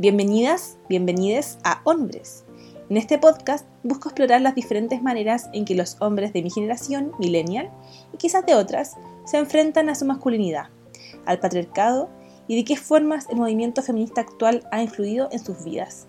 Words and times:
Bienvenidas, 0.00 0.78
bienvenides 0.88 1.58
a 1.64 1.80
Hombres. 1.82 2.44
En 2.88 2.96
este 2.96 3.18
podcast 3.18 3.66
busco 3.82 4.10
explorar 4.10 4.40
las 4.40 4.54
diferentes 4.54 5.02
maneras 5.02 5.50
en 5.52 5.64
que 5.64 5.74
los 5.74 5.96
hombres 5.98 6.32
de 6.32 6.40
mi 6.40 6.50
generación, 6.50 7.10
millennial, 7.18 7.68
y 8.14 8.16
quizás 8.16 8.46
de 8.46 8.54
otras, 8.54 8.94
se 9.24 9.38
enfrentan 9.38 9.88
a 9.88 9.96
su 9.96 10.04
masculinidad, 10.04 10.66
al 11.26 11.40
patriarcado 11.40 12.10
y 12.46 12.54
de 12.54 12.64
qué 12.64 12.76
formas 12.76 13.26
el 13.28 13.38
movimiento 13.38 13.82
feminista 13.82 14.20
actual 14.20 14.62
ha 14.70 14.80
influido 14.80 15.30
en 15.32 15.44
sus 15.44 15.64
vidas. 15.64 16.06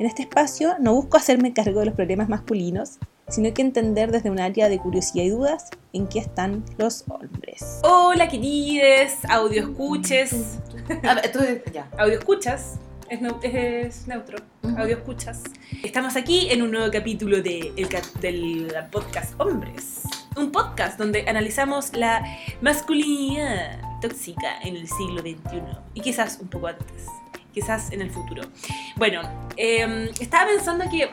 En 0.00 0.06
este 0.06 0.22
espacio 0.22 0.74
no 0.80 0.92
busco 0.92 1.16
hacerme 1.16 1.52
cargo 1.52 1.78
de 1.78 1.86
los 1.86 1.94
problemas 1.94 2.28
masculinos, 2.28 2.98
sino 3.28 3.54
que 3.54 3.62
entender 3.62 4.10
desde 4.10 4.30
un 4.30 4.40
área 4.40 4.68
de 4.68 4.80
curiosidad 4.80 5.22
y 5.22 5.30
dudas 5.30 5.70
en 5.92 6.08
qué 6.08 6.18
están 6.18 6.64
los 6.76 7.04
hombres. 7.08 7.78
Hola 7.84 8.26
querides, 8.26 9.18
audio 9.28 9.62
escuches. 9.62 10.58
ya. 11.72 11.88
Audio 11.96 12.18
escuchas. 12.18 12.80
Es, 13.12 14.06
neutro. 14.06 14.38
Audio 14.78 14.96
escuchas. 14.96 15.42
Estamos 15.82 16.16
aquí 16.16 16.48
en 16.50 16.62
un 16.62 16.70
nuevo 16.70 16.90
capítulo 16.90 17.42
de 17.42 17.70
del 18.22 18.74
podcast 18.90 19.38
Hombres. 19.38 20.00
Un 20.34 20.50
podcast 20.50 20.98
donde 20.98 21.28
analizamos 21.28 21.94
la 21.94 22.24
masculinidad 22.62 23.82
tóxica 24.00 24.58
en 24.62 24.76
el 24.76 24.88
siglo 24.88 25.20
XXI 25.20 25.60
y 25.92 26.00
quizás 26.00 26.38
un 26.40 26.48
poco 26.48 26.68
antes, 26.68 27.04
quizás 27.52 27.92
en 27.92 28.00
el 28.00 28.10
futuro. 28.10 28.44
Bueno, 28.96 29.20
em, 29.58 30.08
estaba 30.18 30.46
pensando 30.46 30.86
que 30.90 31.10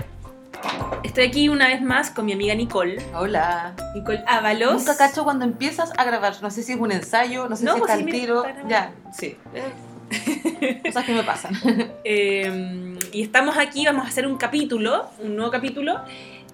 Estoy 1.03 1.25
aquí 1.25 1.47
una 1.47 1.67
vez 1.67 1.81
más 1.81 2.11
con 2.11 2.25
mi 2.25 2.33
amiga 2.33 2.53
Nicole. 2.55 2.97
Hola. 3.13 3.75
Nicole 3.95 4.23
Ábalos. 4.27 4.73
Nunca 4.73 4.97
cacho 4.97 5.23
cuando 5.23 5.45
empiezas 5.45 5.91
a 5.97 6.03
grabar. 6.03 6.33
No 6.41 6.49
sé 6.49 6.63
si 6.63 6.73
es 6.73 6.79
un 6.79 6.91
ensayo, 6.91 7.47
no 7.47 7.55
sé 7.55 7.63
si 7.63 7.69
es 7.69 7.75
pues 7.77 8.05
tiro. 8.05 8.45
Ya, 8.67 8.91
sí. 9.13 9.37
Cosas 10.85 11.05
que 11.05 11.13
me 11.13 11.23
pasan. 11.23 11.53
Em, 12.03 12.97
y 13.11 13.21
estamos 13.21 13.57
aquí, 13.57 13.85
vamos 13.85 14.05
a 14.05 14.07
hacer 14.07 14.25
un 14.27 14.37
capítulo, 14.37 15.09
un 15.19 15.35
nuevo 15.35 15.51
capítulo, 15.51 15.99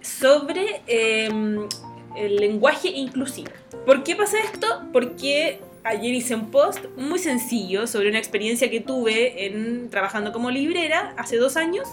sobre 0.02 0.82
em, 0.88 1.68
el 2.16 2.36
lenguaje 2.38 2.90
inclusivo. 2.90 3.52
¿Por 3.86 4.04
qué 4.04 4.16
pasa 4.16 4.38
esto? 4.40 4.84
Porque 4.94 5.60
ayer 5.84 6.14
hice 6.14 6.36
un 6.36 6.52
post 6.52 6.86
muy 6.98 7.20
sencillo 7.20 7.88
sobre 7.88 8.10
una 8.10 8.18
experiencia 8.18 8.70
que 8.70 8.80
tuve 8.80 9.46
en 9.46 9.90
trabajando 9.90 10.32
como 10.32 10.50
librera 10.50 11.14
hace 11.18 11.38
dos 11.38 11.58
años 11.58 11.88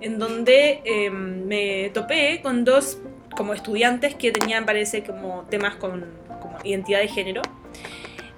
en 0.00 0.18
donde 0.18 0.80
em, 0.84 1.44
me 1.46 1.90
topé 1.90 2.40
con 2.42 2.64
dos 2.64 2.98
como 3.36 3.54
estudiantes 3.54 4.14
que 4.14 4.32
tenían, 4.32 4.64
parece, 4.66 5.04
como 5.04 5.44
temas 5.48 5.76
con 5.76 6.06
identidad 6.64 7.00
de 7.00 7.08
género. 7.08 7.42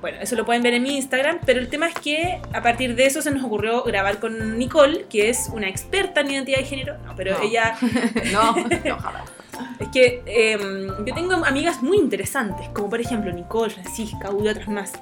Bueno, 0.00 0.18
eso 0.20 0.34
lo 0.34 0.46
pueden 0.46 0.62
ver 0.62 0.74
en 0.74 0.82
mi 0.82 0.96
Instagram, 0.96 1.40
pero 1.44 1.60
el 1.60 1.68
tema 1.68 1.88
es 1.88 1.94
que 1.94 2.40
a 2.52 2.62
partir 2.62 2.94
de 2.94 3.06
eso 3.06 3.20
se 3.20 3.30
nos 3.30 3.44
ocurrió 3.44 3.82
grabar 3.82 4.18
con 4.18 4.58
Nicole, 4.58 5.06
que 5.10 5.28
es 5.28 5.50
una 5.52 5.68
experta 5.68 6.20
en 6.22 6.30
identidad 6.30 6.58
de 6.58 6.64
género. 6.64 6.98
No, 7.04 7.14
pero 7.14 7.40
ella... 7.42 7.76
no, 8.32 8.56
no, 8.84 8.98
jamás. 8.98 9.30
Es 9.78 9.88
que 9.88 10.22
em, 10.26 10.88
yo 11.04 11.14
tengo 11.14 11.34
amigas 11.44 11.82
muy 11.82 11.98
interesantes, 11.98 12.68
como 12.70 12.88
por 12.88 13.00
ejemplo 13.00 13.30
Nicole, 13.30 13.70
Francisca 13.70 14.30
y 14.30 14.48
otras 14.48 14.68
más. 14.68 14.92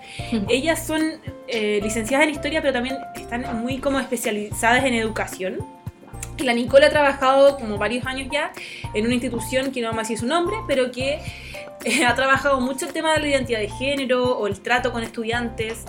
Ellas 0.48 0.84
son 0.84 1.20
eh, 1.46 1.78
licenciadas 1.82 2.26
en 2.26 2.32
historia, 2.32 2.60
pero 2.60 2.72
también 2.72 2.96
están 3.14 3.60
muy 3.60 3.78
como 3.78 4.00
especializadas 4.00 4.84
en 4.84 4.94
educación 4.94 5.58
que 6.36 6.44
la 6.44 6.54
Nicole 6.54 6.86
ha 6.86 6.90
trabajado 6.90 7.56
como 7.58 7.76
varios 7.76 8.06
años 8.06 8.28
ya 8.32 8.52
en 8.94 9.04
una 9.04 9.14
institución 9.14 9.72
que 9.72 9.80
no 9.80 9.88
vamos 9.88 10.00
a 10.00 10.02
decir 10.04 10.18
su 10.18 10.26
nombre, 10.26 10.56
pero 10.66 10.90
que 10.90 11.20
eh, 11.84 12.04
ha 12.06 12.14
trabajado 12.14 12.60
mucho 12.60 12.86
el 12.86 12.92
tema 12.92 13.12
de 13.14 13.20
la 13.20 13.28
identidad 13.28 13.60
de 13.60 13.68
género 13.68 14.38
o 14.38 14.46
el 14.46 14.60
trato 14.60 14.92
con 14.92 15.02
estudiantes 15.02 15.84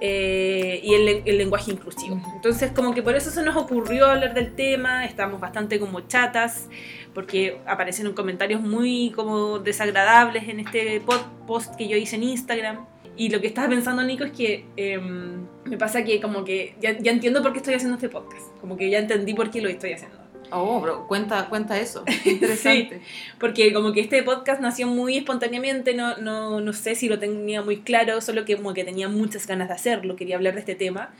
eh, 0.00 0.80
y 0.82 0.94
el, 0.94 1.38
lenguaje 1.38 1.72
inclusivo. 1.72 2.20
Entonces 2.34 2.70
como 2.72 2.94
que 2.94 3.02
por 3.02 3.16
eso 3.16 3.30
se 3.30 3.42
nos 3.42 3.56
ocurrió 3.56 4.06
hablar 4.06 4.34
del 4.34 4.54
tema, 4.54 5.04
estamos 5.04 5.40
bastante 5.40 5.80
como 5.80 6.00
chatas, 6.02 6.68
porque 7.14 7.60
aparecieron 7.66 8.14
comentarios 8.14 8.60
muy 8.60 9.10
como 9.14 9.58
desagradables 9.58 10.48
en 10.48 10.60
este 10.60 11.00
post 11.46 11.74
que 11.76 11.88
yo 11.88 11.96
hice 11.96 12.16
en 12.16 12.24
Instagram. 12.24 12.86
Y 13.16 13.30
lo 13.30 13.40
que 13.40 13.48
estaba 13.48 13.68
pensando, 13.68 14.04
Nico, 14.04 14.22
es 14.22 14.30
que 14.30 14.64
em, 14.76 15.44
me 15.64 15.76
pasa 15.76 16.04
que 16.04 16.20
como 16.20 16.44
que 16.44 16.76
ya, 16.80 16.90
entiendo 16.90 17.42
por 17.42 17.52
qué 17.52 17.58
estoy 17.58 17.74
haciendo 17.74 17.96
este 17.96 18.08
podcast. 18.08 18.46
Como 18.60 18.76
que 18.76 18.88
ya 18.88 19.00
entendí 19.00 19.34
por 19.34 19.50
qué 19.50 19.60
lo 19.60 19.68
estoy 19.68 19.94
haciendo. 19.94 20.18
Oh, 20.50 20.80
bro, 20.80 21.06
cuenta, 21.06 21.48
cuenta 21.48 21.78
eso. 21.78 22.04
interesante. 22.24 23.00
porque 23.38 23.72
como 23.72 23.92
que 23.92 24.00
este 24.00 24.22
podcast 24.22 24.60
nació 24.60 24.86
muy 24.86 25.18
espontáneamente, 25.18 25.94
no, 25.94 26.16
no, 26.16 26.60
no 26.60 26.72
sé 26.72 26.94
si 26.94 27.08
lo 27.08 27.18
tenía 27.18 27.62
muy 27.62 27.78
claro, 27.78 28.20
solo 28.20 28.44
que 28.44 28.56
como 28.56 28.74
que 28.74 28.84
tenía 28.84 29.08
muchas 29.08 29.46
ganas 29.46 29.68
de 29.68 29.74
hacerlo, 29.74 30.16
quería 30.16 30.36
hablar 30.36 30.54
de 30.54 30.60
este 30.60 30.74
tema. 30.74 31.10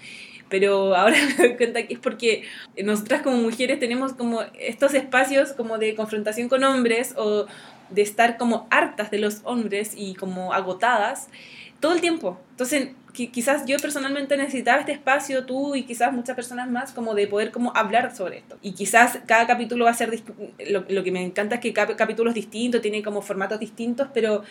Pero 0.48 0.96
ahora 0.96 1.16
me 1.38 1.48
doy 1.48 1.56
cuenta 1.56 1.86
que 1.86 1.94
es 1.94 2.00
porque 2.00 2.44
nosotras 2.82 3.22
como 3.22 3.36
mujeres 3.36 3.78
tenemos 3.78 4.14
como 4.14 4.42
estos 4.58 4.94
espacios 4.94 5.52
como 5.52 5.78
de 5.78 5.94
confrontación 5.94 6.48
con 6.48 6.64
hombres 6.64 7.14
o 7.16 7.46
de 7.90 8.02
estar 8.02 8.36
como 8.36 8.66
hartas 8.70 9.10
de 9.10 9.18
los 9.18 9.40
hombres 9.44 9.92
y 9.96 10.14
como 10.14 10.52
agotadas 10.52 11.28
todo 11.80 11.92
el 11.92 12.00
tiempo. 12.00 12.38
Entonces, 12.50 12.90
quizás 13.12 13.66
yo 13.66 13.78
personalmente 13.78 14.36
necesitaba 14.36 14.80
este 14.80 14.92
espacio, 14.92 15.44
tú 15.44 15.74
y 15.74 15.84
quizás 15.84 16.12
muchas 16.12 16.36
personas 16.36 16.70
más, 16.70 16.92
como 16.92 17.14
de 17.14 17.26
poder 17.26 17.50
como 17.50 17.76
hablar 17.76 18.14
sobre 18.14 18.38
esto. 18.38 18.58
Y 18.62 18.72
quizás 18.72 19.18
cada 19.26 19.46
capítulo 19.46 19.84
va 19.84 19.90
a 19.90 19.94
ser, 19.94 20.22
lo, 20.68 20.84
lo 20.88 21.04
que 21.04 21.10
me 21.10 21.24
encanta 21.24 21.56
es 21.56 21.60
que 21.60 21.72
cada 21.72 21.96
capítulo 21.96 22.30
es 22.30 22.34
distinto, 22.34 22.80
tiene 22.80 23.02
como 23.02 23.22
formatos 23.22 23.58
distintos, 23.60 24.08
pero 24.12 24.42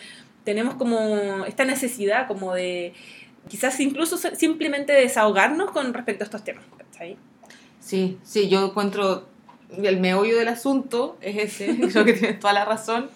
tenemos 0.44 0.74
como 0.74 1.44
esta 1.46 1.64
necesidad 1.64 2.26
como 2.26 2.54
de 2.54 2.92
quizás 3.48 3.78
incluso 3.80 4.18
simplemente 4.18 4.92
desahogarnos 4.92 5.70
con 5.70 5.92
respecto 5.94 6.24
a 6.24 6.26
estos 6.26 6.44
temas. 6.44 6.64
Sí, 7.80 8.18
sí, 8.22 8.48
yo 8.48 8.66
encuentro 8.66 9.28
el 9.82 10.00
meollo 10.00 10.36
del 10.36 10.48
asunto 10.48 11.16
es 11.20 11.60
ese, 11.60 11.78
creo 11.92 12.04
que 12.04 12.12
tienes 12.12 12.40
toda 12.40 12.52
la 12.52 12.64
razón. 12.64 13.08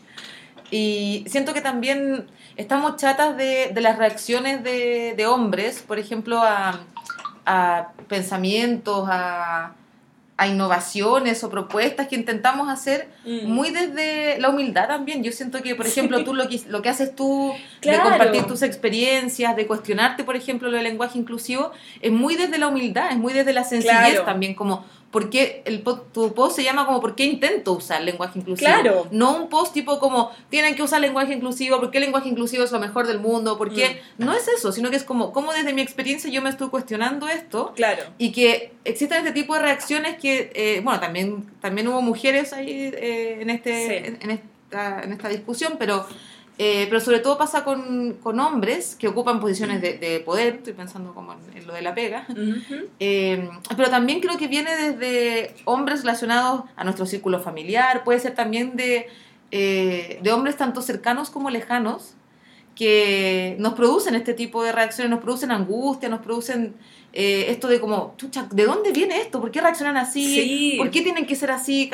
Y 0.70 1.24
siento 1.26 1.52
que 1.52 1.60
también 1.60 2.26
estamos 2.56 2.96
chatas 2.96 3.36
de, 3.36 3.70
de 3.72 3.80
las 3.80 3.98
reacciones 3.98 4.62
de, 4.62 5.14
de, 5.16 5.26
hombres, 5.26 5.82
por 5.86 5.98
ejemplo, 5.98 6.40
a, 6.40 6.80
a 7.46 7.88
pensamientos, 8.08 9.08
a, 9.10 9.72
a, 10.36 10.46
innovaciones 10.46 11.42
o 11.44 11.50
propuestas 11.50 12.08
que 12.08 12.16
intentamos 12.16 12.68
hacer 12.68 13.08
mm. 13.24 13.46
muy 13.46 13.70
desde 13.70 14.38
la 14.41 14.50
humildad 14.50 14.88
también. 14.88 15.22
Yo 15.22 15.32
siento 15.32 15.62
que, 15.62 15.74
por 15.74 15.86
ejemplo, 15.86 16.24
tú 16.24 16.34
lo 16.34 16.48
que, 16.48 16.60
lo 16.68 16.82
que 16.82 16.88
haces 16.88 17.14
tú 17.14 17.52
de 17.80 17.98
compartir 17.98 18.44
tus 18.44 18.62
experiencias, 18.62 19.56
de 19.56 19.66
cuestionarte, 19.66 20.24
por 20.24 20.36
ejemplo, 20.36 20.68
lo 20.70 20.76
del 20.76 20.84
lenguaje 20.84 21.18
inclusivo, 21.18 21.72
es 22.00 22.12
muy 22.12 22.36
desde 22.36 22.58
la 22.58 22.68
humildad, 22.68 23.10
es 23.10 23.18
muy 23.18 23.32
desde 23.32 23.52
la 23.52 23.64
sencillez 23.64 24.24
también, 24.24 24.54
como 24.54 24.84
¿por 25.12 25.28
qué 25.28 25.62
el, 25.66 25.84
tu 25.84 26.34
post 26.34 26.56
se 26.56 26.64
llama 26.64 26.86
como 26.86 27.00
¿por 27.00 27.14
qué 27.14 27.24
intento 27.24 27.74
usar 27.74 28.02
lenguaje 28.02 28.38
inclusivo? 28.38 28.66
Claro. 28.66 29.06
No 29.12 29.36
un 29.36 29.48
post 29.50 29.74
tipo 29.74 30.00
como 30.00 30.32
tienen 30.48 30.74
que 30.74 30.82
usar 30.82 31.00
lenguaje 31.02 31.34
inclusivo, 31.34 31.78
¿por 31.78 31.90
qué 31.90 31.98
el 31.98 32.04
lenguaje 32.04 32.30
inclusivo 32.30 32.64
es 32.64 32.72
lo 32.72 32.80
mejor 32.80 33.06
del 33.06 33.20
mundo? 33.20 33.58
¿Por 33.58 33.72
qué? 33.72 34.00
Mm. 34.16 34.24
No 34.24 34.32
es 34.32 34.48
eso, 34.48 34.72
sino 34.72 34.90
que 34.90 34.96
es 34.96 35.04
como 35.04 35.32
cómo 35.32 35.52
desde 35.52 35.74
mi 35.74 35.82
experiencia 35.82 36.30
yo 36.30 36.40
me 36.40 36.48
estoy 36.48 36.70
cuestionando 36.70 37.28
esto. 37.28 37.72
Claro. 37.76 38.02
Y 38.16 38.32
que 38.32 38.72
existen 38.84 39.18
este 39.18 39.32
tipo 39.32 39.54
de 39.54 39.60
reacciones 39.60 40.16
que, 40.16 40.50
eh, 40.54 40.80
bueno, 40.82 40.98
también, 40.98 41.46
también 41.60 41.86
hubo 41.88 42.00
mujeres 42.00 42.54
ahí 42.54 42.90
eh, 42.94 43.38
en, 43.40 43.50
este, 43.50 44.06
en, 44.06 44.30
esta, 44.30 45.02
en 45.02 45.12
esta 45.12 45.28
discusión, 45.28 45.74
pero 45.78 46.06
eh, 46.58 46.86
pero 46.88 47.00
sobre 47.00 47.20
todo 47.20 47.38
pasa 47.38 47.64
con, 47.64 48.18
con 48.22 48.38
hombres 48.38 48.94
que 48.96 49.08
ocupan 49.08 49.40
posiciones 49.40 49.80
de, 49.80 49.96
de, 49.96 50.20
poder, 50.20 50.56
estoy 50.56 50.74
pensando 50.74 51.14
como 51.14 51.32
en, 51.32 51.66
lo 51.66 51.72
de 51.72 51.80
la 51.80 51.94
pega, 51.94 52.26
eh, 53.00 53.48
pero 53.74 53.88
también 53.88 54.20
creo 54.20 54.36
que 54.36 54.48
viene 54.48 54.70
desde 54.76 55.54
hombres 55.64 56.02
relacionados 56.02 56.64
a 56.76 56.84
nuestro 56.84 57.06
círculo 57.06 57.41
familiar, 57.41 58.04
puede 58.04 58.20
ser 58.20 58.34
también 58.34 58.76
de, 58.76 59.06
eh, 59.50 60.20
de 60.22 60.32
hombres 60.32 60.56
tanto 60.56 60.82
cercanos 60.82 61.30
como 61.30 61.48
lejanos, 61.48 62.14
que 62.74 63.56
nos 63.58 63.74
producen 63.74 64.14
este 64.14 64.32
tipo 64.32 64.62
de 64.62 64.72
reacciones, 64.72 65.10
nos 65.10 65.20
producen 65.20 65.50
angustia, 65.50 66.08
nos 66.08 66.20
producen 66.20 66.74
esto 67.12 67.68
de 67.68 67.78
como, 67.78 68.14
chucha, 68.16 68.48
¿de 68.50 68.64
dónde 68.64 68.92
viene 68.92 69.20
esto? 69.20 69.42
¿Por 69.42 69.50
qué 69.50 69.60
reaccionan 69.60 69.98
así? 69.98 70.77
¿Por 70.78 70.91
qué 70.91 71.03
tienen 71.03 71.27
que 71.27 71.36
ser 71.36 71.50
así? 71.50 71.91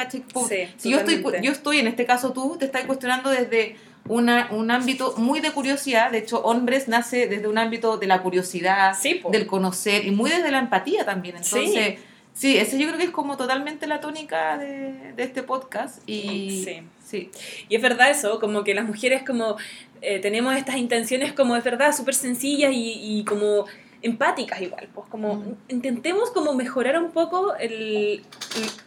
si 0.77 0.91
yo 0.91 0.99
estoy, 0.99 1.21
yo 1.43 1.50
estoy, 1.50 1.79
en 1.79 1.88
este 1.88 2.06
caso 2.06 2.33
tú, 2.33 2.56
te 2.56 2.67
estás 2.67 2.85
cuestionando 2.85 3.31
desde 3.31 3.77
una, 4.09 4.49
un 4.51 4.71
ámbito 4.71 5.15
muy 5.17 5.41
de 5.41 5.53
curiosidad. 5.53 6.11
De 6.11 6.19
hecho, 6.19 6.41
Hombres 6.43 6.89
nace 6.89 7.27
desde 7.27 7.49
un 7.49 7.59
ámbito 7.59 7.99
de 7.99 8.07
la 8.07 8.23
curiosidad, 8.23 8.97
del 9.31 9.47
conocer 9.47 10.07
y 10.07 10.11
muy 10.11 10.31
desde 10.31 10.51
la 10.51 10.59
empatía 10.59 11.05
también. 11.05 11.37
Entonces, 11.37 11.99
sí. 12.35 12.57
ese 12.57 12.79
yo 12.79 12.87
creo 12.87 12.99
que 12.99 13.05
es 13.05 13.11
como 13.11 13.37
totalmente 13.37 13.87
la 13.87 14.01
tónica 14.01 14.59
de, 14.59 15.13
de 15.15 15.23
este 15.23 15.43
podcast. 15.43 16.03
Y, 16.07 16.65
sí. 16.65 16.83
sí. 17.05 17.31
Y 17.69 17.77
es 17.77 17.83
verdad 17.83 18.11
eso, 18.11 18.41
como 18.41 18.65
que 18.65 18.75
las 18.75 18.87
mujeres 18.87 19.23
como 19.25 19.57
eh, 20.01 20.19
tenemos 20.21 20.57
estas 20.57 20.77
intenciones 20.77 21.33
como 21.33 21.57
es 21.57 21.65
verdad 21.65 21.95
súper 21.95 22.15
sencillas 22.15 22.73
y, 22.73 23.19
y 23.19 23.25
como 23.25 23.67
empáticas 24.03 24.61
igual, 24.61 24.89
pues 24.95 25.09
como 25.09 25.43
intentemos 25.69 26.31
como 26.31 26.55
mejorar 26.55 26.99
un 26.99 27.11
poco 27.11 27.55
el, 27.56 28.23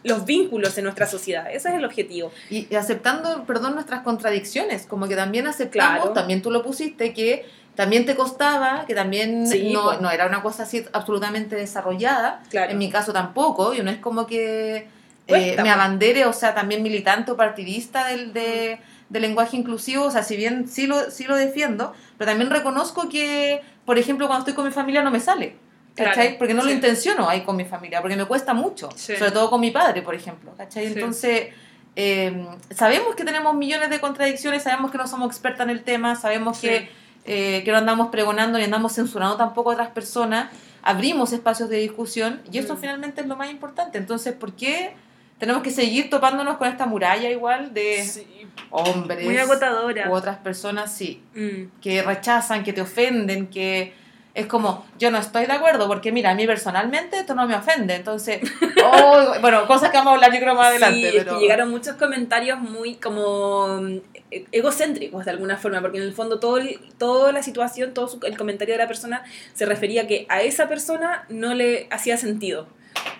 los 0.04 0.24
vínculos 0.24 0.76
en 0.78 0.84
nuestra 0.84 1.06
sociedad, 1.06 1.50
ese 1.50 1.68
es 1.68 1.74
el 1.74 1.84
objetivo. 1.84 2.32
Y, 2.50 2.74
aceptando, 2.74 3.44
perdón, 3.44 3.74
nuestras 3.74 4.00
contradicciones, 4.02 4.86
como 4.86 5.08
que 5.08 5.16
también 5.16 5.46
aceptamos, 5.46 6.14
también 6.14 6.40
tú 6.42 6.50
lo 6.50 6.62
pusiste, 6.62 7.12
que 7.12 7.44
también 7.74 8.04
te 8.04 8.16
costaba, 8.16 8.84
que 8.86 8.94
también 8.94 9.44
no, 9.72 9.84
pues. 9.84 10.00
no, 10.00 10.10
era 10.10 10.26
una 10.26 10.42
cosa 10.42 10.64
así 10.64 10.84
absolutamente 10.92 11.56
desarrollada. 11.56 12.42
Claro. 12.50 12.72
En 12.72 12.78
mi 12.78 12.90
caso 12.90 13.12
tampoco, 13.12 13.74
y 13.74 13.82
no 13.82 13.90
es 13.90 13.98
como 13.98 14.26
que 14.26 14.76
eh, 14.76 14.86
me 15.26 15.56
pues. 15.56 15.68
abandere, 15.68 16.26
o 16.26 16.32
sea, 16.32 16.54
también 16.54 16.82
militante 16.82 17.32
o 17.32 17.36
partidista 17.36 18.06
del, 18.08 18.32
de, 18.32 18.78
del 19.12 19.22
lenguaje 19.22 19.56
inclusivo, 19.56 20.04
o 20.06 20.10
sea, 20.10 20.22
si 20.22 20.36
bien 20.36 20.66
sí 20.68 20.86
lo, 20.86 21.10
sí 21.10 21.24
lo 21.24 21.36
defiendo, 21.36 21.92
pero 22.18 22.30
también 22.30 22.50
reconozco 22.50 23.08
que, 23.08 23.60
por 23.84 23.98
ejemplo, 23.98 24.26
cuando 24.26 24.40
estoy 24.42 24.54
con 24.54 24.64
mi 24.64 24.72
familia 24.72 25.02
no 25.02 25.10
me 25.10 25.20
sale. 25.20 25.56
¿Cachai? 25.94 26.14
Claro, 26.14 26.38
Porque 26.38 26.54
no 26.54 26.62
lo 26.62 26.68
sí. 26.70 26.74
intenciono 26.74 27.28
ahí 27.28 27.42
con 27.42 27.54
mi 27.54 27.66
familia, 27.66 28.00
porque 28.00 28.16
me 28.16 28.24
cuesta 28.24 28.54
mucho, 28.54 28.88
Sí. 28.96 29.14
sobre 29.16 29.30
todo 29.30 29.50
con 29.50 29.60
mi 29.60 29.70
padre, 29.70 30.00
por 30.00 30.14
ejemplo. 30.14 30.54
¿cachai? 30.56 30.86
Entonces, 30.86 31.48
eh, 31.96 32.46
sabemos 32.70 33.14
que 33.14 33.24
tenemos 33.24 33.54
millones 33.54 33.90
de 33.90 34.00
contradicciones, 34.00 34.62
sabemos 34.62 34.90
que 34.90 34.96
no 34.96 35.06
somos 35.06 35.28
expertas 35.28 35.64
en 35.64 35.70
el 35.70 35.82
tema, 35.84 36.16
sabemos 36.16 36.58
que, 36.60 36.88
eh, 37.26 37.60
que 37.64 37.70
no 37.70 37.76
andamos 37.76 38.08
pregonando 38.08 38.56
ni 38.56 38.64
andamos 38.64 38.94
censurando 38.94 39.36
tampoco 39.36 39.70
a 39.70 39.74
otras 39.74 39.90
personas, 39.90 40.50
abrimos 40.82 41.34
espacios 41.34 41.68
de 41.68 41.76
discusión 41.76 42.40
y 42.50 42.56
eso 42.58 42.74
Mm. 42.74 42.78
finalmente 42.78 43.20
es 43.20 43.26
lo 43.26 43.36
más 43.36 43.50
importante. 43.50 43.98
Entonces, 43.98 44.32
¿por 44.32 44.54
qué 44.54 44.94
tenemos 45.42 45.64
que 45.64 45.72
seguir 45.72 46.08
topándonos 46.08 46.56
con 46.56 46.68
esta 46.68 46.86
muralla 46.86 47.28
igual 47.28 47.74
de 47.74 48.04
Sí. 48.04 48.24
hombres 48.70 49.24
Muy 49.24 49.36
agotadora. 49.38 50.08
u 50.08 50.12
otras 50.14 50.36
personas, 50.38 50.94
sí, 50.94 51.20
Mm. 51.34 51.80
que 51.80 52.00
rechazan, 52.00 52.62
que 52.62 52.72
te 52.72 52.80
ofenden, 52.80 53.48
que 53.48 53.92
es 54.34 54.46
como, 54.46 54.86
yo 55.00 55.10
no 55.10 55.18
estoy 55.18 55.46
de 55.46 55.52
acuerdo, 55.52 55.88
porque 55.88 56.12
mira, 56.12 56.30
a 56.30 56.34
mí 56.36 56.46
personalmente 56.46 57.18
esto 57.18 57.34
no 57.34 57.48
me 57.48 57.56
ofende, 57.56 57.96
entonces, 57.96 58.38
oh, 58.84 59.34
bueno, 59.40 59.66
cosas 59.66 59.90
que 59.90 59.96
vamos 59.96 60.12
a 60.12 60.14
hablar 60.14 60.32
yo 60.32 60.38
creo 60.38 60.54
más 60.54 60.68
adelante, 60.68 61.10
Sí, 61.10 61.16
es 61.16 61.24
pero... 61.24 61.34
que 61.34 61.40
llegaron 61.42 61.70
muchos 61.72 61.96
comentarios 61.96 62.60
muy 62.60 62.94
como 62.94 63.80
mm, 63.82 63.96
e- 64.30 64.44
egocéntricos 64.52 65.24
de 65.24 65.32
alguna 65.32 65.56
forma, 65.56 65.80
porque 65.80 65.98
en 65.98 66.04
el 66.04 66.12
fondo 66.12 66.38
todo 66.38 66.58
el- 66.58 66.78
toda 66.98 67.32
la 67.32 67.42
situación, 67.42 67.94
todo 67.94 68.06
su- 68.06 68.20
el 68.24 68.36
comentario 68.38 68.74
de 68.74 68.78
la 68.78 68.86
persona 68.86 69.24
se 69.54 69.66
refería 69.66 70.02
a 70.02 70.06
que 70.06 70.24
a 70.28 70.40
esa 70.42 70.68
persona 70.68 71.24
no 71.28 71.52
le 71.52 71.88
hacía 71.90 72.16
sentido. 72.16 72.68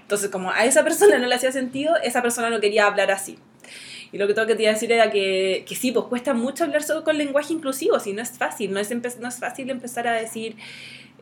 Entonces, 0.03 0.31
como 0.31 0.51
a 0.51 0.65
esa 0.65 0.85
persona 0.85 1.19
no 1.19 1.27
le 1.27 1.35
hacía 1.35 1.53
sentido, 1.53 1.97
esa 2.03 2.23
persona 2.23 2.51
no 2.51 2.61
quería 2.61 2.87
hablar 2.87 3.11
así. 3.11 3.39
Y 4.13 4.19
lo 4.19 4.27
que 4.27 4.35
tengo 4.35 4.47
que 4.47 4.55
te 4.55 4.65
decir 4.65 4.93
era 4.93 5.11
que, 5.11 5.65
que 5.67 5.75
sí, 5.75 5.91
pues 5.91 6.07
cuesta 6.07 6.35
mucho 6.35 6.65
hablar 6.65 6.83
solo 6.83 7.03
con 7.03 7.17
lenguaje 7.17 7.55
inclusivo, 7.55 7.99
si 7.99 8.13
no 8.13 8.21
es 8.21 8.31
fácil, 8.31 8.73
no 8.73 8.79
es, 8.79 8.91
no 9.19 9.29
es 9.29 9.37
fácil 9.39 9.71
empezar 9.71 10.07
a 10.07 10.13
decir 10.13 10.57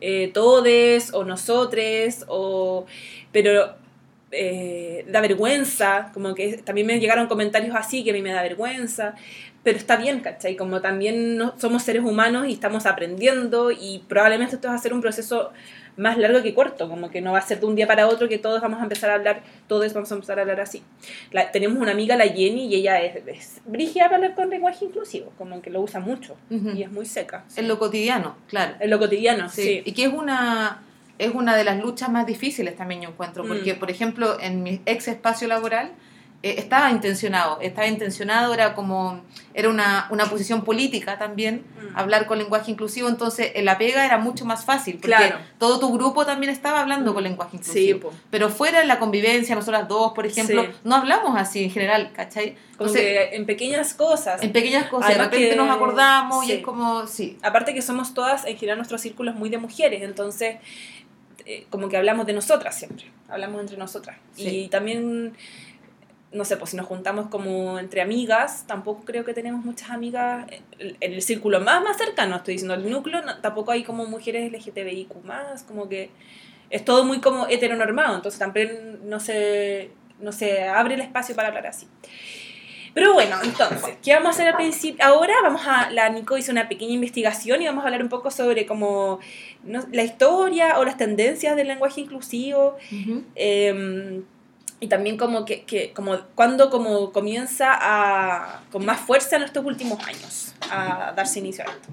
eh, 0.01 0.29
todes 0.33 1.13
o 1.13 1.23
nosotres, 1.23 2.25
o, 2.27 2.85
pero 3.31 3.75
eh, 4.31 5.05
da 5.07 5.21
vergüenza, 5.21 6.11
como 6.13 6.33
que 6.35 6.57
también 6.57 6.87
me 6.87 6.99
llegaron 6.99 7.27
comentarios 7.27 7.75
así 7.75 8.03
que 8.03 8.11
a 8.11 8.13
mí 8.13 8.21
me 8.21 8.33
da 8.33 8.41
vergüenza, 8.41 9.15
pero 9.63 9.77
está 9.77 9.95
bien, 9.95 10.21
¿cachai? 10.21 10.55
Como 10.55 10.81
también 10.81 11.37
no, 11.37 11.53
somos 11.59 11.83
seres 11.83 12.03
humanos 12.03 12.47
y 12.47 12.53
estamos 12.53 12.85
aprendiendo 12.85 13.71
y 13.71 14.03
probablemente 14.07 14.55
esto 14.55 14.69
va 14.69 14.73
a 14.73 14.79
ser 14.79 14.93
un 14.93 15.01
proceso 15.01 15.51
más 15.97 16.17
largo 16.17 16.41
que 16.41 16.53
corto, 16.53 16.89
como 16.89 17.09
que 17.09 17.21
no 17.21 17.33
va 17.33 17.39
a 17.39 17.41
ser 17.41 17.59
de 17.59 17.65
un 17.65 17.75
día 17.75 17.85
para 17.87 18.07
otro 18.07 18.27
que 18.29 18.37
todos 18.37 18.61
vamos 18.61 18.79
a 18.79 18.83
empezar 18.83 19.09
a 19.09 19.15
hablar, 19.15 19.43
todos 19.67 19.93
vamos 19.93 20.11
a 20.11 20.15
empezar 20.15 20.39
a 20.39 20.41
hablar 20.43 20.59
así. 20.61 20.81
La- 21.31 21.51
tenemos 21.51 21.77
una 21.77 21.91
amiga, 21.91 22.15
la 22.15 22.25
Jenny, 22.25 22.67
y 22.67 22.75
ella 22.75 23.01
es, 23.01 23.15
es 23.27 23.61
brígida 23.65 24.05
para 24.05 24.15
hablar 24.15 24.35
con 24.35 24.49
lenguaje 24.49 24.85
inclusivo, 24.85 25.31
como 25.37 25.61
que 25.61 25.69
lo 25.69 25.81
usa 25.81 25.99
mucho 25.99 26.35
Ujú. 26.49 26.69
y 26.71 26.83
es 26.83 26.91
muy 26.91 27.05
seca. 27.05 27.43
En 27.55 27.67
lo 27.67 27.77
cotidiano, 27.79 28.35
claro. 28.47 28.75
En 28.79 28.89
lo 28.89 28.99
cotidiano, 28.99 29.49
Sí. 29.49 29.61
sí. 29.63 29.81
Y 29.85 29.91
que 29.93 30.05
es 30.05 30.13
una, 30.13 30.81
es 31.19 31.33
una 31.33 31.55
de 31.55 31.63
las 31.63 31.77
luchas 31.79 32.09
más 32.09 32.25
difíciles 32.25 32.75
también 32.75 33.01
yo 33.01 33.09
encuentro, 33.09 33.45
porque 33.45 33.73
Mm. 33.75 33.79
por 33.79 33.91
ejemplo 33.91 34.37
en 34.39 34.63
mi 34.63 34.81
ex 34.85 35.07
espacio 35.07 35.47
laboral 35.47 35.91
eh, 36.43 36.55
estaba 36.57 36.89
intencionado, 36.89 37.59
estaba 37.61 37.85
intencionado, 37.87 38.53
era 38.53 38.73
como, 38.73 39.21
era 39.53 39.69
una, 39.69 40.07
una 40.09 40.25
posición 40.25 40.63
política 40.63 41.19
también, 41.19 41.63
Mm. 41.91 41.97
hablar 41.97 42.25
con 42.25 42.39
lenguaje 42.39 42.71
inclusivo, 42.71 43.09
entonces 43.09 43.51
en 43.53 43.65
la 43.65 43.77
pega 43.77 44.05
era 44.05 44.17
mucho 44.17 44.43
más 44.45 44.65
fácil, 44.65 44.95
porque 44.95 45.07
Claro. 45.15 45.37
todo 45.59 45.79
tu 45.79 45.93
grupo 45.93 46.25
también 46.25 46.51
estaba 46.51 46.81
hablando 46.81 47.11
Mm. 47.11 47.13
con 47.13 47.23
lenguaje 47.23 47.51
Sí, 47.61 47.89
inclusivo. 47.89 47.99
po. 48.09 48.13
Pero 48.31 48.49
fuera 48.49 48.81
en 48.81 48.87
la 48.87 48.97
convivencia, 48.97 49.53
nosotras 49.55 49.87
dos, 49.87 50.13
por 50.13 50.25
ejemplo, 50.25 50.63
Sí. 50.63 50.69
no 50.83 50.95
hablamos 50.95 51.37
así 51.39 51.63
en 51.63 51.69
general, 51.69 52.11
¿cachai? 52.13 52.55
Como 52.77 52.89
Entonces, 52.89 53.01
que 53.01 53.35
en 53.35 53.45
pequeñas 53.45 53.93
cosas. 53.93 54.41
en 54.41 54.51
pequeñas 54.51 54.87
cosas, 54.87 55.09
de 55.09 55.17
repente 55.23 55.49
que- 55.51 55.55
nos 55.55 55.69
acordamos 55.69 56.43
y 56.45 56.47
sí. 56.47 56.53
es 56.53 56.63
como, 56.63 57.05
sí, 57.05 57.37
Aparte 57.43 57.73
que 57.75 57.83
somos 57.83 58.15
todas, 58.15 58.45
en 58.45 58.55
general, 58.57 58.77
nuestros 58.77 59.01
círculos 59.01 59.35
muy 59.35 59.49
de 59.49 59.59
mujeres, 59.59 60.01
entonces 60.01 60.55
eh, 61.45 61.65
como 61.71 61.89
que 61.89 61.97
hablamos 61.97 62.25
de 62.27 62.33
nosotras 62.33 62.75
siempre, 62.77 63.05
hablamos 63.27 63.61
entre 63.61 63.75
nosotras. 63.77 64.15
Sí. 64.35 64.47
Y 64.65 64.67
también, 64.69 65.33
no 66.31 66.45
sé, 66.45 66.55
pues 66.57 66.69
si 66.71 66.77
nos 66.77 66.85
juntamos 66.85 67.27
como 67.27 67.77
entre 67.79 68.01
amigas, 68.01 68.65
tampoco 68.67 69.03
creo 69.03 69.25
que 69.25 69.33
tenemos 69.33 69.65
muchas 69.65 69.89
amigas 69.89 70.45
en 70.79 70.95
el 71.13 71.21
círculo 71.21 71.59
más, 71.59 71.83
más 71.83 71.97
cercano, 71.97 72.37
estoy 72.37 72.53
diciendo, 72.53 72.73
el 72.75 72.89
núcleo, 72.89 73.21
no- 73.21 73.37
tampoco 73.41 73.71
hay 73.71 73.83
como 73.83 74.05
mujeres 74.05 74.49
LGTBIQ 74.51 75.23
más, 75.25 75.63
como 75.63 75.89
que 75.89 76.09
es 76.69 76.85
todo 76.85 77.03
muy 77.03 77.19
como 77.19 77.47
heteronormado, 77.47 78.15
entonces 78.15 78.39
también 78.39 78.99
no 79.09 79.19
se, 79.19 79.91
no 80.21 80.31
se 80.31 80.63
abre 80.63 80.95
el 80.95 81.01
espacio 81.01 81.35
para 81.35 81.49
hablar 81.49 81.67
así. 81.67 81.87
Pero 82.93 83.13
bueno, 83.13 83.37
entonces, 83.43 83.97
¿qué 84.03 84.13
vamos 84.13 84.27
a 84.27 84.29
hacer 84.31 84.47
al 84.49 84.55
principio? 84.57 85.03
Ahora 85.05 85.33
vamos 85.43 85.61
a, 85.65 85.89
la 85.91 86.09
Nico 86.09 86.37
hizo 86.37 86.51
una 86.51 86.67
pequeña 86.67 86.93
investigación 86.93 87.61
y 87.61 87.65
vamos 87.65 87.83
a 87.83 87.87
hablar 87.87 88.03
un 88.03 88.09
poco 88.09 88.31
sobre 88.31 88.65
como 88.65 89.19
no- 89.63 89.85
la 89.93 90.03
historia 90.03 90.77
o 90.77 90.83
las 90.83 90.97
tendencias 90.97 91.55
del 91.55 91.67
lenguaje 91.69 92.01
inclusivo 92.01 92.75
eh, 93.35 94.21
y 94.81 94.87
también 94.87 95.15
como 95.15 95.45
que, 95.45 95.63
que 95.63 95.93
como 95.93 96.17
cuando 96.35 96.69
como 96.69 97.13
comienza 97.13 97.69
a 97.71 98.61
con 98.71 98.83
más 98.85 98.99
fuerza 98.99 99.37
en 99.37 99.43
estos 99.43 99.63
últimos 99.63 100.03
años 100.05 100.53
a 100.69 101.13
darse 101.15 101.39
inicio 101.39 101.63
a 101.65 101.71
esto. 101.71 101.87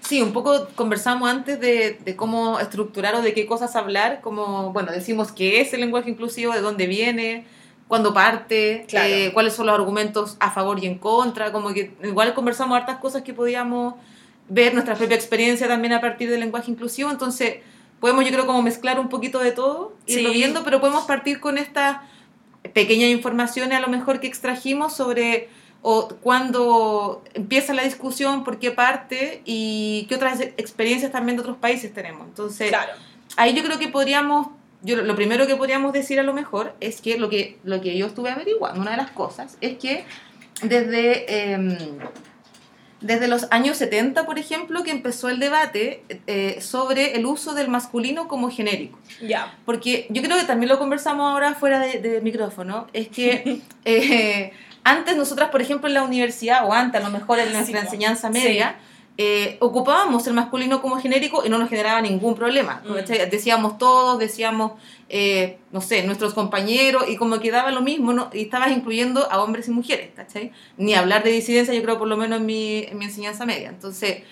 Sí, 0.00 0.20
un 0.20 0.34
poco 0.34 0.68
conversamos 0.74 1.30
antes 1.30 1.58
de, 1.60 1.92
de 2.04 2.14
cómo 2.16 2.60
estructurar 2.60 3.14
o 3.14 3.22
de 3.22 3.32
qué 3.32 3.46
cosas 3.46 3.74
hablar, 3.74 4.20
como, 4.20 4.70
bueno, 4.72 4.92
decimos 4.92 5.32
qué 5.32 5.62
es 5.62 5.72
el 5.72 5.80
lenguaje 5.80 6.10
inclusivo, 6.10 6.52
de 6.52 6.60
dónde 6.60 6.86
viene, 6.86 7.46
cuándo 7.88 8.12
parte, 8.12 8.84
Claro. 8.88 9.08
eh, 9.08 9.30
cuáles 9.32 9.54
son 9.54 9.64
los 9.66 9.74
argumentos 9.74 10.36
a 10.40 10.50
favor 10.50 10.78
y 10.82 10.86
en 10.86 10.98
contra, 10.98 11.52
como 11.52 11.72
que 11.72 11.94
igual 12.02 12.34
conversamos 12.34 12.76
hartas 12.76 12.98
cosas 12.98 13.22
que 13.22 13.32
podíamos 13.32 13.94
ver, 14.50 14.74
nuestra 14.74 14.94
propia 14.94 15.14
experiencia 15.16 15.68
también 15.68 15.94
a 15.94 16.02
partir 16.02 16.28
del 16.28 16.40
lenguaje 16.40 16.70
inclusivo, 16.70 17.10
entonces 17.10 17.58
podemos 17.98 18.26
yo 18.26 18.32
creo 18.32 18.44
como 18.44 18.60
mezclar 18.60 19.00
un 19.00 19.08
poquito 19.08 19.38
de 19.38 19.52
todo, 19.52 19.94
irlo 20.06 20.30
Sí. 20.30 20.34
viendo, 20.34 20.64
pero 20.64 20.80
podemos 20.80 21.04
partir 21.04 21.40
con 21.40 21.56
estas 21.56 21.98
pequeñas 22.72 23.10
informaciones 23.10 23.76
a 23.78 23.80
lo 23.80 23.88
mejor 23.88 24.20
que 24.20 24.26
extrajimos 24.26 24.94
sobre 24.96 25.48
o 25.82 26.08
cuándo 26.22 27.22
empieza 27.34 27.74
la 27.74 27.82
discusión, 27.84 28.42
por 28.42 28.58
qué 28.58 28.70
parte 28.70 29.42
y 29.44 30.06
qué 30.08 30.14
otras 30.14 30.40
experiencias 30.40 31.12
también 31.12 31.36
de 31.36 31.42
otros 31.42 31.58
países 31.58 31.92
tenemos. 31.92 32.26
Entonces, 32.26 32.70
Claro. 32.70 32.92
ahí 33.36 33.54
yo 33.54 33.62
creo 33.62 33.78
que 33.78 33.88
podríamos, 33.88 34.48
yo 34.80 34.96
lo 34.96 35.14
primero 35.14 35.46
que 35.46 35.56
podríamos 35.56 35.92
decir 35.92 36.18
a 36.18 36.22
lo 36.22 36.32
mejor 36.32 36.74
es 36.80 37.02
que 37.02 37.18
lo 37.18 37.28
que, 37.28 37.58
lo 37.64 37.82
que 37.82 37.98
yo 37.98 38.06
estuve 38.06 38.30
averiguando, 38.30 38.80
una 38.80 38.92
de 38.92 38.96
las 38.96 39.10
cosas, 39.10 39.58
es 39.60 39.76
que 39.76 40.06
desde, 40.62 41.52
em, 41.52 41.76
desde 43.04 43.28
los 43.28 43.46
años 43.50 43.76
70, 43.76 44.24
por 44.24 44.38
ejemplo, 44.38 44.82
que 44.82 44.90
empezó 44.90 45.28
el 45.28 45.38
debate 45.38 46.02
eh, 46.26 46.58
sobre 46.62 47.16
el 47.16 47.26
uso 47.26 47.52
del 47.54 47.68
masculino 47.68 48.28
como 48.28 48.50
genérico. 48.50 48.98
Ya. 49.20 49.54
Porque 49.66 50.06
yo 50.08 50.22
creo 50.22 50.38
que 50.38 50.44
también 50.44 50.70
lo 50.70 50.78
conversamos 50.78 51.30
ahora 51.30 51.54
fuera 51.54 51.80
de, 51.80 52.00
de 52.00 52.22
micrófono, 52.22 52.86
es 52.94 53.08
que 53.08 53.60
eh, 53.84 54.52
antes 54.84 55.16
nosotras, 55.16 55.50
por 55.50 55.60
ejemplo, 55.60 55.88
en 55.88 55.94
la 55.94 56.02
universidad, 56.02 56.66
o 56.66 56.72
antes 56.72 56.98
a 56.98 57.04
lo 57.04 57.10
mejor 57.10 57.38
en 57.40 57.52
nuestra 57.52 57.80
Sí, 57.80 57.86
enseñanza 57.86 58.30
media, 58.30 58.76
eh, 59.16 59.58
ocupábamos 59.60 60.26
el 60.26 60.34
masculino 60.34 60.82
como 60.82 60.98
genérico 60.98 61.46
y 61.46 61.48
no 61.48 61.58
nos 61.58 61.68
generaba 61.68 62.00
ningún 62.00 62.34
problema. 62.34 62.82
Mm. 62.84 63.30
Decíamos 63.30 63.78
todos, 63.78 64.18
decíamos, 64.18 64.72
eh, 65.08 65.58
no 65.70 65.80
sé, 65.80 66.02
nuestros 66.02 66.34
compañeros, 66.34 67.04
y 67.08 67.16
como 67.16 67.38
que 67.38 67.52
daba 67.52 67.70
lo 67.70 67.80
mismo, 67.80 68.12
¿no? 68.12 68.30
y 68.32 68.42
estabas 68.42 68.72
incluyendo 68.72 69.30
a 69.30 69.40
hombres 69.42 69.68
y 69.68 69.70
mujeres, 69.70 70.10
¿cachai? 70.16 70.50
Ni 70.76 70.94
hablar 70.94 71.22
de 71.22 71.30
disidencia, 71.30 71.72
yo 71.72 71.82
creo, 71.82 71.98
por 71.98 72.08
lo 72.08 72.16
menos 72.16 72.40
en 72.40 72.46
mi, 72.46 72.84
en 72.88 72.98
mi 72.98 73.04
enseñanza 73.04 73.46
media. 73.46 73.68
Entonces, 73.68 74.22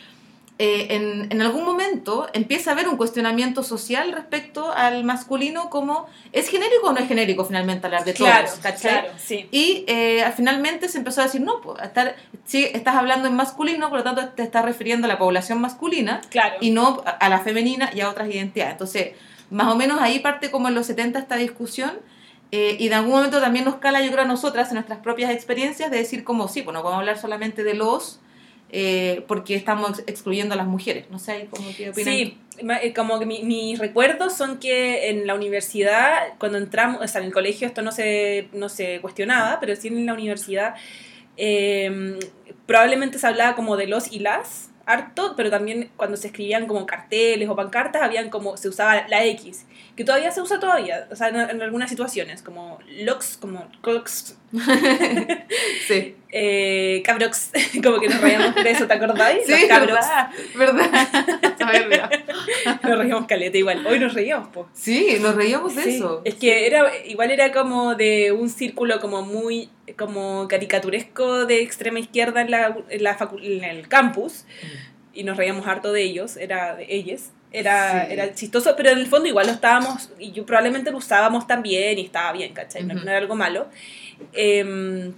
eh, 0.59 0.89
en, 0.91 1.29
en 1.33 1.43
algún 1.43 1.65
momento 1.65 2.29
empieza 2.35 2.71
a 2.71 2.75
haber 2.75 2.87
un 2.89 2.97
cuestionamiento 2.97 3.63
social 3.63 4.13
respecto 4.13 4.71
al 4.73 5.03
masculino 5.03 5.71
como, 5.71 6.07
¿es 6.31 6.49
genérico 6.49 6.89
o 6.89 6.93
no 6.93 6.99
es 6.99 7.09
genérico 7.09 7.45
finalmente 7.45 7.87
hablar 7.87 8.05
de 8.05 8.13
Claro, 8.15 8.47
todos? 8.47 8.61
¿cachai? 8.61 8.91
claro, 9.01 9.09
sí. 9.17 9.49
Y 9.51 9.85
eh, 9.89 10.25
finalmente 10.37 10.89
se 10.89 10.99
empezó 10.99 11.23
a 11.23 11.25
decir, 11.25 11.41
no, 11.41 11.61
pues, 11.63 11.83
estar, 11.83 12.15
sí, 12.45 12.69
estás 12.73 12.95
hablando 12.97 13.27
en 13.29 13.35
masculino, 13.35 13.89
por 13.89 13.99
lo 13.99 14.05
tanto 14.05 14.29
te 14.29 14.43
estás 14.43 14.65
refiriendo 14.65 15.07
a 15.07 15.09
la 15.09 15.19
población 15.19 15.61
masculina 15.61 16.21
Claro. 16.31 16.57
y 16.61 16.71
no 16.71 17.03
a- 17.07 17.11
a 17.11 17.29
la 17.29 17.41
femenina 17.41 17.91
y 17.95 18.01
a 18.03 18.09
otras 18.11 18.29
identidades. 18.29 18.73
Entonces, 18.73 19.13
más 19.51 19.69
o 19.73 19.75
menos 19.77 20.01
ahí 20.01 20.19
parte 20.21 20.51
como 20.51 20.69
en 20.69 20.75
los 20.75 20.87
70 20.87 21.19
esta 21.19 21.37
discusión 21.37 21.93
eh, 22.53 22.77
y 22.79 22.89
de 22.91 22.95
algún 22.95 23.13
momento 23.13 23.41
también 23.41 23.65
nos 23.65 23.77
cala, 23.77 24.03
yo 24.03 24.11
creo, 24.13 24.25
a 24.25 24.27
nosotras 24.29 24.69
en 24.69 24.75
nuestras 24.75 24.99
propias 24.99 25.31
experiencias 25.31 25.91
de 25.91 25.97
decir 25.97 26.23
como, 26.25 26.47
sí, 26.49 26.61
pues 26.63 26.75
no 26.75 26.83
podemos 26.83 27.01
hablar 27.01 27.19
solamente 27.19 27.65
de 27.65 27.73
los 27.75 28.21
eh, 28.73 29.23
porque 29.29 29.55
estamos 29.55 29.99
ex- 29.99 30.09
excluyendo 30.09 30.55
a 30.55 30.57
las 30.57 30.67
mujeres. 30.67 31.05
No 31.11 31.19
sé, 31.19 31.47
¿cómo 31.51 31.69
qué 31.77 31.91
opinan? 31.91 32.15
Sí, 32.15 32.39
eh, 32.83 32.93
como 32.95 33.19
que 33.19 33.27
mi- 33.27 33.43
mis 33.43 33.79
recuerdos 33.79 34.33
son 34.35 34.59
que 34.59 35.11
en 35.11 35.27
la 35.27 35.35
universidad, 35.35 36.35
cuando 36.39 36.59
entramos, 36.59 37.03
o 37.03 37.07
sea, 37.07 37.21
en 37.21 37.27
el 37.29 37.33
colegio 37.33 37.67
esto 37.67 37.83
no 37.83 37.93
se, 37.93 38.49
no 38.53 38.69
se 38.71 39.01
cuestionaba, 39.01 39.59
pero 39.61 39.77
sí 39.77 39.89
en 39.89 40.07
la 40.07 40.15
universidad 40.15 40.75
eh, 41.37 42.19
probablemente 42.67 43.19
se 43.19 43.27
hablaba 43.27 43.55
como 43.57 43.77
de 43.77 43.87
los 43.87 44.13
y 44.13 44.19
las, 44.21 44.71
harto, 44.85 45.35
pero 45.37 45.51
también 45.51 45.91
cuando 45.97 46.17
se 46.17 46.27
escribían 46.29 46.67
como 46.67 46.87
carteles 46.87 47.49
o 47.49 47.57
pancartas, 47.57 48.03
habían 48.03 48.31
como, 48.31 48.57
se 48.57 48.69
usaba 48.69 49.07
la 49.09 49.25
X, 49.27 49.65
que 49.97 50.05
todavía 50.05 50.31
se 50.33 50.41
usa 50.41 50.59
todavía, 50.59 51.07
o 51.11 51.17
sea, 51.17 51.29
en, 51.29 51.37
en 51.37 51.61
algunas 51.63 51.91
situaciones, 51.91 52.43
como 52.43 52.79
LOX, 53.01 53.37
como 53.41 53.69
CLOX, 53.83 54.37
sí. 55.87 56.17
eh, 56.31 57.03
Cabrox, 57.05 57.51
como 57.83 58.01
que 58.01 58.09
nos 58.09 58.21
reíamos 58.21 58.55
de 58.55 58.71
eso, 58.71 58.87
¿te 58.87 58.95
acordáis? 58.95 59.45
Sí, 59.47 59.53
Los 59.53 59.65
cabrox. 59.69 60.07
verdad, 60.55 60.91
verdad. 61.59 62.11
Nos 62.83 62.99
reíamos 62.99 63.27
caleta 63.27 63.57
igual, 63.59 63.87
hoy 63.87 63.99
nos 63.99 64.15
reíamos, 64.15 64.49
po. 64.49 64.69
Sí, 64.73 65.17
nos 65.21 65.35
reíamos 65.35 65.75
de 65.75 65.83
Sí, 65.83 65.97
eso. 65.97 66.23
Es 66.25 66.35
que 66.35 66.67
era, 66.67 66.91
igual 67.07 67.31
era 67.31 67.53
como 67.53 67.95
de 67.95 68.33
un 68.33 68.49
círculo 68.49 69.01
como 69.01 69.23
muy 69.23 69.69
como 69.99 70.49
caricaturesco 70.49 71.45
de 71.47 71.61
extrema 71.63 71.99
izquierda 71.99 72.41
en, 72.41 72.51
la, 72.51 72.77
en, 72.89 73.03
la 73.03 73.19
facu- 73.19 73.41
en 73.43 73.65
el 73.65 73.89
campus 73.89 74.45
y 75.13 75.25
nos 75.25 75.37
reíamos 75.37 75.67
harto 75.67 75.93
de 75.93 76.03
ellos, 76.03 76.37
era 76.37 76.75
de 76.77 76.87
ellos. 76.89 77.31
Era, 77.53 78.07
Sí. 78.07 78.13
era 78.13 78.35
chistoso, 78.35 78.75
pero 78.77 78.91
en 78.91 78.99
el 78.99 79.07
fondo 79.07 79.29
igual 79.29 79.47
lo 79.47 79.53
estábamos, 79.53 80.11
y 80.19 80.33
yo 80.33 80.47
probablemente 80.47 80.91
lo 80.91 80.99
usábamos 80.99 81.47
también 81.47 81.99
y 81.99 82.03
estaba 82.07 82.33
bien, 82.33 82.53
¿cachai? 82.55 82.83
No, 82.85 83.01
era 83.03 83.19
algo 83.19 83.35
malo. 83.35 83.69
Eh, 84.33 85.13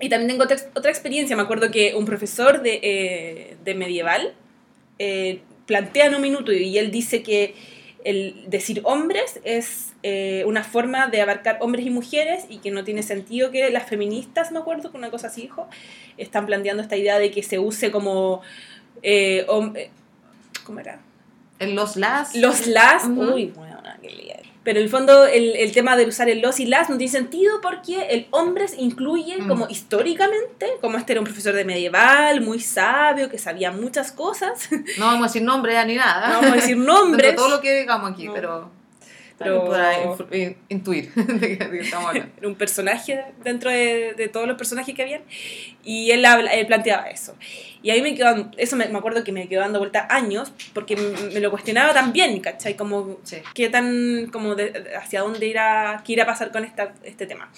y 0.00 0.08
también 0.08 0.28
tengo 0.28 0.44
otra, 0.44 0.56
otra 0.74 0.90
experiencia, 0.90 1.34
me 1.36 1.42
acuerdo 1.42 1.70
que 1.70 1.94
un 1.94 2.04
profesor 2.04 2.62
de, 2.62 2.80
eh, 2.82 3.56
de 3.64 3.74
medieval 3.74 4.34
eh, 4.98 5.40
plantea 5.66 6.06
en 6.06 6.14
un 6.14 6.22
minuto 6.22 6.52
y 6.52 6.76
él 6.78 6.90
dice 6.90 7.22
que 7.22 7.54
el 8.04 8.44
decir 8.46 8.80
hombres 8.84 9.40
es 9.44 9.92
eh, 10.02 10.44
una 10.46 10.62
forma 10.64 11.08
de 11.08 11.20
abarcar 11.20 11.58
hombres 11.60 11.84
y 11.84 11.90
mujeres 11.90 12.46
y 12.48 12.58
que 12.58 12.70
no 12.70 12.84
tiene 12.84 13.02
sentido 13.02 13.50
que 13.50 13.70
las 13.70 13.88
feministas, 13.88 14.52
me 14.52 14.58
acuerdo 14.60 14.90
que 14.90 14.96
una 14.96 15.10
cosa 15.10 15.26
así 15.26 15.42
dijo, 15.42 15.68
están 16.16 16.46
planteando 16.46 16.82
esta 16.82 16.96
idea 16.96 17.18
de 17.18 17.30
que 17.30 17.42
se 17.42 17.58
use 17.58 17.90
como... 17.90 18.40
eh, 19.02 19.44
¿Cómo 20.64 20.80
era? 20.80 21.00
Los 21.60 21.96
las. 21.96 22.34
Los 22.34 22.66
las, 22.66 23.04
Ujú. 23.04 23.34
uy, 23.34 23.46
bueno, 23.54 23.80
qué 24.02 24.10
lío. 24.10 24.34
Pero 24.64 24.80
en 24.80 24.84
el 24.84 24.90
fondo 24.90 25.24
el, 25.24 25.56
el 25.56 25.72
tema 25.72 25.96
de 25.96 26.04
usar 26.04 26.28
el 26.28 26.40
los 26.42 26.60
y 26.60 26.66
las 26.66 26.90
no 26.90 26.98
tiene 26.98 27.10
sentido 27.10 27.60
porque 27.62 28.08
el 28.10 28.26
hombres 28.32 28.74
incluye 28.78 29.38
Mm. 29.38 29.48
como 29.48 29.66
históricamente, 29.68 30.66
como 30.82 30.98
este 30.98 31.12
era 31.12 31.20
un 31.20 31.24
profesor 31.24 31.54
de 31.54 31.64
medieval, 31.64 32.42
muy 32.42 32.60
sabio, 32.60 33.30
que 33.30 33.38
sabía 33.38 33.72
muchas 33.72 34.12
cosas, 34.12 34.68
no 34.70 34.78
No 34.98 35.06
vamos 35.06 35.22
a 35.22 35.26
decir 35.28 35.42
nombre 35.42 35.72
ya 35.72 35.84
ni 35.86 35.94
nada. 35.94 36.28
vamos 36.34 36.52
a 36.52 36.54
decir 36.56 36.76
nombres, 36.76 37.34
todo 37.34 37.48
lo 37.48 37.60
que 37.62 37.80
digamos 37.80 38.10
aquí, 38.12 38.26
No. 38.26 38.34
pero. 38.34 38.70
Pero-. 39.38 39.64
Podrá 39.66 39.92
intuir 40.68 41.14
de 41.14 41.56
qué 41.58 41.78
estamos 41.80 42.08
hablando. 42.10 42.32
era 42.36 42.48
un 42.48 42.56
personaje 42.56 43.24
dentro 43.44 43.70
de, 43.70 44.14
de 44.14 44.28
todos 44.28 44.46
los 44.48 44.56
personajes 44.58 44.94
que 44.94 45.02
habían, 45.02 45.22
y 45.84 46.10
él, 46.10 46.24
habla- 46.26 46.52
él 46.52 46.66
planteaba 46.66 47.08
eso. 47.08 47.34
Y 47.82 47.90
ahí 47.90 48.02
me 48.02 48.14
quedó, 48.14 48.50
eso 48.56 48.76
me, 48.76 48.88
me 48.88 48.98
acuerdo 48.98 49.22
que 49.24 49.32
me 49.32 49.48
quedó 49.48 49.60
dando 49.60 49.78
vuelta 49.78 50.06
años, 50.10 50.52
porque 50.72 50.96
me, 50.96 51.40
lo 51.40 51.50
cuestionaba 51.50 51.92
también, 51.94 52.38
¿cachai? 52.40 52.74
Como 52.76 53.18
Sí. 53.22 53.36
qué 53.54 53.68
tan, 53.68 54.28
como 54.32 54.54
de- 54.54 54.92
hacia 55.00 55.20
dónde 55.22 55.46
irá, 55.46 56.02
qué 56.04 56.14
irá 56.14 56.24
a 56.24 56.26
pasar 56.26 56.50
con 56.50 56.64
esta, 56.64 56.92
este 57.04 57.26
tema. 57.26 57.50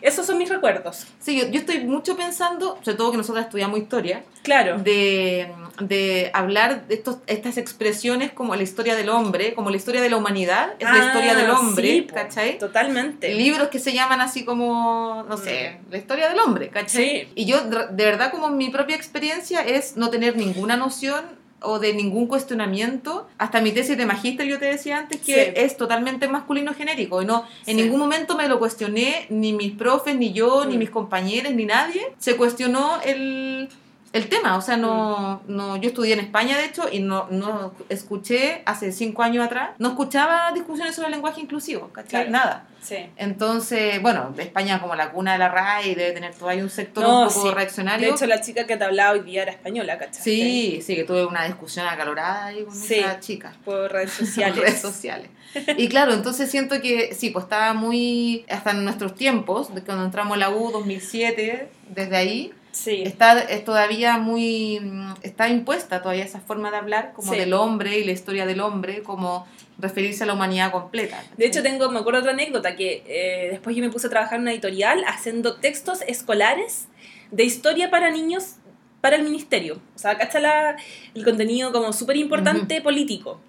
Esos 0.00 0.26
son 0.26 0.38
mis 0.38 0.48
recuerdos. 0.48 1.06
Sí, 1.20 1.38
yo, 1.40 1.48
yo 1.48 1.60
estoy 1.60 1.80
mucho 1.80 2.16
pensando, 2.16 2.78
sobre 2.82 2.96
todo 2.96 3.10
que 3.10 3.16
nosotros 3.16 3.44
estudiamos 3.44 3.78
historia, 3.78 4.22
Claro. 4.42 4.78
de, 4.78 5.48
de 5.80 6.30
hablar 6.32 6.86
de 6.86 6.94
estos, 6.94 7.18
estas 7.26 7.56
expresiones 7.58 8.30
como 8.32 8.54
la 8.56 8.62
historia 8.62 8.94
del 8.96 9.08
hombre, 9.08 9.54
como 9.54 9.70
la 9.70 9.76
historia 9.76 10.00
de 10.00 10.08
la 10.10 10.16
humanidad, 10.16 10.72
es 10.78 10.88
la 10.90 10.98
historia 11.06 11.34
del 11.34 11.50
Ah, 11.50 11.58
hombre, 11.58 11.88
sí, 11.88 12.06
¿cachai? 12.12 12.58
Totalmente. 12.58 13.34
Libros 13.34 13.68
que 13.68 13.78
se 13.78 13.92
llaman 13.92 14.20
así 14.20 14.44
como, 14.44 15.24
no 15.28 15.36
sé, 15.36 15.78
la 15.90 15.98
historia 15.98 16.28
del 16.28 16.38
hombre, 16.38 16.68
¿cachai? 16.68 17.04
Sí. 17.26 17.28
Y 17.34 17.44
yo, 17.46 17.60
de 17.62 18.04
verdad, 18.04 18.30
como 18.30 18.48
mi 18.50 18.70
propia 18.70 18.96
experiencia 18.96 19.60
es 19.76 19.96
no 19.96 20.10
tener 20.10 20.36
ninguna 20.36 20.76
noción 20.76 21.24
o 21.60 21.78
de 21.80 21.92
ningún 21.92 22.26
cuestionamiento. 22.28 23.26
Hasta 23.36 23.60
mi 23.60 23.72
tesis 23.72 23.96
de 23.96 24.06
magíster 24.06 24.46
yo 24.46 24.58
te 24.60 24.66
decía 24.66 24.98
antes 24.98 25.20
que 25.20 25.46
Sí. 25.46 25.52
es 25.56 25.76
totalmente 25.76 26.28
masculino 26.28 26.72
genérico. 26.74 27.20
Y 27.20 27.24
no, 27.26 27.44
en 27.66 27.76
Sí. 27.76 27.82
ningún 27.82 27.98
momento 27.98 28.36
me 28.36 28.48
lo 28.48 28.58
cuestioné, 28.60 29.26
ni 29.28 29.52
mis 29.52 29.72
profes, 29.72 30.16
ni 30.16 30.32
yo, 30.32 30.64
ni 30.66 30.76
Mm. 30.76 30.78
mis 30.78 30.90
compañeros, 30.90 31.52
ni 31.54 31.64
nadie. 31.66 32.02
Se 32.18 32.36
cuestionó 32.36 33.00
el, 33.04 33.68
el 34.12 34.28
tema. 34.28 34.56
O 34.56 34.60
sea, 34.62 34.76
no, 34.76 35.42
Mm. 35.46 35.56
no, 35.56 35.76
yo 35.76 35.88
estudié 35.88 36.14
en 36.14 36.20
España, 36.20 36.56
de 36.56 36.64
hecho, 36.66 36.88
y 36.90 37.00
no, 37.00 37.26
no 37.30 37.72
escuché 37.88 38.62
hace 38.66 38.92
cinco 38.92 39.22
años 39.22 39.44
atrás, 39.44 39.70
no 39.78 39.88
escuchaba 39.90 40.50
discusiones 40.52 40.94
sobre 40.94 41.06
el 41.08 41.12
lenguaje 41.12 41.40
inclusivo, 41.40 41.88
¿cachai? 41.88 42.26
Claro. 42.26 42.30
Nada. 42.30 42.66
Sí. 42.80 42.96
Entonces, 43.16 44.00
bueno, 44.00 44.32
España 44.38 44.80
como 44.80 44.94
la 44.94 45.10
cuna 45.10 45.32
de 45.32 45.38
la 45.38 45.48
RAI 45.48 45.94
debe 45.96 46.12
tener 46.12 46.32
todo 46.32 46.48
ahí 46.48 46.62
un 46.62 46.70
sector 46.70 47.02
No, 47.02 47.22
un 47.22 47.28
poco 47.28 47.48
sí. 47.48 47.54
reaccionario. 47.54 48.06
De 48.08 48.14
hecho, 48.14 48.26
la 48.26 48.40
chica 48.40 48.66
que 48.66 48.76
te 48.76 48.84
hablaba 48.84 49.12
hoy 49.12 49.20
día 49.20 49.42
era 49.42 49.50
española, 49.52 49.98
¿cachai? 49.98 50.22
sí, 50.22 50.80
sí, 50.82 50.94
que 50.94 51.04
tuve 51.04 51.26
una 51.26 51.44
discusión 51.44 51.86
acalorada 51.86 52.46
ahí 52.46 52.64
con 52.64 52.74
Sí. 52.74 52.94
esa 52.94 53.20
chica. 53.20 53.52
Por 53.64 53.90
redes 53.92 54.18
en 54.20 54.26
sociales. 54.26 54.56
redes 54.58 54.80
sociales. 54.80 55.30
Y 55.76 55.88
claro, 55.88 56.12
entonces 56.14 56.50
siento 56.50 56.80
que 56.80 57.14
sí, 57.14 57.30
pues 57.30 57.44
estaba 57.44 57.74
muy, 57.74 58.44
hasta 58.48 58.70
en 58.70 58.84
nuestros 58.84 59.14
tiempos, 59.16 59.70
cuando 59.84 60.04
entramos 60.04 60.34
a 60.36 60.38
la 60.38 60.50
U 60.50 60.70
2007, 60.70 61.68
desde 61.88 62.16
ahí, 62.16 62.52
Sí. 62.84 63.02
está 63.04 63.38
es 63.40 63.64
todavía 63.64 64.18
muy, 64.18 64.78
mm, 64.80 65.14
está 65.22 65.48
impuesta 65.48 66.00
todavía 66.00 66.24
esa 66.24 66.40
forma 66.40 66.70
de 66.70 66.76
hablar 66.76 67.12
como 67.12 67.32
Sí. 67.32 67.38
del 67.38 67.52
hombre 67.54 67.98
y 67.98 68.04
la 68.04 68.12
historia 68.12 68.46
del 68.46 68.60
hombre, 68.60 69.02
como 69.02 69.46
referirse 69.78 70.22
a 70.24 70.26
la 70.26 70.34
humanidad 70.34 70.70
completa. 70.72 71.22
De 71.36 71.46
hecho, 71.46 71.62
tengo, 71.62 71.88
me 71.90 71.98
acuerdo 72.00 72.20
otra 72.20 72.32
anécdota, 72.32 72.76
que 72.76 73.02
eh, 73.06 73.48
después 73.50 73.74
yo 73.76 73.82
me 73.82 73.90
puse 73.90 74.06
a 74.06 74.10
trabajar 74.10 74.36
en 74.36 74.42
una 74.42 74.52
editorial 74.52 75.02
haciendo 75.06 75.56
textos 75.56 76.02
escolares 76.06 76.86
de 77.30 77.44
historia 77.44 77.90
para 77.90 78.10
niños 78.10 78.56
para 79.00 79.16
el 79.16 79.22
ministerio. 79.22 79.80
O 79.94 79.98
sea, 79.98 80.16
cacha 80.18 80.40
la- 80.40 80.76
el 81.14 81.24
contenido 81.24 81.72
como 81.72 81.92
súper 81.92 82.16
importante 82.16 82.80
político. 82.80 83.40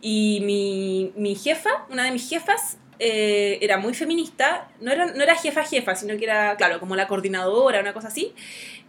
Y 0.00 0.40
mi, 0.44 1.12
mi 1.16 1.34
jefa, 1.34 1.70
una 1.90 2.04
de 2.04 2.10
mis 2.12 2.28
jefas, 2.28 2.76
eh, 2.98 3.58
era 3.60 3.78
muy 3.78 3.94
feminista. 3.94 4.68
No 4.80 4.90
era, 4.92 5.06
no 5.06 5.22
era 5.22 5.34
jefa 5.36 5.64
jefa, 5.64 5.94
sino 5.94 6.16
que 6.16 6.24
era, 6.24 6.56
claro, 6.56 6.80
como 6.80 6.96
la 6.96 7.06
coordinadora, 7.08 7.80
una 7.80 7.92
cosa 7.92 8.08
así. 8.08 8.32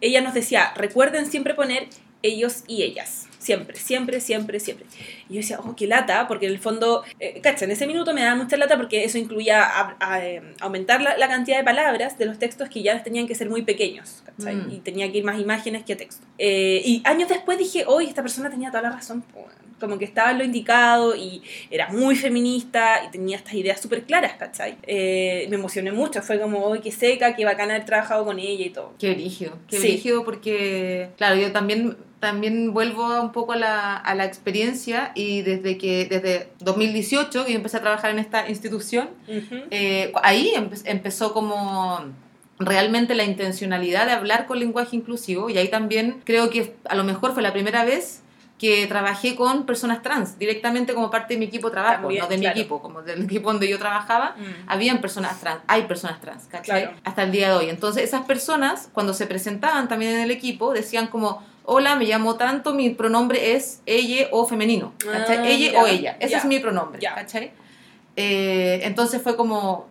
Ella 0.02 0.22
nos 0.22 0.34
decía, 0.34 0.74
recuerden 0.76 1.26
siempre 1.26 1.54
poner 1.54 1.88
ellos 2.22 2.64
y 2.68 2.84
ellas. 2.84 3.28
Siempre, 3.38 3.78
siempre, 3.78 4.20
siempre, 4.22 4.60
siempre. 4.60 4.88
Y 5.30 5.36
yo 5.36 5.42
decía, 5.42 5.60
oh, 5.60 5.76
qué 5.76 5.86
lata, 5.86 6.28
porque 6.28 6.48
en 6.48 6.54
el 6.54 6.58
fondo, 6.58 7.04
eh, 7.20 7.40
cacha, 7.42 7.66
en 7.66 7.72
ese 7.72 7.86
minuto 7.86 8.12
me 8.12 8.22
daba 8.24 8.36
mucha 8.36 8.58
lata 8.58 8.76
porque 8.76 9.04
eso 9.04 9.20
incluía 9.20 9.62
a- 9.64 9.96
a, 10.00 10.26
eh, 10.26 10.42
aumentar 10.62 11.00
la, 11.04 11.16
la 11.16 11.28
cantidad 11.28 11.58
de 11.60 11.64
palabras 11.64 12.18
de 12.18 12.26
los 12.26 12.40
textos 12.40 12.70
que 12.70 12.82
ya 12.82 13.04
tenían 13.04 13.28
que 13.28 13.36
ser 13.36 13.48
muy 13.52 13.62
pequeños, 13.62 14.24
¿cachai? 14.26 14.56
Mm. 14.56 14.72
Y 14.72 14.80
tenía 14.80 15.12
que 15.12 15.20
ir 15.20 15.24
más 15.26 15.40
imágenes 15.40 15.86
que 15.86 15.96
texto. 15.96 16.26
Eh, 16.40 16.82
y 16.84 17.04
años 17.06 17.30
después 17.30 17.60
dije, 17.60 17.84
hoy 17.86 18.08
esta 18.08 18.24
persona 18.24 18.50
tenía 18.50 18.72
toda 18.72 18.82
la 18.82 18.90
razón, 18.90 19.24
como 19.80 19.98
que 19.98 20.06
estaba 20.06 20.32
en 20.32 20.38
lo 20.40 20.44
indicado 20.44 21.16
y 21.16 21.42
era 21.70 21.90
muy 21.90 22.16
feminista 22.16 23.04
y 23.08 23.12
tenía 23.12 23.38
estas 23.38 23.54
ideas 23.56 23.82
súper 23.82 24.04
claras, 24.04 24.34
¿cachai? 24.34 24.78
Eh, 24.84 25.46
me 25.50 25.56
emocioné 25.56 25.92
mucho, 25.92 26.22
fue 26.22 26.40
como, 26.40 26.60
hoy 26.66 26.80
qué 26.80 26.92
seca, 26.92 27.36
qué 27.36 27.44
bacana 27.46 27.74
haber 27.76 27.86
trabajado 27.86 28.24
con 28.26 28.40
ella 28.40 28.66
y 28.66 28.70
todo. 28.70 28.94
Qué 29.00 29.14
brígido, 29.14 29.58
qué 29.68 29.78
Sí. 29.80 29.88
brígido 29.88 30.24
porque, 30.24 31.10
claro, 31.18 31.36
yo 31.36 31.52
también, 31.52 31.98
también 32.20 32.74
vuelvo 32.74 33.22
un 33.22 33.32
poco 33.32 33.52
a 33.54 33.58
la, 33.58 33.96
a 33.98 34.16
la 34.16 34.26
experiencia 34.26 35.12
y 35.14 35.42
desde 35.42 35.78
que, 35.78 36.06
desde 36.06 36.48
2018 36.60 37.46
que 37.46 37.52
yo 37.52 37.58
empecé 37.58 37.78
a 37.78 37.82
trabajar 37.82 38.12
en 38.12 38.20
esta 38.20 38.50
institución, 38.50 39.10
eh, 39.72 40.12
ahí 40.24 40.54
empe- 40.56 40.82
empezó 40.86 41.34
como 41.34 42.00
realmente 42.58 43.16
la 43.16 43.26
intencionalidad 43.26 44.06
de 44.06 44.14
hablar 44.14 44.46
con 44.46 44.60
lenguaje 44.60 44.96
inclusivo 44.96 45.50
y 45.50 45.58
ahí 45.58 45.68
también 45.68 46.22
creo 46.24 46.50
que 46.50 46.74
a 46.88 46.96
lo 46.96 47.04
mejor 47.04 47.34
fue 47.34 47.44
la 47.44 47.52
primera 47.52 47.84
vez 47.84 48.22
que 48.58 48.88
trabajé 48.88 49.36
con 49.36 49.66
personas 49.66 50.02
trans 50.02 50.40
directamente 50.40 50.94
como 50.94 51.12
parte 51.12 51.34
de 51.34 51.40
mi 51.40 51.46
equipo 51.48 51.68
de 51.68 51.74
trabajo, 51.74 52.04
También, 52.04 52.24
no 52.24 52.30
de 52.30 52.38
claro. 52.38 52.56
mi 52.56 52.62
equipo, 52.62 52.82
como 52.82 53.02
del 53.02 53.24
equipo 53.26 53.52
donde 53.52 53.68
yo 53.68 53.78
trabajaba, 53.78 54.36
Mm. 54.38 54.44
habían 54.70 55.02
personas 55.02 55.40
trans, 55.42 55.60
hay 55.68 55.84
personas 55.84 56.22
trans, 56.22 56.46
¿cachai? 56.46 56.84
Claro. 56.84 56.98
Hasta 57.04 57.24
el 57.24 57.32
día 57.32 57.50
de 57.50 57.56
hoy. 57.56 57.70
Entonces, 57.70 58.04
esas 58.04 58.26
personas, 58.26 58.90
cuando 58.94 59.14
se 59.14 59.28
presentaban 59.28 59.88
también 59.90 60.14
en 60.14 60.20
el 60.22 60.32
equipo, 60.32 60.72
decían 60.74 61.08
como, 61.08 61.44
hola, 61.66 61.96
me 61.98 62.06
llamo 62.06 62.36
tanto, 62.36 62.74
mi 62.74 62.92
pronombre 62.92 63.56
es 63.56 63.82
ella 63.86 64.28
o 64.32 64.48
femenino, 64.48 64.94
¿cachai? 65.00 65.38
Ah, 65.40 65.48
ella 65.50 65.82
o 65.82 65.88
ella, 65.88 66.16
ese 66.22 66.38
es 66.38 66.46
mi 66.46 66.60
pronombre. 66.60 67.02
¿cachai? 67.02 67.52
Eh, 68.16 68.80
entonces 68.84 69.22
fue 69.22 69.36
como 69.36 69.88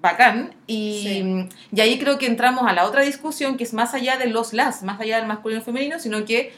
bacán 0.00 0.54
y, 0.66 1.02
Sí. 1.04 1.48
y 1.76 1.80
ahí 1.80 1.98
creo 2.00 2.18
que 2.18 2.26
entramos 2.26 2.66
a 2.68 2.72
la 2.72 2.86
otra 2.86 3.02
discusión 3.02 3.56
que 3.56 3.62
es 3.62 3.72
más 3.72 3.94
allá 3.94 4.16
de 4.16 4.26
los 4.26 4.52
las, 4.52 4.82
más 4.82 5.00
allá 5.00 5.18
del 5.18 5.26
masculino 5.28 5.60
y 5.60 5.64
femenino, 5.64 6.00
sino 6.00 6.24
que 6.24 6.52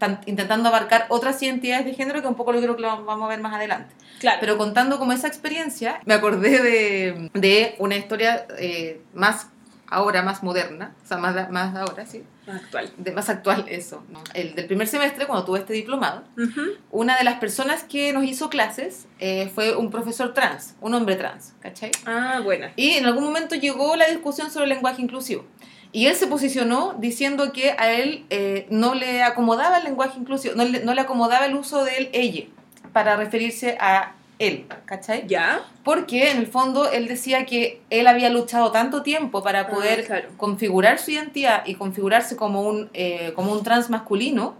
tan- 0.00 0.20
intentando 0.26 0.68
abarcar 0.68 1.06
otras 1.10 1.40
identidades 1.42 1.84
de 1.84 1.94
género 1.94 2.20
que 2.22 2.26
un 2.26 2.34
poco 2.34 2.50
lo 2.52 2.60
creo 2.60 2.74
que 2.74 2.82
lo 2.82 3.04
vamos 3.04 3.24
a 3.26 3.28
ver 3.28 3.40
más 3.40 3.54
adelante. 3.54 3.94
Claro. 4.18 4.38
Pero 4.40 4.58
contando 4.58 4.98
como 4.98 5.12
esa 5.12 5.28
experiencia, 5.28 6.00
me 6.06 6.14
acordé 6.14 6.60
de, 6.60 7.30
de 7.34 7.76
una 7.78 7.96
historia 7.96 8.46
eh, 8.58 9.00
más 9.14 9.46
ahora, 9.92 10.22
más 10.22 10.42
moderna, 10.44 10.94
o 11.04 11.06
sea, 11.08 11.16
más, 11.16 11.50
más 11.50 11.74
ahora, 11.74 12.06
sí, 12.06 12.22
actual. 12.46 12.92
de 12.96 13.10
más 13.10 13.28
actual 13.28 13.64
eso. 13.68 14.04
¿no? 14.08 14.22
El 14.34 14.54
del 14.54 14.66
primer 14.66 14.86
semestre, 14.86 15.26
cuando 15.26 15.44
tuve 15.44 15.58
este 15.58 15.72
diplomado, 15.72 16.22
Ujú. 16.38 16.60
una 16.92 17.16
de 17.18 17.24
las 17.24 17.40
personas 17.40 17.82
que 17.82 18.12
nos 18.12 18.22
hizo 18.24 18.50
clases 18.50 19.06
eh, 19.18 19.50
fue 19.52 19.74
un 19.74 19.90
profesor 19.90 20.32
trans, 20.32 20.76
un 20.80 20.94
hombre 20.94 21.16
trans, 21.16 21.54
¿cachai? 21.60 21.90
Ah, 22.06 22.40
buena. 22.44 22.70
Y 22.76 22.90
en 22.92 23.04
algún 23.06 23.24
momento 23.24 23.56
llegó 23.56 23.96
la 23.96 24.06
discusión 24.06 24.50
sobre 24.52 24.64
el 24.66 24.70
lenguaje 24.70 25.02
inclusivo. 25.02 25.44
Y 25.92 26.06
él 26.06 26.14
se 26.14 26.26
posicionó 26.26 26.94
diciendo 26.98 27.52
que 27.52 27.72
a 27.76 27.90
él 27.92 28.24
eh, 28.30 28.66
no 28.70 28.94
le 28.94 29.22
acomodaba 29.22 29.78
el 29.78 29.84
lenguaje 29.84 30.18
inclusivo, 30.18 30.54
no 30.54 30.64
le, 30.64 30.84
no 30.84 30.94
le 30.94 31.00
acomodaba 31.00 31.46
el 31.46 31.54
uso 31.56 31.84
del 31.84 32.08
ella 32.12 32.44
para 32.92 33.16
referirse 33.16 33.76
a 33.80 34.12
él, 34.38 34.66
¿cachai? 34.86 35.24
¿Ya? 35.26 35.60
Porque 35.84 36.30
en 36.30 36.38
el 36.38 36.46
fondo 36.46 36.90
él 36.90 37.08
decía 37.08 37.44
que 37.44 37.82
él 37.90 38.06
había 38.06 38.30
luchado 38.30 38.70
tanto 38.72 39.02
tiempo 39.02 39.42
para 39.42 39.60
Ah, 39.60 39.66
poder 39.68 40.06
claro. 40.06 40.28
configurar 40.36 40.98
su 40.98 41.10
identidad 41.10 41.62
y 41.66 41.74
configurarse 41.74 42.36
como 42.36 42.62
un, 42.62 42.88
eh, 42.94 43.32
como 43.34 43.52
un 43.52 43.62
trans 43.62 43.90
masculino, 43.90 44.54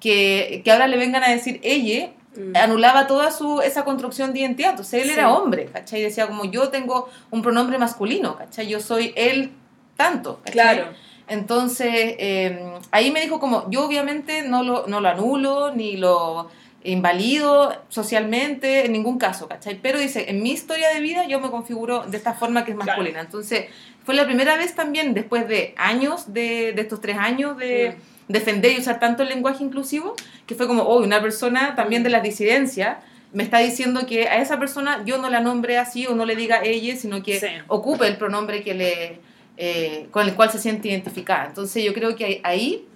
que, 0.00 0.62
que 0.64 0.72
ahora 0.72 0.88
le 0.88 0.96
vengan 0.96 1.22
a 1.22 1.30
decir 1.30 1.60
ella, 1.62 2.10
Mm. 2.36 2.54
anulaba 2.56 3.08
toda 3.08 3.32
su, 3.32 3.60
esa 3.60 3.84
construcción 3.84 4.32
de 4.32 4.38
identidad. 4.38 4.70
Entonces 4.70 5.02
él 5.02 5.08
Sí. 5.08 5.14
era 5.14 5.32
hombre, 5.34 5.66
¿cachai? 5.66 6.00
Decía 6.00 6.28
como 6.28 6.44
yo 6.44 6.68
tengo 6.68 7.08
un 7.32 7.42
pronombre 7.42 7.76
masculino, 7.76 8.36
¿cachai? 8.38 8.68
Yo 8.68 8.78
soy 8.78 9.12
él 9.16 9.50
tanto. 10.04 10.40
Claro. 10.50 10.84
Entonces, 11.28 11.88
eh, 12.18 12.72
ahí 12.90 13.10
me 13.12 13.20
dijo 13.20 13.38
como, 13.38 13.70
yo 13.70 13.84
obviamente 13.86 14.42
no 14.42 14.62
lo, 14.62 14.86
no 14.88 15.00
lo 15.00 15.08
anulo, 15.08 15.72
ni 15.74 15.96
lo 15.96 16.50
invalido 16.82 17.72
socialmente, 17.88 18.86
en 18.86 18.92
ningún 18.92 19.18
caso, 19.18 19.46
¿cachai? 19.48 19.78
Pero 19.80 19.98
dice, 19.98 20.30
en 20.30 20.42
mi 20.42 20.50
historia 20.52 20.88
de 20.94 21.00
vida 21.00 21.26
yo 21.26 21.38
me 21.40 21.50
configuro 21.50 22.04
de 22.04 22.16
esta 22.16 22.32
forma 22.34 22.64
que 22.64 22.72
es 22.72 22.76
Claro. 22.76 22.88
masculina. 22.92 23.20
Entonces, 23.20 23.66
fue 24.04 24.14
la 24.14 24.24
primera 24.24 24.56
vez 24.56 24.74
también, 24.74 25.14
después 25.14 25.46
de 25.46 25.74
años, 25.76 26.32
de, 26.32 26.72
de 26.72 26.80
estos 26.82 27.00
tres 27.00 27.16
años 27.18 27.56
de 27.58 27.96
defender 28.28 28.72
y 28.72 28.78
usar 28.78 28.98
tanto 28.98 29.22
el 29.22 29.28
lenguaje 29.28 29.62
inclusivo, 29.62 30.14
que 30.46 30.54
fue 30.54 30.66
como, 30.66 30.82
oh, 30.84 31.00
una 31.02 31.20
persona 31.20 31.74
también 31.76 32.02
de 32.02 32.10
la 32.10 32.20
disidencia 32.20 33.00
me 33.32 33.44
está 33.44 33.58
diciendo 33.58 34.06
que 34.06 34.26
a 34.28 34.40
esa 34.42 34.58
persona 34.58 35.02
yo 35.04 35.18
no 35.18 35.30
la 35.30 35.38
nombre 35.40 35.78
así 35.78 36.04
o 36.08 36.16
no 36.16 36.24
le 36.26 36.34
diga 36.34 36.62
ella, 36.64 36.96
sino 36.96 37.22
que 37.22 37.38
Sí. 37.38 37.46
ocupe 37.68 38.04
el 38.08 38.16
pronombre 38.16 38.64
que 38.64 38.74
le, 38.74 39.20
eh, 39.62 40.06
con 40.10 40.26
el 40.26 40.34
cual 40.34 40.50
se 40.50 40.58
siente 40.58 40.88
identificada. 40.88 41.44
Entonces 41.46 41.84
yo 41.84 41.92
creo 41.92 42.16
que 42.16 42.40
ahí 42.44 42.86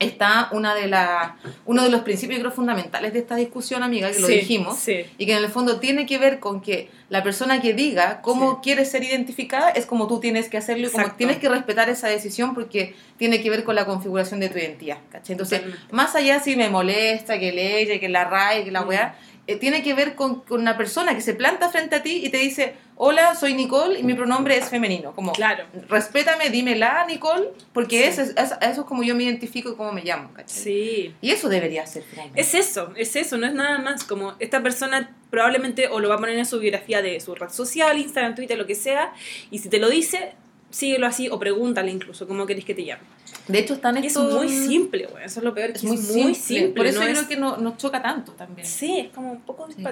está 0.00 0.48
una 0.52 0.74
de 0.76 0.86
la, 0.86 1.36
uno 1.66 1.82
de 1.82 1.90
los 1.90 2.02
principios 2.02 2.38
creo, 2.40 2.52
fundamentales 2.52 3.12
de 3.12 3.18
esta 3.20 3.34
discusión, 3.36 3.82
amiga, 3.82 4.10
que 4.12 4.18
lo 4.20 4.26
Sí, 4.28 4.34
dijimos, 4.34 4.78
Sí. 4.78 5.04
y 5.18 5.26
que 5.26 5.32
en 5.32 5.42
el 5.44 5.48
fondo 5.48 5.80
tiene 5.80 6.06
que 6.06 6.18
ver 6.18 6.38
con 6.38 6.60
que 6.60 6.88
la 7.08 7.22
persona 7.24 7.60
que 7.60 7.72
diga 7.72 8.20
cómo 8.22 8.52
Sí. 8.54 8.58
quiere 8.62 8.84
ser 8.84 9.02
identificada 9.02 9.70
es 9.70 9.86
como 9.86 10.06
tú 10.06 10.20
tienes 10.20 10.48
que 10.48 10.56
hacerlo 10.56 10.86
y 10.88 10.90
como 10.90 11.10
tienes 11.12 11.38
que 11.38 11.48
respetar 11.48 11.88
esa 11.88 12.06
decisión 12.08 12.54
porque 12.54 12.94
tiene 13.16 13.40
que 13.42 13.50
ver 13.50 13.64
con 13.64 13.74
la 13.74 13.86
configuración 13.86 14.38
de 14.40 14.48
tu 14.48 14.58
identidad. 14.58 14.98
Entonces, 15.28 15.60
Totalmente. 15.62 15.92
más 15.94 16.14
allá 16.14 16.38
si 16.40 16.54
me 16.56 16.68
molesta, 16.68 17.38
que 17.40 17.50
leye, 17.52 17.98
que 17.98 18.08
la 18.08 18.24
raye, 18.24 18.62
que 18.64 18.70
la 18.70 18.82
Mm. 18.82 18.88
weá, 18.88 19.14
eh, 19.48 19.56
tiene 19.56 19.82
que 19.82 19.94
ver 19.94 20.14
con, 20.14 20.42
con 20.42 20.60
una 20.60 20.76
persona 20.76 21.14
que 21.14 21.20
se 21.20 21.34
planta 21.34 21.68
frente 21.70 21.96
a 21.96 22.02
ti 22.02 22.20
y 22.24 22.28
te 22.28 22.36
dice, 22.36 22.74
hola, 22.96 23.34
soy 23.34 23.54
Nicole 23.54 23.98
y 23.98 24.02
mi 24.04 24.14
pronombre 24.14 24.56
es 24.56 24.68
femenino. 24.68 25.12
Como, 25.14 25.32
Claro. 25.32 25.64
respétame, 25.88 26.50
dímela, 26.50 27.04
Nicole, 27.08 27.48
porque 27.72 27.98
Sí. 28.02 28.08
eso, 28.08 28.22
es, 28.22 28.28
es- 28.36 28.52
eso 28.60 28.80
es 28.82 28.86
como 28.86 29.02
yo 29.02 29.14
me 29.16 29.24
identifico 29.24 29.70
y 29.70 29.74
cómo 29.74 29.90
me 29.92 30.02
llamo, 30.04 30.30
¿cachai? 30.34 30.62
Sí. 30.62 31.14
Y 31.20 31.30
eso 31.30 31.48
debería 31.48 31.84
ser 31.86 32.04
finalmente. 32.08 32.40
Es 32.40 32.54
eso, 32.54 32.92
es 32.96 33.16
eso, 33.16 33.36
no 33.38 33.46
es 33.46 33.54
nada 33.54 33.78
más. 33.78 34.04
Como 34.04 34.34
esta 34.38 34.62
persona 34.62 35.16
probablemente 35.30 35.88
o 35.88 35.98
lo 36.00 36.08
va 36.08 36.14
a 36.16 36.18
poner 36.18 36.38
en 36.38 36.46
su 36.46 36.58
biografía 36.60 37.02
de 37.02 37.18
su 37.20 37.34
red 37.34 37.48
social, 37.50 37.98
Instagram, 37.98 38.34
Twitter, 38.34 38.56
lo 38.58 38.66
que 38.66 38.74
sea, 38.74 39.12
y 39.50 39.58
si 39.58 39.68
te 39.68 39.78
lo 39.78 39.88
dice, 39.90 40.32
síguelo 40.70 41.06
así 41.06 41.28
o 41.30 41.38
pregúntale 41.38 41.90
incluso 41.90 42.26
cómo 42.28 42.46
querés 42.46 42.64
que 42.64 42.74
te 42.74 42.84
llame. 42.84 43.02
De 43.46 43.58
hecho, 43.58 43.74
están 43.74 43.96
es 43.96 44.16
muy 44.16 44.48
simple, 44.48 45.06
güey. 45.06 45.24
Eso 45.24 45.40
es 45.40 45.44
lo 45.44 45.54
peor, 45.54 45.72
que 45.72 45.78
Es 45.78 45.84
muy, 45.84 46.34
simple. 46.34 46.74
Por 46.76 46.86
eso 46.86 47.00
no 47.00 47.06
yo 47.06 47.12
es- 47.12 47.18
creo 47.18 47.28
que 47.28 47.36
no- 47.36 47.56
nos 47.56 47.76
choca 47.78 48.02
tanto 48.02 48.32
también. 48.32 48.66
Sí, 48.66 48.98
es 49.00 49.08
como 49.14 49.32
un 49.32 49.40
poco 49.40 49.66
de 49.66 49.74
Sí. 49.74 49.82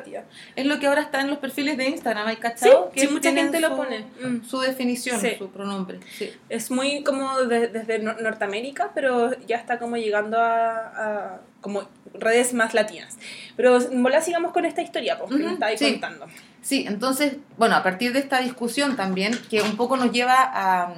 Es 0.57 0.67
lo 0.67 0.79
que 0.79 0.87
ahora 0.87 1.03
está 1.03 1.21
en 1.23 1.29
los 1.29 1.39
perfiles 1.39 1.77
de 1.79 1.89
Instagram, 1.89 2.27
¿hay 2.27 2.37
Sí, 2.37 2.41
cachado? 2.43 2.93
sí, 2.95 3.09
mucha 3.09 3.33
gente 3.33 3.61
lo 3.61 3.69
su- 3.71 3.77
pone. 3.77 4.07
Mm. 4.23 4.45
Su 4.45 4.61
definición, 4.61 5.21
Sí. 5.21 5.31
su 5.39 5.49
pronombre. 5.51 6.01
Es 6.49 6.71
muy 6.71 7.03
como 7.03 7.39
de- 7.43 7.69
desde 7.69 7.99
Nor- 8.03 8.21
Norteamérica, 8.21 8.93
pero 8.95 9.33
ya 9.47 9.57
está 9.57 9.79
como 9.79 9.97
llegando 9.97 10.39
a, 10.39 11.33
a 11.37 11.41
como 11.67 11.83
redes 12.15 12.55
más 12.55 12.75
latinas. 12.75 13.19
Pero 13.57 13.79
mola 13.93 14.21
sigamos 14.21 14.53
con 14.53 14.65
esta 14.65 14.83
historia, 14.83 15.19
pues, 15.19 15.31
que 15.31 15.37
Ujú, 15.39 15.45
me 15.47 15.53
estabas 15.55 15.79
sí. 15.81 15.91
contando. 15.93 16.27
Sí, 16.63 16.85
entonces, 16.87 17.39
bueno, 17.59 17.75
a 17.75 17.83
partir 17.83 18.13
de 18.13 18.21
esta 18.21 18.41
discusión 18.41 18.95
también, 18.95 19.37
que 19.51 19.63
un 19.63 19.77
poco 19.77 19.97
nos 19.97 20.13
lleva 20.13 20.37
a, 20.39 20.95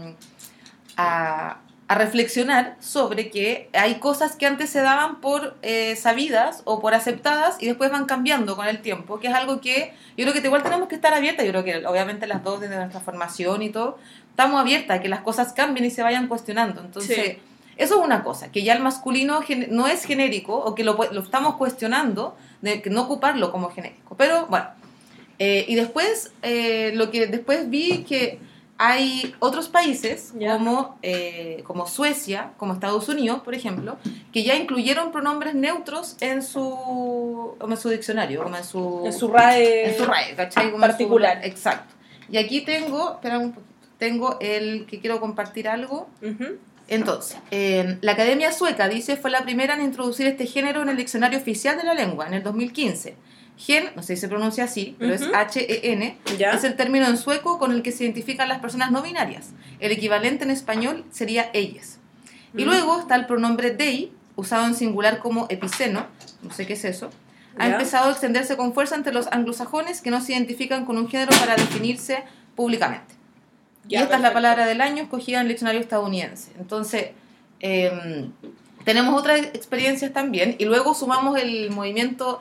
a, 0.98 1.58
a 1.88 1.94
reflexionar 1.94 2.76
sobre 2.80 3.30
que 3.30 3.70
hay 3.72 3.94
cosas 3.94 4.36
que 4.36 4.46
antes 4.46 4.68
se 4.68 4.82
daban 4.82 5.20
por 5.22 5.56
eh, 5.62 5.96
sabidas 5.96 6.60
o 6.64 6.80
por 6.80 6.92
aceptadas 6.94 7.56
y 7.60 7.66
después 7.66 7.90
van 7.90 8.04
cambiando 8.04 8.56
con 8.56 8.66
el 8.66 8.80
tiempo, 8.82 9.20
que 9.20 9.28
es 9.28 9.34
algo 9.34 9.60
que 9.62 9.94
yo 10.16 10.24
creo 10.24 10.32
que 10.34 10.40
igual 10.46 10.62
tenemos 10.62 10.88
que 10.88 10.94
estar 10.96 11.14
abiertas, 11.14 11.46
yo 11.46 11.52
creo 11.52 11.64
que 11.64 11.86
obviamente 11.86 12.26
las 12.26 12.42
dos 12.44 12.60
desde 12.60 12.76
nuestra 12.76 13.00
formación 13.00 13.62
y 13.62 13.70
todo, 13.70 13.98
estamos 14.30 14.60
abiertas 14.60 14.98
a 14.98 15.00
que 15.00 15.08
las 15.08 15.20
cosas 15.20 15.52
cambien 15.54 15.86
y 15.86 15.90
se 15.90 16.02
vayan 16.02 16.28
cuestionando. 16.28 16.80
Entonces, 16.82 17.36
Sí. 17.36 17.42
Eso 17.78 17.98
es 17.98 18.04
una 18.04 18.22
cosa, 18.22 18.52
que 18.52 18.62
ya 18.62 18.74
el 18.74 18.82
masculino 18.82 19.40
no 19.70 19.86
es 19.88 20.04
genérico 20.04 20.54
o 20.56 20.74
que 20.74 20.84
lo, 20.84 20.98
lo 21.12 21.20
estamos 21.22 21.56
cuestionando, 21.56 22.36
de 22.60 22.82
que 22.82 22.90
no 22.90 23.02
ocuparlo 23.02 23.50
como 23.52 23.70
genérico. 23.70 24.14
Pero 24.16 24.46
bueno, 24.48 24.66
eh, 25.38 25.64
y 25.68 25.74
después, 25.76 26.32
eh, 26.42 26.90
lo 26.94 27.10
que 27.10 27.26
después 27.28 27.70
vi 27.70 28.04
que 28.04 28.40
hay 28.80 29.34
otros 29.40 29.68
países 29.68 30.32
como, 30.38 30.98
eh, 31.02 31.62
como 31.66 31.86
Suecia, 31.88 32.52
como 32.58 32.74
Estados 32.74 33.08
Unidos, 33.08 33.40
por 33.44 33.54
ejemplo, 33.54 33.96
que 34.32 34.44
ya 34.44 34.54
incluyeron 34.54 35.10
pronombres 35.10 35.54
neutros 35.54 36.16
en 36.20 36.42
su, 36.44 37.56
en 37.60 37.76
su 37.76 37.88
diccionario, 37.88 38.42
como 38.44 38.56
en 38.56 38.64
su, 38.64 39.02
En 39.06 39.12
su 39.12 39.28
RAE. 39.28 39.90
en 39.90 39.96
su 39.98 40.04
RAE, 40.04 40.34
¿cachai? 40.36 40.70
Como 40.70 40.76
en 40.76 40.82
su- 40.82 40.88
particular. 40.92 41.40
exacto. 41.44 41.94
Y 42.30 42.36
aquí 42.36 42.60
tengo, 42.60 43.14
espera 43.14 43.38
un 43.38 43.52
poquito, 43.52 43.72
tengo 43.98 44.36
el 44.40 44.86
que 44.86 45.00
quiero 45.00 45.18
compartir 45.18 45.66
algo. 45.68 46.08
Entonces, 46.88 47.36
eh, 47.50 47.98
la 48.00 48.12
Academia 48.12 48.50
Sueca 48.52 48.88
dice 48.88 49.16
fue 49.16 49.30
la 49.30 49.42
primera 49.42 49.74
en 49.74 49.82
introducir 49.82 50.26
este 50.26 50.46
género 50.46 50.82
en 50.82 50.88
el 50.88 50.96
diccionario 50.96 51.38
oficial 51.38 51.76
de 51.76 51.84
la 51.84 51.94
lengua 51.94 52.26
en 52.26 52.34
el 52.34 52.42
2015. 52.42 53.14
Gen, 53.58 53.90
no 53.96 54.02
sé 54.02 54.14
si 54.14 54.20
se 54.22 54.28
pronuncia 54.28 54.64
así, 54.64 54.94
pero 54.98 55.12
es 55.12 55.22
Ujú. 55.22 55.34
H-E-N, 55.34 56.16
Ya. 56.38 56.52
es 56.52 56.64
el 56.64 56.76
término 56.76 57.06
en 57.06 57.16
sueco 57.18 57.58
con 57.58 57.72
el 57.72 57.82
que 57.82 57.90
se 57.92 58.04
identifican 58.04 58.48
las 58.48 58.60
personas 58.60 58.90
no 58.92 59.02
binarias. 59.02 59.50
El 59.80 59.90
equivalente 59.92 60.44
en 60.44 60.50
español 60.50 61.04
sería 61.10 61.50
ellas. 61.52 61.98
Y 62.56 62.62
Mm. 62.62 62.66
luego 62.66 63.00
está 63.00 63.16
el 63.16 63.26
pronombre 63.26 63.70
they, 63.72 64.12
usado 64.36 64.64
en 64.66 64.74
singular 64.74 65.18
como 65.18 65.46
epiceno, 65.50 66.06
no 66.42 66.52
sé 66.52 66.66
qué 66.66 66.74
es 66.74 66.84
eso. 66.84 67.10
Ha 67.58 67.66
empezado 67.66 68.08
a 68.08 68.12
extenderse 68.12 68.56
con 68.56 68.72
fuerza 68.72 68.94
entre 68.94 69.12
los 69.12 69.26
anglosajones 69.32 70.00
que 70.00 70.10
no 70.12 70.20
se 70.20 70.32
identifican 70.32 70.84
con 70.86 70.96
un 70.96 71.08
género 71.08 71.32
para 71.40 71.56
definirse 71.56 72.22
públicamente. 72.54 73.16
Y 73.88 73.96
esta 73.96 74.16
es 74.16 74.20
la 74.20 74.32
palabra 74.32 74.66
del 74.66 74.80
año 74.80 75.02
escogida 75.02 75.38
en 75.38 75.42
el 75.42 75.48
diccionario 75.48 75.80
estadounidense. 75.80 76.52
Entonces, 76.58 77.08
em, 77.60 78.30
tenemos 78.84 79.18
otras 79.18 79.40
experiencias 79.40 80.12
también. 80.12 80.56
Y 80.58 80.64
luego 80.66 80.94
sumamos 80.94 81.38
el 81.38 81.70
movimiento 81.70 82.40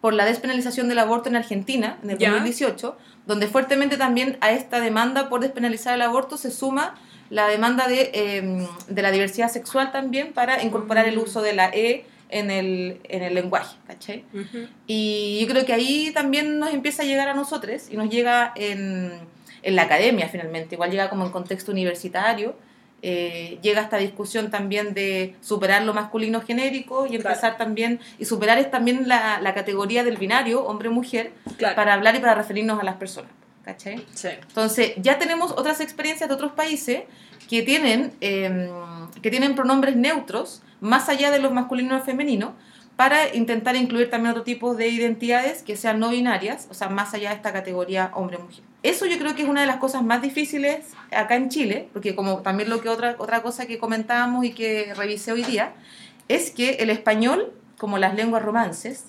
por 0.00 0.14
la 0.14 0.24
despenalización 0.24 0.88
del 0.88 0.98
aborto 1.00 1.28
en 1.28 1.36
Argentina, 1.36 1.98
en 2.02 2.10
el 2.10 2.18
Ya. 2.18 2.30
2018, 2.30 2.96
donde 3.26 3.48
fuertemente 3.48 3.96
también 3.96 4.36
a 4.40 4.52
esta 4.52 4.80
demanda 4.80 5.28
por 5.28 5.40
despenalizar 5.40 5.94
el 5.94 6.02
aborto 6.02 6.36
se 6.36 6.50
suma 6.50 6.94
la 7.30 7.48
demanda 7.48 7.88
de, 7.88 8.10
em, 8.14 8.66
de 8.88 9.02
la 9.02 9.10
diversidad 9.10 9.50
sexual 9.50 9.90
también 9.90 10.32
para 10.32 10.62
incorporar 10.62 11.08
el 11.08 11.16
Mm. 11.16 11.22
uso 11.22 11.42
de 11.42 11.54
la 11.54 11.70
E 11.70 12.04
en 12.28 12.50
el, 12.52 13.00
en 13.04 13.22
el 13.24 13.34
lenguaje, 13.34 13.76
¿cachai? 13.86 14.24
Y 14.86 15.38
yo 15.40 15.48
creo 15.48 15.64
que 15.66 15.72
ahí 15.72 16.12
también 16.12 16.58
nos 16.60 16.70
empieza 16.72 17.02
a 17.02 17.06
llegar 17.06 17.28
a 17.28 17.34
nosotros 17.34 17.84
y 17.90 17.96
nos 17.96 18.08
llega 18.10 18.52
en, 18.54 19.12
en 19.66 19.76
la 19.76 19.82
academia 19.82 20.28
finalmente, 20.28 20.74
igual 20.76 20.90
llega 20.90 21.10
como 21.10 21.26
en 21.26 21.32
contexto 21.32 21.72
universitario, 21.72 22.54
eh, 23.02 23.58
llega 23.62 23.82
esta 23.82 23.98
discusión 23.98 24.50
también 24.50 24.94
de 24.94 25.34
superar 25.42 25.82
lo 25.82 25.92
masculino 25.92 26.40
genérico 26.40 27.04
y 27.06 27.10
Claro. 27.10 27.28
empezar 27.28 27.56
también, 27.58 28.00
y 28.18 28.24
superar 28.24 28.58
es 28.58 28.70
también 28.70 29.06
la, 29.06 29.40
la 29.40 29.52
categoría 29.54 30.02
del 30.02 30.16
binario, 30.16 30.64
hombre-mujer, 30.64 31.32
Claro. 31.58 31.76
para 31.76 31.92
hablar 31.94 32.14
y 32.16 32.20
para 32.20 32.34
referirnos 32.34 32.80
a 32.80 32.84
las 32.84 32.96
personas, 32.96 33.30
¿cachai? 33.64 34.04
Sí. 34.14 34.28
Entonces, 34.48 34.92
ya 34.96 35.18
tenemos 35.18 35.52
otras 35.52 35.80
experiencias 35.80 36.28
de 36.28 36.34
otros 36.34 36.52
países 36.52 37.02
que 37.50 37.62
tienen, 37.62 38.12
eh, 38.20 38.70
que 39.22 39.30
tienen 39.30 39.54
pronombres 39.54 39.94
neutros, 39.96 40.62
más 40.80 41.08
allá 41.08 41.30
de 41.30 41.38
los 41.38 41.52
masculinos 41.52 42.02
y 42.02 42.06
femeninos, 42.06 42.50
para 42.96 43.34
intentar 43.34 43.76
incluir 43.76 44.08
también 44.10 44.30
otro 44.30 44.42
tipo 44.42 44.74
de 44.74 44.88
identidades 44.88 45.62
que 45.62 45.76
sean 45.76 45.98
no 46.00 46.08
binarias, 46.10 46.66
o 46.70 46.74
sea, 46.74 46.88
más 46.88 47.12
allá 47.14 47.30
de 47.30 47.36
esta 47.36 47.52
categoría 47.52 48.10
hombre-mujer. 48.14 48.62
Eso 48.82 49.04
yo 49.06 49.18
creo 49.18 49.34
que 49.34 49.42
es 49.42 49.48
una 49.48 49.60
de 49.60 49.66
las 49.66 49.76
cosas 49.76 50.02
más 50.02 50.22
difíciles 50.22 50.86
acá 51.10 51.34
en 51.36 51.48
Chile, 51.50 51.88
porque 51.92 52.14
como 52.14 52.38
también 52.38 52.70
lo 52.70 52.80
que 52.80 52.88
otra, 52.88 53.16
otra 53.18 53.42
cosa 53.42 53.66
que 53.66 53.78
comentábamos 53.78 54.44
y 54.44 54.52
que 54.52 54.94
revisé 54.94 55.32
hoy 55.32 55.42
día, 55.44 55.72
es 56.28 56.50
que 56.50 56.70
el 56.76 56.88
español, 56.90 57.52
como 57.78 57.98
las 57.98 58.14
lenguas 58.14 58.42
romances, 58.42 59.04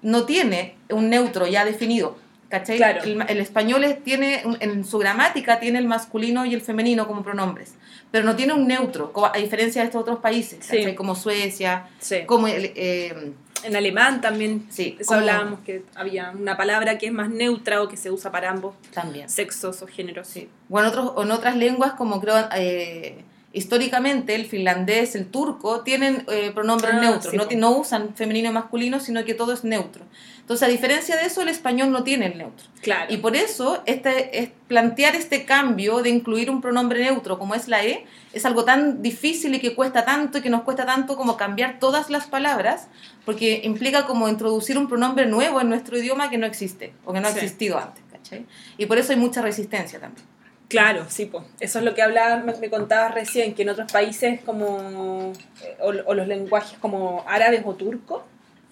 no 0.00 0.24
tiene 0.24 0.76
un 0.90 1.10
neutro 1.10 1.46
ya 1.46 1.64
definido. 1.64 2.16
¿Cachai? 2.48 2.78
Claro. 2.78 3.02
El, 3.02 3.22
el 3.28 3.40
español 3.40 3.84
es- 3.84 4.02
tiene, 4.02 4.42
en 4.60 4.82
su 4.86 4.96
gramática 4.96 5.60
tiene 5.60 5.78
el 5.80 5.86
masculino 5.86 6.46
y 6.46 6.54
el 6.54 6.62
femenino 6.62 7.06
como 7.06 7.22
pronombres, 7.22 7.74
pero 8.10 8.24
no 8.24 8.34
tiene 8.36 8.52
un 8.54 8.66
neutro, 8.66 9.12
a 9.32 9.38
diferencia 9.38 9.82
de 9.82 9.86
estos 9.86 10.00
otros 10.02 10.18
países, 10.20 10.66
como 10.96 11.14
Suecia, 11.14 11.88
Sí. 12.00 12.18
como 12.26 12.46
el, 12.48 12.72
eh, 12.74 13.32
En 13.64 13.74
alemán 13.76 14.20
también. 14.20 14.66
sí, 14.70 14.96
hablábamos 15.08 15.60
que 15.60 15.82
había 15.96 16.30
una 16.30 16.56
palabra 16.56 16.96
que 16.96 17.06
es 17.06 17.12
más 17.12 17.28
neutra 17.28 17.82
o 17.82 17.88
que 17.88 17.96
se 17.96 18.10
usa 18.10 18.30
para 18.30 18.50
ambos 18.50 18.74
también. 18.94 19.28
sexos 19.28 19.82
o 19.82 19.86
géneros. 19.88 20.28
Sí. 20.28 20.48
O 20.70 20.78
en, 20.80 20.86
otros, 20.86 21.12
o 21.16 21.22
en 21.24 21.30
otras 21.32 21.56
lenguas 21.56 21.92
como 21.94 22.20
creo 22.20 22.36
eh, 22.54 23.24
históricamente 23.52 24.34
el 24.36 24.46
finlandés, 24.46 25.14
el 25.16 25.26
turco, 25.26 25.80
tienen 25.80 26.24
eh, 26.30 26.52
pronombres 26.54 26.94
Ah, 26.94 27.00
neutros, 27.00 27.32
sí, 27.32 27.36
no, 27.36 27.46
no 27.56 27.78
usan 27.78 28.14
femenino 28.14 28.48
y 28.50 28.52
masculino, 28.52 29.00
sino 29.00 29.24
que 29.24 29.34
todo 29.34 29.52
es 29.52 29.64
neutro. 29.64 30.04
Entonces, 30.48 30.66
a 30.66 30.70
diferencia 30.70 31.14
de 31.14 31.26
eso, 31.26 31.42
el 31.42 31.50
español 31.50 31.92
no 31.92 32.04
tiene 32.04 32.24
el 32.24 32.38
neutro. 32.38 32.66
Claro. 32.80 33.12
Y 33.12 33.18
por 33.18 33.36
eso, 33.36 33.82
este, 33.84 34.38
es, 34.38 34.48
plantear 34.66 35.14
este 35.14 35.44
cambio 35.44 35.98
de 36.00 36.08
incluir 36.08 36.48
un 36.48 36.62
pronombre 36.62 37.02
neutro 37.02 37.38
como 37.38 37.54
es 37.54 37.68
la 37.68 37.84
E, 37.84 38.06
es 38.32 38.46
algo 38.46 38.64
tan 38.64 39.02
difícil 39.02 39.54
y 39.54 39.60
que 39.60 39.74
cuesta 39.74 40.06
tanto 40.06 40.38
y 40.38 40.40
que 40.40 40.48
nos 40.48 40.62
cuesta 40.62 40.86
tanto 40.86 41.18
como 41.18 41.36
cambiar 41.36 41.78
todas 41.78 42.08
las 42.08 42.28
palabras, 42.28 42.88
porque 43.26 43.60
implica 43.62 44.06
como 44.06 44.26
introducir 44.26 44.78
un 44.78 44.88
pronombre 44.88 45.26
nuevo 45.26 45.60
en 45.60 45.68
nuestro 45.68 45.98
idioma 45.98 46.30
que 46.30 46.38
no 46.38 46.46
existe 46.46 46.94
o 47.04 47.12
que 47.12 47.20
no 47.20 47.28
ha 47.28 47.32
Sí. 47.32 47.40
existido 47.40 47.76
antes. 47.78 48.02
¿cachai? 48.10 48.46
Y 48.78 48.86
por 48.86 48.96
eso 48.96 49.12
hay 49.12 49.18
mucha 49.18 49.42
resistencia 49.42 50.00
también. 50.00 50.26
Claro, 50.68 51.04
sí, 51.08 51.26
po. 51.26 51.44
eso 51.60 51.78
es 51.78 51.84
lo 51.84 51.94
que 51.94 52.00
hablaba, 52.00 52.38
me, 52.38 52.54
me 52.56 52.70
contabas 52.70 53.12
recién, 53.12 53.52
que 53.54 53.64
en 53.64 53.68
otros 53.68 53.92
países 53.92 54.40
como, 54.46 55.34
eh, 55.62 55.76
o, 55.80 55.88
o 56.06 56.14
los 56.14 56.26
lenguajes 56.26 56.78
como 56.78 57.22
árabes 57.28 57.60
o 57.66 57.74
turcos, 57.74 58.22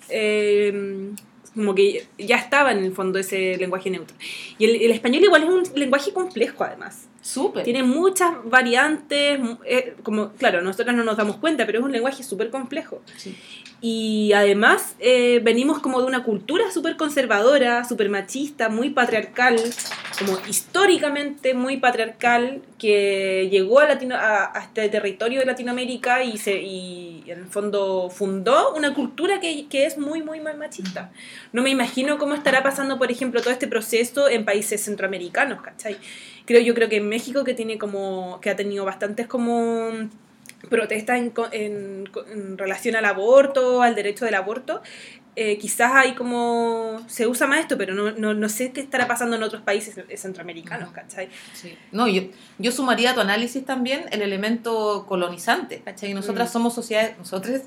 eh, 0.09 1.13
como 1.57 1.75
que 1.75 2.07
ya 2.19 2.37
estaba 2.37 2.71
en 2.71 2.85
el 2.85 2.93
fondo 2.93 3.19
ese 3.19 3.57
lenguaje 3.57 3.91
neutro. 3.91 4.17
Y 4.59 4.67
el, 4.67 4.77
el 4.83 4.91
español 4.93 5.25
igual 5.25 5.43
es 5.43 5.49
un 5.49 5.65
lenguaje 5.75 6.13
complejo 6.13 6.63
además. 6.63 7.09
Súper. 7.27 7.65
Tiene 7.65 7.83
muchas 7.83 8.33
variantes, 8.45 9.41
eh, 9.65 9.97
como, 10.05 10.31
claro, 10.35 10.63
nosotros 10.63 10.95
no 10.95 11.03
nos 11.03 11.17
damos 11.17 11.39
cuenta, 11.39 11.67
pero 11.67 11.81
es 11.81 11.85
un 11.85 11.91
lenguaje 11.91 12.23
súper 12.23 12.51
complejo. 12.51 13.03
Sí. 13.17 13.37
Y 13.81 14.33
además 14.33 14.95
eh, 15.01 15.41
venimos 15.43 15.81
como 15.81 16.01
de 16.01 16.07
una 16.07 16.23
cultura 16.23 16.71
súper 16.71 16.97
conservadora, 16.97 17.85
súper 17.85 18.11
machista, 18.11 18.69
muy 18.69 18.91
patriarcal, 18.91 19.57
como 20.21 20.39
históricamente 20.49 21.53
muy 21.53 21.79
patriarcal, 21.79 22.63
que 22.79 23.49
llegó 23.51 23.81
a, 23.81 23.87
Latino, 23.89 24.15
a, 24.15 24.57
a 24.57 24.63
este 24.63 24.89
territorio 24.89 25.41
de 25.41 25.47
Latinoamérica 25.47 26.23
y, 26.23 26.39
se, 26.39 26.63
y 26.63 27.25
en 27.27 27.41
el 27.41 27.47
fondo 27.47 28.09
fundó 28.09 28.73
una 28.75 28.95
cultura 28.95 29.41
que, 29.41 29.67
que 29.67 29.85
es 29.85 29.99
muy, 29.99 30.23
muy, 30.23 30.41
muy 30.41 30.55
machista. 30.55 31.11
No 31.53 31.63
me 31.63 31.71
imagino 31.71 32.19
cómo 32.19 32.35
estará 32.35 32.63
pasando, 32.63 32.99
por 32.99 33.11
ejemplo, 33.11 33.41
todo 33.41 33.53
este 33.53 33.67
proceso 33.67 34.29
en 34.29 34.45
países 34.45 34.85
centroamericanos, 34.85 35.61
¿cachai? 35.61 35.97
Creo, 36.47 36.61
yo 36.63 36.75
creo 36.75 36.89
que 36.89 36.97
en 36.97 37.09
México, 37.09 37.45
que 37.45 37.55
tiene 37.55 37.77
como, 37.77 38.41
que 38.41 38.51
ha 38.51 38.57
tenido 38.57 38.85
bastantes 38.85 39.27
como 39.27 39.91
protestas 40.71 41.19
en, 41.19 41.33
en, 41.53 42.09
en 42.33 42.59
relación 42.59 42.97
al 42.97 43.05
aborto, 43.05 43.83
al 43.83 43.95
derecho 43.95 44.25
del 44.25 44.35
aborto, 44.35 44.81
eh, 45.39 45.59
quizás 45.59 45.93
hay 45.95 46.15
como, 46.15 47.05
se 47.09 47.27
usa 47.27 47.47
más 47.47 47.61
esto, 47.61 47.77
pero 47.77 47.95
no, 47.95 48.11
no, 48.13 48.33
no 48.33 48.49
sé 48.49 48.73
qué 48.73 48.81
estará 48.81 49.07
pasando 49.07 49.37
en 49.37 49.43
otros 49.43 49.61
países 49.63 49.95
centroamericanos, 50.19 50.91
¿cachai? 50.93 51.29
Sí. 51.53 51.77
No, 51.93 52.09
yo, 52.09 52.23
yo 52.59 52.73
sumaría 52.73 53.11
a 53.11 53.15
tu 53.15 53.21
análisis 53.21 53.63
también 53.65 54.07
el 54.13 54.23
elemento 54.23 55.05
colonizante, 55.07 55.83
¿cachai? 55.85 56.15
Nosotras 56.15 56.49
Mm. 56.49 56.53
somos 56.53 56.75
sociedades, 56.75 57.19
nosotros, 57.19 57.61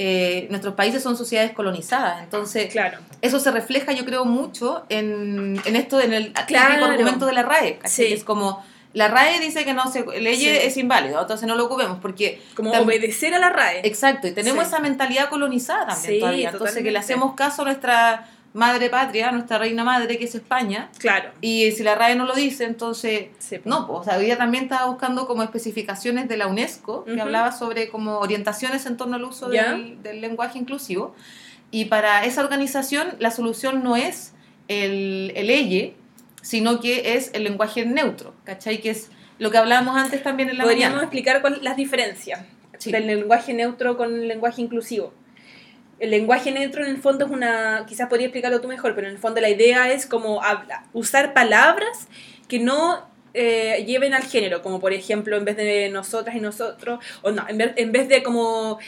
eh, 0.00 0.46
nuestros 0.48 0.74
países 0.74 1.02
son 1.02 1.16
sociedades 1.16 1.50
colonizadas, 1.52 2.22
entonces 2.22 2.70
Claro. 2.70 2.98
eso 3.20 3.40
se 3.40 3.50
refleja 3.50 3.90
yo 3.92 4.04
creo 4.04 4.24
mucho 4.24 4.84
en, 4.88 5.60
en 5.64 5.74
esto, 5.76 6.00
en 6.00 6.12
el 6.12 6.32
Claro. 6.46 6.84
argumento 6.84 7.26
de 7.26 7.32
la 7.32 7.42
RAE. 7.42 7.80
Sí. 7.84 8.04
Es 8.12 8.22
como, 8.22 8.64
la 8.92 9.08
RAE 9.08 9.40
dice 9.40 9.64
que 9.64 9.74
no 9.74 9.90
se 9.90 10.04
leye 10.20 10.60
Sí. 10.60 10.66
es 10.68 10.76
inválido, 10.76 11.20
entonces 11.20 11.48
no 11.48 11.56
lo 11.56 11.64
ocupemos, 11.66 11.98
porque... 12.00 12.40
Como 12.54 12.70
obedecer 12.72 13.34
a 13.34 13.40
la 13.40 13.50
RAE. 13.50 13.80
Exacto, 13.86 14.28
y 14.28 14.30
tenemos 14.30 14.64
Sí. 14.64 14.68
esa 14.68 14.78
mentalidad 14.78 15.28
colonizada 15.30 15.86
también 15.88 16.20
todavía, 16.20 16.50
entonces 16.50 16.82
que 16.82 16.90
le 16.92 16.98
hacemos 16.98 17.34
caso 17.34 17.62
a 17.62 17.64
nuestra 17.64 18.28
madre 18.58 18.90
patria, 18.90 19.30
nuestra 19.30 19.58
reina 19.58 19.84
madre 19.84 20.18
que 20.18 20.24
es 20.24 20.34
España, 20.34 20.90
Claro. 20.98 21.30
y 21.40 21.70
si 21.72 21.82
la 21.84 21.94
RAE 21.94 22.16
no 22.16 22.26
lo 22.26 22.34
dice, 22.34 22.64
entonces 22.64 23.28
Sí. 23.38 23.58
no, 23.64 23.86
pues, 23.86 24.00
o 24.00 24.04
sea, 24.04 24.18
ella 24.18 24.36
también 24.36 24.64
estaba 24.64 24.86
buscando 24.86 25.26
como 25.26 25.42
especificaciones 25.42 26.28
de 26.28 26.36
la 26.36 26.46
UNESCO, 26.48 27.04
que 27.04 27.20
hablaba 27.20 27.52
sobre 27.52 27.88
como 27.88 28.18
orientaciones 28.18 28.84
en 28.86 28.96
torno 28.96 29.16
al 29.16 29.24
uso 29.24 29.48
del, 29.48 30.02
del 30.02 30.20
lenguaje 30.20 30.58
inclusivo. 30.58 31.14
Y 31.70 31.84
para 31.86 32.24
esa 32.24 32.40
organización 32.42 33.14
la 33.18 33.30
solución 33.30 33.84
no 33.84 33.94
es 33.96 34.32
el, 34.68 35.32
el 35.36 35.50
EYE, 35.50 35.94
sino 36.42 36.80
que 36.80 37.14
es 37.14 37.30
el 37.34 37.44
lenguaje 37.44 37.84
neutro, 37.86 38.34
¿cachai? 38.44 38.80
Que 38.80 38.90
es 38.90 39.10
lo 39.38 39.50
que 39.50 39.58
hablábamos 39.58 39.96
antes 39.96 40.22
también 40.22 40.48
en 40.50 40.58
la 40.58 40.64
Podríamos 40.64 40.96
mañana. 40.96 41.02
explicar 41.04 41.40
cuál, 41.42 41.58
las 41.62 41.76
diferencias 41.76 42.40
Sí. 42.78 42.90
del 42.92 43.06
lenguaje 43.06 43.54
neutro 43.54 43.96
con 43.96 44.14
el 44.14 44.28
lenguaje 44.28 44.62
inclusivo. 44.62 45.12
El 45.98 46.10
lenguaje 46.10 46.52
neutro 46.52 46.84
en 46.84 46.90
el 46.90 46.98
fondo 46.98 47.26
es 47.26 47.30
una, 47.30 47.84
quizás 47.86 48.08
podría 48.08 48.26
explicarlo 48.26 48.60
tú 48.60 48.68
mejor, 48.68 48.94
pero 48.94 49.08
en 49.08 49.14
el 49.14 49.18
fondo 49.18 49.40
la 49.40 49.48
idea 49.48 49.90
es 49.90 50.06
como 50.06 50.40
usar 50.92 51.34
palabras 51.34 52.08
que 52.46 52.60
no 52.60 53.08
eh, 53.34 53.84
lleven 53.86 54.14
al 54.14 54.22
género, 54.22 54.62
como 54.62 54.80
por 54.80 54.92
ejemplo 54.92 55.36
en 55.36 55.44
vez 55.44 55.56
de 55.56 55.88
nosotras 55.90 56.36
y 56.36 56.40
nosotros, 56.40 57.04
o 57.22 57.30
no, 57.30 57.44
en 57.48 57.58
vez, 57.58 57.72
en 57.76 57.92
vez 57.92 58.08
de 58.08 58.22
como 58.22 58.78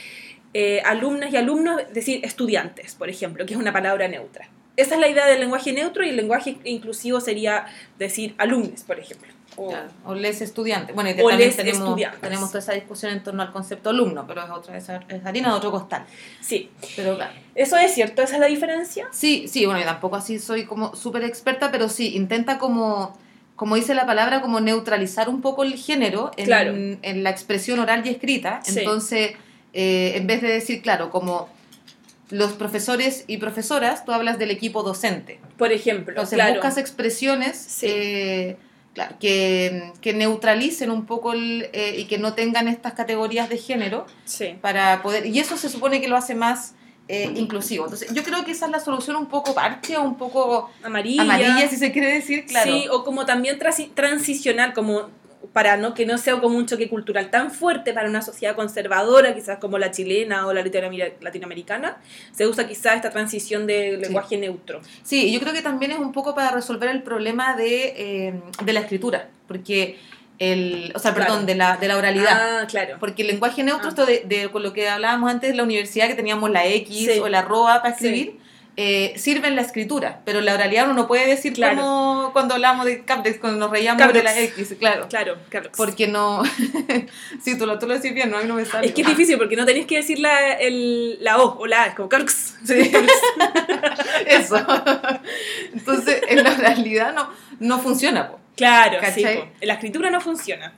eh, 0.53 0.81
alumnas 0.85 1.31
y 1.31 1.37
alumnos, 1.37 1.81
decir 1.93 2.21
estudiantes, 2.23 2.95
por 2.95 3.09
ejemplo, 3.09 3.45
que 3.45 3.53
es 3.53 3.59
una 3.59 3.71
palabra 3.71 4.07
neutra. 4.07 4.49
Esa 4.77 4.95
es 4.95 5.01
la 5.01 5.07
idea 5.07 5.25
del 5.27 5.39
lenguaje 5.39 5.73
neutro 5.73 6.03
y 6.03 6.09
el 6.09 6.15
lenguaje 6.15 6.57
inclusivo 6.63 7.21
sería 7.21 7.65
decir 7.99 8.35
alumnos, 8.37 8.83
por 8.83 8.99
ejemplo. 8.99 9.31
O- 9.57 9.69
Claro, 9.69 9.89
O 10.05 10.15
les 10.15 10.41
estudiantes. 10.41 10.95
Bueno, 10.95 11.09
y 11.09 11.15
que 11.15 11.23
O 11.23 11.27
también 11.29 11.49
les 11.49 11.57
tenemos, 11.57 11.99
tenemos 12.21 12.49
toda 12.49 12.59
esa 12.59 12.71
discusión 12.73 13.11
en 13.11 13.21
torno 13.21 13.41
al 13.43 13.51
concepto 13.51 13.89
alumno, 13.89 14.25
pero 14.25 14.43
es 14.43 14.49
otra, 14.49 14.77
es 14.77 14.89
harina 15.25 15.49
de 15.49 15.55
otro 15.55 15.71
costal. 15.71 16.05
Sí, 16.39 16.69
Pero 16.95 17.15
claro. 17.15 17.33
eso 17.55 17.75
es 17.77 17.93
cierto, 17.93 18.21
esa 18.21 18.35
es 18.35 18.39
la 18.39 18.47
diferencia. 18.47 19.07
Sí, 19.11 19.47
sí, 19.47 19.65
bueno, 19.65 19.79
yo 19.81 19.85
tampoco 19.85 20.15
así 20.15 20.39
soy 20.39 20.65
como 20.65 20.95
súper 20.95 21.23
experta, 21.25 21.69
pero 21.71 21.89
sí, 21.89 22.15
intenta 22.15 22.57
como, 22.59 23.17
como 23.57 23.75
dice 23.75 23.93
la 23.93 24.05
palabra, 24.05 24.41
como 24.41 24.61
neutralizar 24.61 25.27
un 25.29 25.41
poco 25.41 25.63
el 25.63 25.73
género 25.75 26.31
en, 26.37 26.45
Claro. 26.45 26.73
en 26.75 27.23
la 27.23 27.29
expresión 27.29 27.79
oral 27.79 28.05
y 28.05 28.09
escrita. 28.09 28.61
Sí. 28.63 28.79
Entonces, 28.79 29.33
eh, 29.73 30.13
en 30.15 30.27
vez 30.27 30.41
de 30.41 30.47
decir, 30.47 30.81
claro, 30.81 31.09
como 31.11 31.49
los 32.29 32.53
profesores 32.53 33.25
y 33.27 33.37
profesoras, 33.37 34.05
tú 34.05 34.13
hablas 34.13 34.39
del 34.39 34.51
equipo 34.51 34.83
docente. 34.83 35.39
Por 35.57 35.73
ejemplo, 35.73 36.13
Entonces, 36.13 36.35
claro. 36.37 36.53
buscas 36.53 36.77
expresiones 36.77 37.57
Sí. 37.57 37.87
eh, 37.89 38.57
claro, 38.93 39.15
que, 39.19 39.91
que 40.01 40.13
neutralicen 40.13 40.91
un 40.91 41.05
poco 41.05 41.33
el, 41.33 41.69
eh, 41.73 41.95
y 41.97 42.05
que 42.05 42.17
no 42.17 42.33
tengan 42.33 42.67
estas 42.67 42.93
categorías 42.93 43.49
de 43.49 43.57
género 43.57 44.05
Sí. 44.25 44.55
para 44.61 45.01
poder 45.01 45.25
y 45.25 45.39
eso 45.39 45.57
se 45.57 45.69
supone 45.69 46.01
que 46.01 46.07
lo 46.07 46.17
hace 46.17 46.35
más 46.35 46.75
eh, 47.07 47.29
inclusivo 47.35 47.85
entonces 47.85 48.13
yo 48.13 48.23
creo 48.23 48.45
que 48.45 48.51
esa 48.51 48.65
es 48.67 48.71
la 48.71 48.79
solución 48.79 49.15
un 49.17 49.25
poco 49.25 49.53
parche 49.53 49.97
un 49.97 50.15
poco 50.17 50.69
Amarilla. 50.83 51.23
amarilla 51.23 51.67
si 51.67 51.75
se 51.77 51.91
quiere 51.91 52.11
decir 52.13 52.45
claro 52.45 52.71
Sí, 52.71 52.87
o 52.89 53.03
como 53.03 53.25
también 53.25 53.59
transi- 53.59 53.91
transicional, 53.93 54.73
como 54.73 55.09
para 55.53 55.75
no 55.77 55.93
que 55.93 56.05
no 56.05 56.17
sea 56.17 56.39
como 56.39 56.57
un 56.57 56.65
choque 56.65 56.87
cultural 56.87 57.29
tan 57.29 57.51
fuerte 57.51 57.91
para 57.93 58.07
una 58.07 58.21
sociedad 58.21 58.55
conservadora, 58.55 59.33
quizás 59.35 59.57
como 59.59 59.77
la 59.77 59.91
chilena 59.91 60.47
o 60.47 60.53
la 60.53 60.63
latinoamer- 60.63 61.15
latinoamericana, 61.19 61.97
se 62.31 62.47
usa 62.47 62.67
quizás 62.67 62.95
esta 62.95 63.09
transición 63.09 63.67
de 63.67 63.97
lenguaje 63.97 64.37
neutro. 64.37 64.81
sí 65.03 65.31
yo 65.31 65.39
creo 65.41 65.53
que 65.53 65.61
también 65.61 65.91
es 65.91 65.99
un 65.99 66.11
poco 66.13 66.33
para 66.35 66.51
resolver 66.51 66.89
el 66.89 67.03
problema 67.03 67.55
de, 67.55 67.93
eh, 67.97 68.33
de 68.63 68.73
la 68.73 68.79
escritura 68.79 69.29
porque 69.47 69.97
el 70.39 70.91
o 70.95 70.99
sea 70.99 71.13
Claro. 71.13 71.29
perdón 71.31 71.45
de 71.45 71.55
la, 71.55 71.77
de 71.77 71.87
la 71.87 71.97
oralidad 71.97 72.61
Ah, 72.61 72.65
claro. 72.67 72.95
Porque 72.99 73.21
el 73.21 73.27
lenguaje 73.27 73.61
neutro, 73.63 73.87
Ah. 73.87 73.89
esto 73.89 74.05
de, 74.05 74.23
de 74.25 74.49
con 74.49 74.63
lo 74.63 74.73
que 74.73 74.89
hablábamos 74.89 75.29
antes 75.29 75.51
de 75.51 75.55
la 75.57 75.63
universidad, 75.63 76.07
que 76.07 76.15
teníamos 76.15 76.49
la 76.49 76.65
X 76.65 77.09
Sí. 77.13 77.19
o 77.19 77.27
la 77.29 77.39
arroba 77.39 77.81
para 77.83 77.95
Sí. 77.97 78.39
Eh, 78.83 79.13
sirve 79.15 79.47
en 79.47 79.55
la 79.55 79.61
escritura. 79.61 80.21
Pero 80.25 80.39
en 80.39 80.45
la 80.45 80.55
oralidad 80.55 80.85
uno 80.85 80.95
no 80.95 81.07
puede 81.07 81.27
decir 81.27 81.53
Claro. 81.53 81.77
como 81.77 82.29
cuando 82.33 82.55
hablamos 82.55 82.87
de 82.87 83.03
Capdex, 83.05 83.37
cuando 83.37 83.59
nos 83.59 83.69
reíamos 83.69 84.11
de 84.11 84.23
la 84.23 84.39
X, 84.39 84.75
claro. 84.79 85.07
Claro. 85.07 85.37
Porque 85.77 86.07
no. 86.07 86.41
sí, 87.43 87.57
tú 87.59 87.67
lo, 87.67 87.77
tú 87.77 87.85
lo 87.87 87.93
decís 87.93 88.13
bien, 88.13 88.31
¿no? 88.31 88.37
A 88.37 88.41
mí 88.41 88.47
no 88.47 88.55
me 88.55 88.65
sale. 88.65 88.87
Es 88.87 88.93
que 88.93 89.01
es 89.01 89.07
difícil 89.07 89.37
porque 89.37 89.55
no 89.55 89.65
tenéis 89.65 89.85
que 89.85 89.97
decir 89.97 90.17
la, 90.17 90.53
el, 90.53 91.23
la 91.23 91.37
O 91.37 91.59
o 91.59 91.67
la 91.67 91.83
A, 91.83 91.85
es 91.87 91.95
como. 91.95 92.09
Sí. 92.65 92.91
Eso. 94.25 94.57
Entonces, 95.73 96.21
en 96.27 96.43
la 96.43 96.51
oralidad 96.53 97.13
no, 97.13 97.29
no 97.59 97.79
funciona, 97.79 98.29
po. 98.29 98.39
Claro, 98.55 98.97
sí. 99.13 99.21
¿Cachai? 99.23 99.37
po. 99.41 99.47
En 99.61 99.67
la 99.67 99.73
escritura 99.75 100.09
no 100.09 100.21
funciona. 100.21 100.73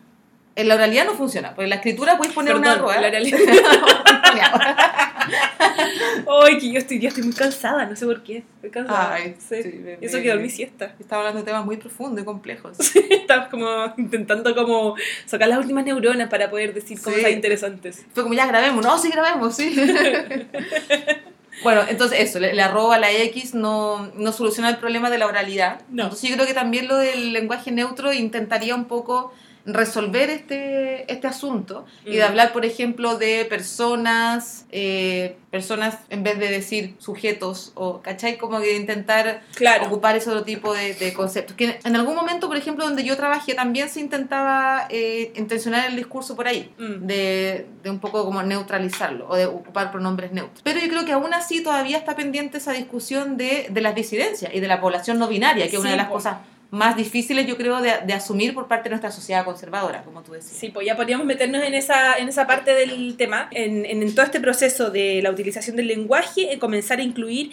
En 0.56 0.68
la 0.68 0.76
oralidad 0.76 1.06
no 1.06 1.14
funciona, 1.16 1.50
porque 1.50 1.64
en 1.64 1.70
la 1.72 1.76
escritura 1.78 2.16
puedes 2.18 2.34
poner 2.34 2.54
una 2.56 2.76
Perdón, 2.76 2.90
arroba. 2.92 3.02
la 3.02 3.08
oralidad. 3.08 3.40
Ay, 6.44 6.58
que 6.58 6.72
yo 6.72 6.78
estoy, 6.80 7.00
ya 7.00 7.10
estoy 7.10 7.24
muy 7.24 7.34
cansada, 7.34 7.86
no 7.86 7.96
sé 7.96 8.06
por 8.06 8.24
qué. 8.24 8.44
Estoy 8.56 8.70
cansada. 8.70 9.14
Ay, 9.14 9.36
Sí. 9.40 9.64
sí, 9.64 9.70
me- 9.84 9.98
Eso 10.02 10.18
me- 10.18 10.24
que 10.24 10.30
dormí 10.30 10.50
siesta. 10.50 10.96
Estaba 11.00 11.22
hablando 11.22 11.40
de 11.42 11.46
temas 11.46 11.66
muy 11.66 11.78
profundos 11.78 12.22
y 12.22 12.26
complejos. 12.26 12.78
Estaba 12.96 13.50
como 13.50 13.68
intentando 13.98 14.56
como 14.56 14.96
sacar 15.26 15.48
las 15.50 15.60
últimas 15.60 15.86
neuronas 15.86 16.30
para 16.30 16.50
poder 16.50 16.74
decir 16.74 17.00
cosas 17.02 17.22
Sí. 17.26 17.30
interesantes. 17.32 18.06
Fue 18.14 18.24
como, 18.24 18.36
ya 18.36 18.46
grabemos, 18.48 18.84
no, 18.84 18.98
sí 18.98 19.10
grabemos, 19.10 19.56
sí. 19.56 19.76
bueno, 21.64 21.82
entonces 21.88 22.20
eso, 22.20 22.40
le 22.40 22.62
arroba 22.62 22.98
la 23.00 23.12
X 23.12 23.54
no, 23.54 24.12
no 24.16 24.32
soluciona 24.32 24.70
el 24.70 24.78
problema 24.78 25.10
de 25.10 25.18
la 25.18 25.28
oralidad. 25.28 25.82
No. 25.90 26.04
Entonces 26.04 26.30
yo 26.30 26.36
creo 26.36 26.48
que 26.48 26.54
también 26.54 26.88
lo 26.88 26.98
del 26.98 27.32
lenguaje 27.32 27.72
neutro 27.72 28.12
intentaría 28.12 28.76
un 28.76 28.86
poco 28.86 29.34
resolver 29.66 30.30
este, 30.30 31.12
este 31.12 31.28
asunto 31.28 31.86
y 32.06 32.16
de 32.18 32.24
hablar, 32.24 32.52
por 32.52 32.66
ejemplo, 32.66 33.18
de 33.18 33.46
personas, 33.46 34.66
eh, 34.72 35.38
personas 35.52 35.98
en 36.10 36.24
vez 36.24 36.38
de 36.40 36.50
decir 36.50 36.96
sujetos, 37.00 37.72
o, 37.76 38.02
¿cachai? 38.02 38.38
Como 38.38 38.60
que 38.60 38.76
intentar 38.76 39.42
Claro. 39.56 39.86
ocupar 39.86 40.16
ese 40.18 40.30
otro 40.30 40.44
tipo 40.44 40.74
de, 40.74 40.94
de 40.96 41.14
conceptos. 41.14 41.56
Que 41.56 41.80
en 41.84 41.96
algún 41.96 42.16
momento, 42.16 42.48
por 42.48 42.58
ejemplo, 42.58 42.84
donde 42.86 43.04
yo 43.04 43.16
trabajé, 43.16 43.54
también 43.54 43.88
se 43.90 44.00
intentaba 44.00 44.88
eh, 44.90 45.32
intencionar 45.36 45.90
el 45.90 45.96
discurso 45.96 46.36
por 46.36 46.48
ahí, 46.48 46.72
Mm. 46.78 47.06
de, 47.06 47.68
de 47.84 47.90
un 47.90 48.00
poco 48.00 48.26
como 48.26 48.42
neutralizarlo, 48.44 49.28
o 49.30 49.36
de 49.36 49.46
ocupar 49.46 49.92
pronombres 49.92 50.32
neutros. 50.32 50.62
Pero 50.64 50.80
yo 50.80 50.88
creo 50.90 51.06
que 51.06 51.12
aún 51.14 51.34
así 51.34 51.62
todavía 51.64 51.98
está 51.98 52.16
pendiente 52.16 52.58
esa 52.58 52.74
discusión 52.74 53.38
de, 53.38 53.68
de 53.70 53.82
las 53.82 53.96
disidencias 53.96 54.54
y 54.54 54.60
de 54.60 54.68
la 54.68 54.82
población 54.82 55.20
no 55.20 55.28
binaria, 55.28 55.70
que 55.70 55.76
es 55.76 55.82
una 55.82 55.92
de 55.92 55.98
las 55.98 56.10
cosas 56.10 56.38
más 56.74 56.96
difíciles, 56.96 57.46
yo 57.46 57.56
creo, 57.56 57.82
de, 57.82 57.92
de 58.04 58.14
asumir 58.14 58.56
por 58.56 58.68
parte 58.68 58.86
de 58.86 58.90
nuestra 58.90 59.12
sociedad 59.12 59.46
conservadora, 59.46 60.02
como 60.02 60.24
tú 60.24 60.32
decías. 60.32 60.58
Sí, 60.58 60.70
pues 60.70 60.88
ya 60.88 60.96
podríamos 60.96 61.28
meternos 61.28 61.64
en 61.64 61.76
esa, 61.76 62.16
en 62.16 62.28
esa 62.28 62.48
parte 62.48 62.74
del 62.74 63.16
tema, 63.16 63.48
en, 63.52 63.86
en, 63.86 64.02
en 64.02 64.16
todo 64.16 64.26
este 64.26 64.40
proceso 64.40 64.90
de 64.90 65.22
la 65.22 65.30
utilización 65.30 65.76
del 65.76 65.86
lenguaje, 65.86 66.52
en 66.52 66.60
comenzar 66.60 66.98
a 66.98 67.04
incluir 67.04 67.52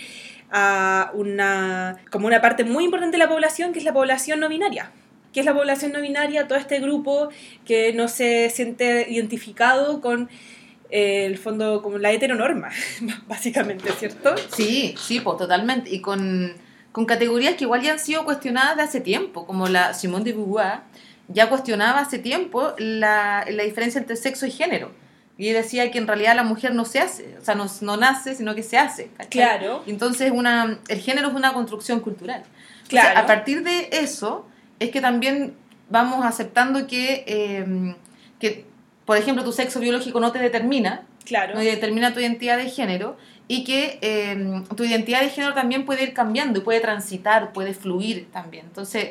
a 0.51 1.11
una, 1.13 1.99
como 2.11 2.29
una 2.29 2.41
parte 2.41 2.65
muy 2.65 2.85
importante 2.85 3.19
de 3.19 3.23
la 3.23 3.29
población, 3.29 3.75
que 3.75 3.79
es 3.79 3.85
la 3.85 3.93
población 3.93 4.41
no 4.41 4.49
binaria. 4.49 4.91
¿Qué 5.35 5.41
es 5.41 5.47
la 5.47 5.53
población 5.53 5.93
no 5.93 6.01
binaria? 6.01 6.49
Todo 6.49 6.59
este 6.59 6.81
grupo 6.81 7.29
que 7.67 7.93
no 7.93 8.09
se 8.09 8.49
siente 8.49 9.07
identificado 9.11 10.01
con 10.01 10.31
eh, 10.89 11.27
el 11.27 11.37
fondo, 11.37 11.83
como 11.83 11.99
la 11.99 12.11
heteronorma, 12.11 12.71
básicamente, 13.29 13.93
¿cierto? 13.93 14.35
Sí, 14.51 14.95
sí, 14.99 15.21
pues 15.21 15.37
totalmente. 15.37 15.95
Y 15.95 16.01
con, 16.01 16.55
con 16.93 17.05
categorías 17.07 17.55
que 17.55 17.65
igual 17.65 17.83
ya 17.83 17.93
han 17.93 17.99
sido 17.99 18.25
cuestionadas 18.25 18.77
de 18.77 18.83
hace 18.83 19.01
tiempo, 19.01 19.47
como 19.47 19.69
la 19.69 19.95
Simone 19.95 20.25
de 20.25 20.33
Beauvoir 20.33 20.81
ya 21.29 21.49
cuestionaba 21.49 22.01
hace 22.01 22.19
tiempo 22.19 22.73
la, 22.79 23.45
la 23.49 23.63
diferencia 23.63 24.01
entre 24.01 24.17
sexo 24.17 24.47
y 24.47 24.51
género. 24.51 24.91
Y 25.39 25.51
decía 25.53 25.91
que 25.91 25.99
en 25.99 26.07
realidad 26.07 26.35
la 26.37 26.43
mujer 26.43 26.75
no 26.75 26.85
se 26.85 26.99
hace, 26.99 27.37
o 27.41 27.45
sea, 27.45 27.55
no, 27.55 27.67
no 27.81 27.97
nace, 27.97 28.35
sino 28.35 28.55
que 28.55 28.63
se 28.63 28.77
hace. 28.77 29.11
¿cachai? 29.17 29.31
Claro. 29.31 29.83
Entonces 29.87 30.33
una, 30.35 30.81
el 30.89 30.99
género 30.99 31.29
es 31.29 31.35
una 31.35 31.53
construcción 31.53 32.01
cultural. 32.01 32.43
Claro. 32.89 33.21
a 33.21 33.25
partir 33.25 33.63
de 33.63 33.89
eso 33.93 34.49
es 34.81 34.91
que 34.91 35.01
también 35.01 35.55
vamos 35.91 36.27
aceptando 36.27 36.89
que, 36.89 37.25
eh, 37.29 37.95
que, 38.41 38.67
por 39.05 39.17
ejemplo, 39.17 39.45
tu 39.45 39.53
sexo 39.53 39.79
biológico 39.79 40.19
no 40.19 40.33
te 40.33 40.41
determina, 40.41 41.07
Claro. 41.25 41.55
no 41.55 41.61
determina 41.61 42.13
tu 42.13 42.19
identidad 42.19 42.57
de 42.57 42.69
género 42.69 43.17
y 43.51 43.65
que 43.65 43.99
eh, 44.01 44.63
tu 44.77 44.85
identidad 44.85 45.23
de 45.23 45.29
género 45.29 45.55
también 45.55 45.85
puede 45.85 46.05
ir 46.05 46.15
cambiando 46.15 46.61
y 46.61 46.63
puede 46.63 46.79
transitar, 46.79 47.53
puede 47.53 47.75
fluir 47.75 48.29
también. 48.31 48.67
Entonces, 48.67 49.11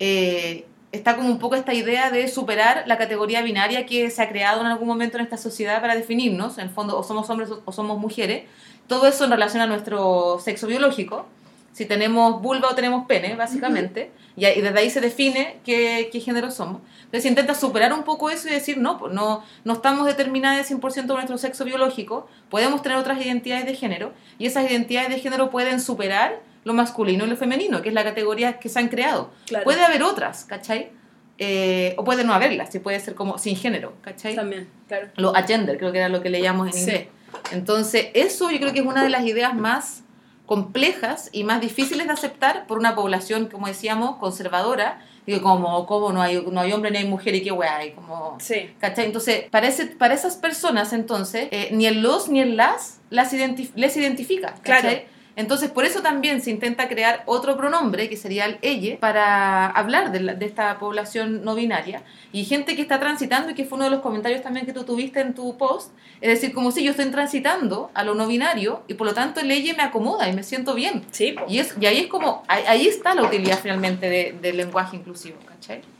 eh, 0.00 0.64
está 0.90 1.16
como 1.16 1.28
un 1.28 1.38
poco 1.38 1.54
esta 1.54 1.74
idea 1.74 2.10
de 2.10 2.26
superar 2.28 2.84
la 2.86 2.96
categoría 2.96 3.42
binaria 3.42 3.84
que 3.84 4.08
se 4.08 4.22
ha 4.22 4.28
creado 4.30 4.62
en 4.62 4.68
algún 4.68 4.88
momento 4.88 5.18
en 5.18 5.24
esta 5.24 5.36
sociedad 5.36 5.82
para 5.82 5.94
definirnos, 5.94 6.56
en 6.56 6.64
el 6.64 6.70
fondo, 6.70 6.98
o 6.98 7.02
somos 7.02 7.28
hombres 7.28 7.50
o 7.62 7.72
somos 7.72 7.98
mujeres, 7.98 8.44
todo 8.86 9.06
eso 9.06 9.26
en 9.26 9.32
relación 9.32 9.62
a 9.62 9.66
nuestro 9.66 10.38
sexo 10.40 10.66
biológico. 10.66 11.26
Si 11.74 11.84
tenemos 11.86 12.40
vulva 12.40 12.68
o 12.70 12.74
tenemos 12.74 13.04
pene, 13.06 13.34
básicamente, 13.34 14.10
y, 14.36 14.46
y 14.46 14.60
desde 14.62 14.78
ahí 14.78 14.88
se 14.90 15.00
define 15.00 15.58
qué, 15.64 16.08
qué 16.10 16.20
género 16.20 16.50
somos. 16.50 16.80
Entonces 17.04 17.26
intenta 17.26 17.54
superar 17.54 17.92
un 17.92 18.04
poco 18.04 18.30
eso 18.30 18.48
y 18.48 18.52
decir, 18.52 18.78
no, 18.78 18.96
pues 18.96 19.12
no, 19.12 19.44
no 19.64 19.72
estamos 19.74 20.06
determinadas 20.06 20.70
100% 20.70 20.80
por 20.80 21.16
nuestro 21.16 21.36
sexo 21.36 21.64
biológico, 21.64 22.28
podemos 22.48 22.80
tener 22.80 22.96
otras 22.96 23.20
identidades 23.20 23.66
de 23.66 23.74
género, 23.74 24.12
y 24.38 24.46
esas 24.46 24.70
identidades 24.70 25.10
de 25.10 25.18
género 25.18 25.50
pueden 25.50 25.80
superar 25.80 26.40
lo 26.62 26.74
masculino 26.74 27.26
y 27.26 27.28
lo 27.28 27.36
femenino, 27.36 27.82
que 27.82 27.88
es 27.88 27.94
la 27.94 28.04
categoría 28.04 28.60
que 28.60 28.68
se 28.68 28.78
han 28.78 28.88
creado. 28.88 29.30
Claro. 29.46 29.64
Puede 29.64 29.84
haber 29.84 30.02
otras, 30.04 30.44
¿cachai? 30.44 30.92
Eh, 31.38 31.94
o 31.98 32.04
puede 32.04 32.22
no 32.22 32.32
haberlas, 32.32 32.70
si 32.70 32.78
puede 32.78 33.00
ser 33.00 33.16
como 33.16 33.36
sin 33.38 33.56
género, 33.56 33.94
¿cachai? 34.00 34.36
También, 34.36 34.68
claro. 34.86 35.08
Lo 35.16 35.34
agender, 35.34 35.76
creo 35.76 35.90
que 35.90 35.98
era 35.98 36.08
lo 36.08 36.22
que 36.22 36.30
leíamos 36.30 36.68
en 36.68 36.72
Sí. 36.72 36.80
inglés. 36.82 37.08
Entonces, 37.50 38.06
eso 38.14 38.48
yo 38.52 38.58
creo 38.60 38.72
que 38.72 38.78
es 38.78 38.86
una 38.86 39.02
de 39.02 39.10
las 39.10 39.26
ideas 39.26 39.52
más 39.56 40.03
complejas 40.46 41.30
y 41.32 41.44
más 41.44 41.60
difíciles 41.60 42.06
de 42.06 42.12
aceptar 42.12 42.66
por 42.66 42.78
una 42.78 42.94
población, 42.94 43.48
como 43.50 43.66
decíamos, 43.66 44.16
conservadora, 44.16 45.00
y 45.26 45.32
que 45.32 45.40
como, 45.40 45.86
como 45.86 46.12
no, 46.12 46.20
hay, 46.20 46.44
no 46.50 46.60
hay 46.60 46.72
hombre 46.72 46.90
ni 46.90 46.98
hay 46.98 47.06
mujer 47.06 47.34
y 47.34 47.42
qué 47.42 47.50
weá 47.50 47.76
hay, 47.76 47.92
como... 47.92 48.36
Sí. 48.40 48.70
¿Cachai? 48.78 49.06
Entonces, 49.06 49.44
para, 49.50 49.66
ese- 49.68 49.86
para 49.86 50.12
esas 50.12 50.36
personas, 50.36 50.92
entonces, 50.92 51.48
eh, 51.50 51.70
ni 51.72 51.86
el 51.86 52.02
los 52.02 52.28
ni 52.28 52.40
el 52.40 52.56
las 52.56 53.00
las 53.08 53.32
identif- 53.32 53.72
les 53.74 53.96
identifica. 53.96 54.54
¿cachai? 54.62 54.80
Claro. 54.82 55.13
Entonces, 55.36 55.70
por 55.70 55.84
eso 55.84 56.00
también 56.00 56.40
se 56.40 56.50
intenta 56.50 56.88
crear 56.88 57.22
otro 57.26 57.56
pronombre, 57.56 58.08
que 58.08 58.16
sería 58.16 58.44
el 58.46 58.58
elle, 58.62 58.96
para 58.96 59.66
hablar 59.66 60.12
de, 60.12 60.20
la- 60.20 60.34
de 60.34 60.46
esta 60.46 60.78
población 60.78 61.44
no 61.44 61.54
binaria. 61.54 62.02
Y 62.32 62.44
gente 62.44 62.76
que 62.76 62.82
está 62.82 63.00
transitando, 63.00 63.50
y 63.50 63.54
que 63.54 63.64
fue 63.64 63.76
uno 63.76 63.84
de 63.86 63.90
los 63.90 64.00
comentarios 64.00 64.42
también 64.42 64.64
que 64.64 64.72
tú 64.72 64.84
tuviste 64.84 65.20
en 65.20 65.34
tu 65.34 65.56
post, 65.56 65.90
es 66.20 66.28
decir, 66.30 66.54
como 66.54 66.70
si 66.70 66.84
yo 66.84 66.92
estoy 66.92 67.06
transitando 67.10 67.90
a 67.94 68.04
lo 68.04 68.14
no 68.14 68.26
binario, 68.28 68.82
y 68.86 68.94
por 68.94 69.06
lo 69.08 69.14
tanto 69.14 69.40
el 69.40 69.50
elle 69.50 69.74
me 69.74 69.82
acomoda 69.82 70.28
y 70.28 70.32
me 70.34 70.42
siento 70.44 70.74
bien. 70.74 71.04
Sí. 71.10 71.34
Y, 71.48 71.58
es, 71.58 71.74
y 71.80 71.86
ahí 71.86 71.98
es 71.98 72.06
como, 72.06 72.42
ahí, 72.46 72.62
ahí 72.68 72.86
está 72.86 73.14
la 73.14 73.22
utilidad 73.24 73.58
finalmente 73.60 74.08
de- 74.08 74.36
del 74.40 74.56
lenguaje 74.56 74.96
inclusivo, 74.96 75.36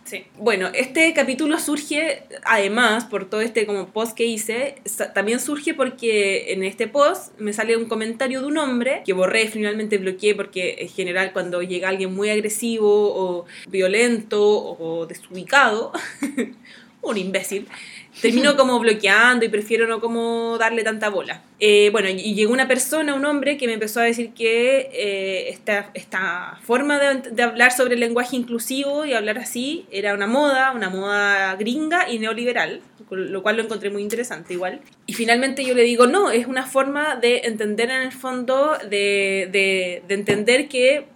Sí. 0.05 0.27
Bueno, 0.37 0.68
este 0.74 1.14
capítulo 1.14 1.59
surge, 1.59 2.24
además, 2.44 3.07
por 3.07 3.29
todo 3.31 3.40
este 3.40 3.64
como 3.64 3.88
post 3.88 4.14
que 4.14 4.24
hice, 4.24 4.77
también 5.14 5.40
surge 5.40 5.72
porque 5.72 6.53
en 6.53 6.62
este 6.62 6.87
post 6.87 7.38
me 7.38 7.55
sale 7.55 7.77
un 7.77 7.87
comentario 7.87 8.40
de 8.42 8.46
un 8.46 8.59
hombre 8.59 9.03
que 9.07 9.14
borré, 9.14 9.48
finalmente 9.48 9.96
bloqueé 9.96 10.35
porque 10.35 10.77
en 10.81 10.88
general 10.88 11.33
cuando 11.33 11.62
llega 11.62 11.88
alguien 11.88 12.14
muy 12.14 12.29
agresivo 12.29 12.88
o 12.88 13.46
violento 13.68 14.42
o 14.42 15.07
desubicado, 15.07 15.92
un 17.03 17.16
imbécil, 17.16 17.66
termino 18.20 18.57
como 18.57 18.79
bloqueando 18.79 19.44
y 19.44 19.48
prefiero 19.48 19.87
no 19.87 20.00
como 20.00 20.57
darle 20.59 20.83
tanta 20.85 21.09
bola. 21.09 21.42
Eh, 21.61 21.88
bueno, 21.92 22.09
y 22.09 22.35
llegó 22.35 22.53
una 22.53 22.68
persona, 22.68 23.14
un 23.14 23.24
hombre, 23.24 23.57
que 23.57 23.66
me 23.66 23.74
empezó 23.74 24.00
a 24.00 24.05
decir 24.05 24.33
que 24.35 24.88
eh, 24.92 25.48
esta, 25.50 25.90
esta 25.94 26.59
forma 26.62 26.98
de, 26.98 27.31
de 27.31 27.42
hablar 27.42 27.72
sobre 27.72 27.94
el 27.94 28.00
lenguaje 28.00 28.37
inclusivo 28.37 29.05
y 29.05 29.14
hablar 29.14 29.38
así 29.38 29.87
era 29.90 30.14
una 30.14 30.27
moda, 30.27 30.72
una 30.72 30.90
moda 30.90 31.55
gringa 31.57 32.09
y 32.11 32.18
neoliberal, 32.18 32.81
lo 33.11 33.42
cual 33.42 33.57
lo 33.57 33.62
encontré 33.64 33.90
muy 33.90 34.03
interesante 34.03 34.55
igual. 34.55 34.81
Y 35.07 35.14
finalmente 35.14 35.64
yo 35.64 35.74
le 35.74 35.83
digo, 35.83 36.07
no, 36.07 36.31
es 36.31 36.46
una 36.46 36.66
forma 36.66 37.16
de 37.16 37.42
entender 37.44 37.90
en 37.90 38.03
el 38.03 38.12
fondo, 38.12 38.72
de, 38.88 39.48
de, 39.53 40.03
de 40.09 40.14
entender 40.14 40.68
que 40.68 41.07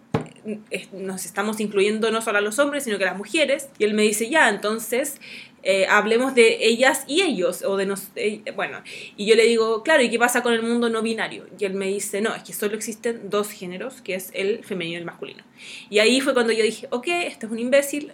es- 0.70 0.92
nos 0.92 1.26
estamos 1.26 1.60
incluyendo 1.60 2.10
no 2.10 2.22
solo 2.22 2.38
a 2.38 2.40
los 2.40 2.58
hombres, 2.58 2.84
sino 2.84 2.96
que 2.98 3.04
a 3.04 3.08
las 3.08 3.18
mujeres. 3.18 3.68
Y 3.78 3.84
él 3.84 3.94
me 3.94 4.02
dice, 4.02 4.30
ya, 4.30 4.48
entonces 4.48 5.20
eh, 5.62 5.86
hablemos 5.88 6.34
de 6.34 6.64
ellas 6.66 7.04
y 7.06 7.22
ellos, 7.22 7.62
o 7.62 7.76
de 7.76 7.86
nos, 7.86 8.08
eh, 8.16 8.42
bueno, 8.54 8.82
y 9.16 9.26
yo 9.26 9.34
le 9.34 9.44
digo, 9.44 9.82
claro, 9.82 10.02
¿y 10.02 10.10
qué 10.10 10.18
pasa 10.18 10.42
con 10.42 10.52
el 10.52 10.62
mundo 10.62 10.88
no 10.88 11.02
binario? 11.02 11.46
Y 11.58 11.64
él 11.64 11.74
me 11.74 11.86
dice, 11.86 12.20
no, 12.20 12.34
es 12.34 12.42
que 12.42 12.52
solo 12.52 12.74
existen 12.74 13.30
dos 13.30 13.50
géneros, 13.50 14.00
que 14.02 14.14
es 14.14 14.30
el 14.34 14.64
femenino 14.64 14.96
y 14.96 15.00
el 15.00 15.04
masculino. 15.04 15.42
Y 15.90 15.98
ahí 15.98 16.20
fue 16.20 16.34
cuando 16.34 16.52
yo 16.52 16.62
dije, 16.62 16.86
ok, 16.90 17.06
este 17.08 17.46
es 17.46 17.52
un 17.52 17.58
imbécil, 17.58 18.12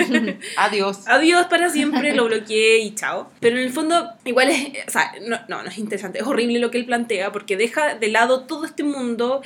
Adiós. 0.56 1.06
adiós 1.06 1.46
para 1.46 1.70
siempre, 1.70 2.14
lo 2.14 2.26
bloqueé 2.26 2.78
y 2.78 2.94
chao. 2.94 3.30
Pero 3.40 3.56
en 3.56 3.62
el 3.62 3.70
fondo, 3.70 4.10
igual 4.24 4.50
es, 4.50 4.86
o 4.86 4.90
sea, 4.90 5.12
no, 5.26 5.38
no, 5.48 5.62
no 5.62 5.68
es 5.68 5.78
interesante, 5.78 6.18
es 6.18 6.26
horrible 6.26 6.58
lo 6.58 6.70
que 6.70 6.78
él 6.78 6.86
plantea 6.86 7.30
porque 7.32 7.56
deja 7.56 7.94
de 7.94 8.08
lado 8.08 8.46
todo 8.46 8.64
este 8.64 8.82
mundo 8.82 9.42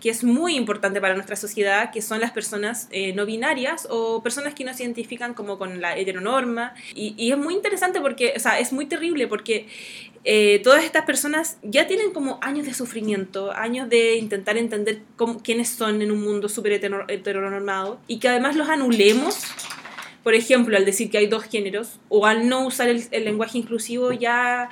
que 0.00 0.10
es 0.10 0.24
muy 0.24 0.56
importante 0.56 1.00
para 1.00 1.14
nuestra 1.14 1.36
sociedad, 1.36 1.90
que 1.90 2.02
son 2.02 2.20
las 2.20 2.30
personas 2.30 2.88
eh, 2.90 3.12
no 3.12 3.26
binarias 3.26 3.86
o 3.90 4.22
personas 4.22 4.54
que 4.54 4.64
no 4.64 4.74
se 4.74 4.84
identifican 4.84 5.34
como 5.34 5.58
con 5.58 5.80
la 5.80 5.96
heteronorma. 5.96 6.74
Y, 6.94 7.14
y 7.16 7.32
es 7.32 7.38
muy 7.38 7.54
interesante 7.54 8.00
porque, 8.00 8.34
o 8.36 8.40
sea, 8.40 8.58
es 8.60 8.72
muy 8.72 8.86
terrible 8.86 9.26
porque 9.26 9.66
eh, 10.24 10.60
todas 10.64 10.84
estas 10.84 11.04
personas 11.04 11.58
ya 11.62 11.86
tienen 11.86 12.12
como 12.12 12.38
años 12.42 12.66
de 12.66 12.74
sufrimiento, 12.74 13.52
años 13.52 13.88
de 13.88 14.16
intentar 14.16 14.56
entender 14.56 15.00
cómo, 15.16 15.42
quiénes 15.42 15.68
son 15.68 16.02
en 16.02 16.10
un 16.10 16.20
mundo 16.22 16.48
súper 16.48 16.72
hetero- 16.72 17.04
heteronormado 17.08 18.00
y 18.08 18.18
que 18.18 18.28
además 18.28 18.56
los 18.56 18.68
anulemos 18.68 19.38
por 20.24 20.34
ejemplo, 20.34 20.76
al 20.76 20.84
decir 20.84 21.10
que 21.10 21.16
hay 21.16 21.26
dos 21.26 21.44
géneros 21.44 22.00
o 22.10 22.26
al 22.26 22.48
no 22.50 22.66
usar 22.66 22.88
el, 22.88 23.02
el 23.12 23.24
lenguaje 23.24 23.56
inclusivo 23.56 24.12
ya, 24.12 24.68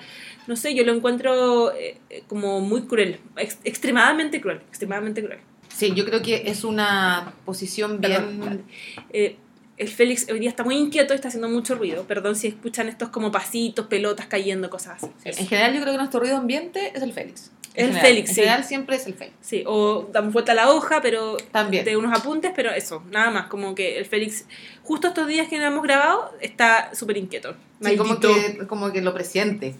no 0.47 0.55
sé, 0.57 0.75
yo 0.75 0.85
lo 0.85 0.93
encuentro 0.93 1.73
eh, 1.75 1.97
eh, 2.11 2.25
como 2.27 2.61
muy 2.61 2.83
cruel, 2.83 3.21
ex- 3.37 3.61
extremadamente 3.65 4.41
cruel, 4.43 4.61
extremadamente 4.69 5.23
cruel. 5.25 5.39
Sí, 5.75 5.93
yo 5.95 6.05
creo 6.05 6.21
que 6.21 6.43
es 6.47 6.63
una 6.65 7.33
posición 7.47 8.01
bien... 8.01 8.65
Eh, 9.13 9.37
el 9.77 9.89
Félix 9.89 10.27
hoy 10.31 10.39
día 10.39 10.49
está 10.49 10.65
muy 10.65 10.77
inquieto 10.77 11.13
y 11.13 11.17
está 11.17 11.29
haciendo 11.29 11.49
mucho 11.49 11.75
ruido. 11.75 12.05
Perdón 12.05 12.35
si 12.37 12.47
escuchan 12.49 12.89
estos 12.89 13.11
como 13.11 13.31
pasitos, 13.31 13.87
pelotas 13.87 14.27
cayendo, 14.27 14.71
cosas 14.71 15.03
así. 15.03 15.13
Sí, 15.23 15.43
En 15.43 15.47
general 15.49 15.75
yo 15.75 15.81
creo 15.81 15.93
que 15.93 15.99
nuestro 15.99 16.21
ruido 16.21 16.37
ambiente 16.37 16.93
es 16.95 17.03
el 17.03 17.13
Félix. 17.13 17.51
El 17.75 17.89
general. 17.89 18.07
Félix, 18.07 18.29
En 18.31 18.35
sí. 18.35 18.41
general 18.41 18.65
siempre 18.65 18.97
es 18.97 19.07
el 19.07 19.13
Félix. 19.15 19.37
Sí, 19.43 19.63
o 19.67 20.09
damos 20.11 20.33
vuelta 20.33 20.53
a 20.53 20.55
la 20.55 20.71
hoja, 20.71 21.03
pero 21.03 21.37
También. 21.53 21.85
de 21.85 21.97
unos 21.99 22.19
apuntes, 22.19 22.53
pero 22.57 22.71
eso, 22.71 23.03
nada 23.11 23.31
más. 23.31 23.47
Como 23.49 23.75
que 23.75 23.99
el 23.99 24.07
Félix, 24.07 24.47
justo 24.83 25.09
estos 25.09 25.27
días 25.27 25.47
que 25.49 25.59
no 25.59 25.67
hemos 25.67 25.83
grabado, 25.83 26.33
está 26.41 26.95
súper 26.95 27.19
inquieto. 27.19 27.55
Sí, 27.83 27.97
como 27.99 28.19
que, 28.19 28.67
como 28.67 28.91
que 28.93 29.03
lo 29.03 29.13
presiente. 29.13 29.75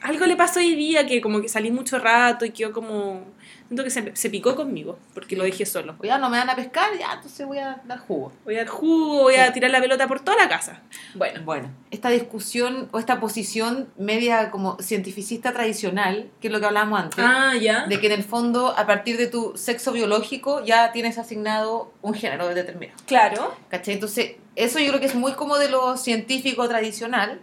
algo 0.00 0.24
le 0.24 0.36
pasó 0.36 0.60
hoy 0.60 0.74
día 0.76 1.06
que 1.06 1.20
como 1.20 1.42
que 1.42 1.48
salí 1.50 1.70
mucho 1.70 1.98
rato 1.98 2.46
y 2.46 2.50
quedó 2.52 2.72
como 2.72 3.26
Siento 3.68 3.84
que 3.84 3.90
se, 3.90 4.14
se, 4.14 4.30
picó 4.30 4.54
conmigo 4.54 4.98
porque 5.12 5.36
lo 5.36 5.44
dejé 5.44 5.66
solo. 5.66 5.96
Ya 6.02 6.18
no 6.18 6.30
me 6.30 6.38
van 6.38 6.50
a 6.50 6.56
pescar, 6.56 6.96
ya, 6.98 7.14
entonces 7.14 7.46
voy 7.46 7.58
a 7.58 7.80
dar 7.84 7.98
jugo. 7.98 8.32
Voy 8.44 8.54
a 8.56 8.58
dar 8.58 8.68
jugo, 8.68 9.22
voy 9.22 9.34
a 9.34 9.52
tirar 9.52 9.70
la 9.70 9.80
pelota 9.80 10.06
por 10.06 10.20
toda 10.20 10.36
la 10.36 10.48
casa. 10.48 10.82
Bueno. 11.14 11.40
Bueno, 11.44 11.70
esta 11.90 12.10
discusión 12.10 12.88
o 12.92 12.98
esta 12.98 13.20
posición 13.20 13.88
media 13.96 14.50
como 14.50 14.78
cientificista 14.80 15.52
tradicional, 15.52 16.30
que 16.40 16.48
es 16.48 16.52
lo 16.52 16.60
que 16.60 16.66
hablábamos 16.66 17.00
antes. 17.00 17.24
Ah, 17.26 17.54
ya. 17.60 17.86
De 17.86 18.00
que 18.00 18.06
en 18.06 18.12
el 18.12 18.24
fondo, 18.24 18.74
a 18.76 18.86
partir 18.86 19.16
de 19.16 19.26
tu 19.26 19.56
sexo 19.56 19.92
biológico, 19.92 20.64
ya 20.64 20.92
tienes 20.92 21.18
asignado 21.18 21.92
un 22.02 22.14
género 22.14 22.48
determinado. 22.54 22.98
Claro. 23.06 23.54
¿Cachai? 23.68 23.94
Entonces, 23.94 24.36
eso 24.54 24.78
yo 24.78 24.88
creo 24.88 25.00
que 25.00 25.06
es 25.06 25.14
muy 25.14 25.32
como 25.32 25.58
de 25.58 25.68
lo 25.68 25.96
científico 25.96 26.68
tradicional 26.68 27.40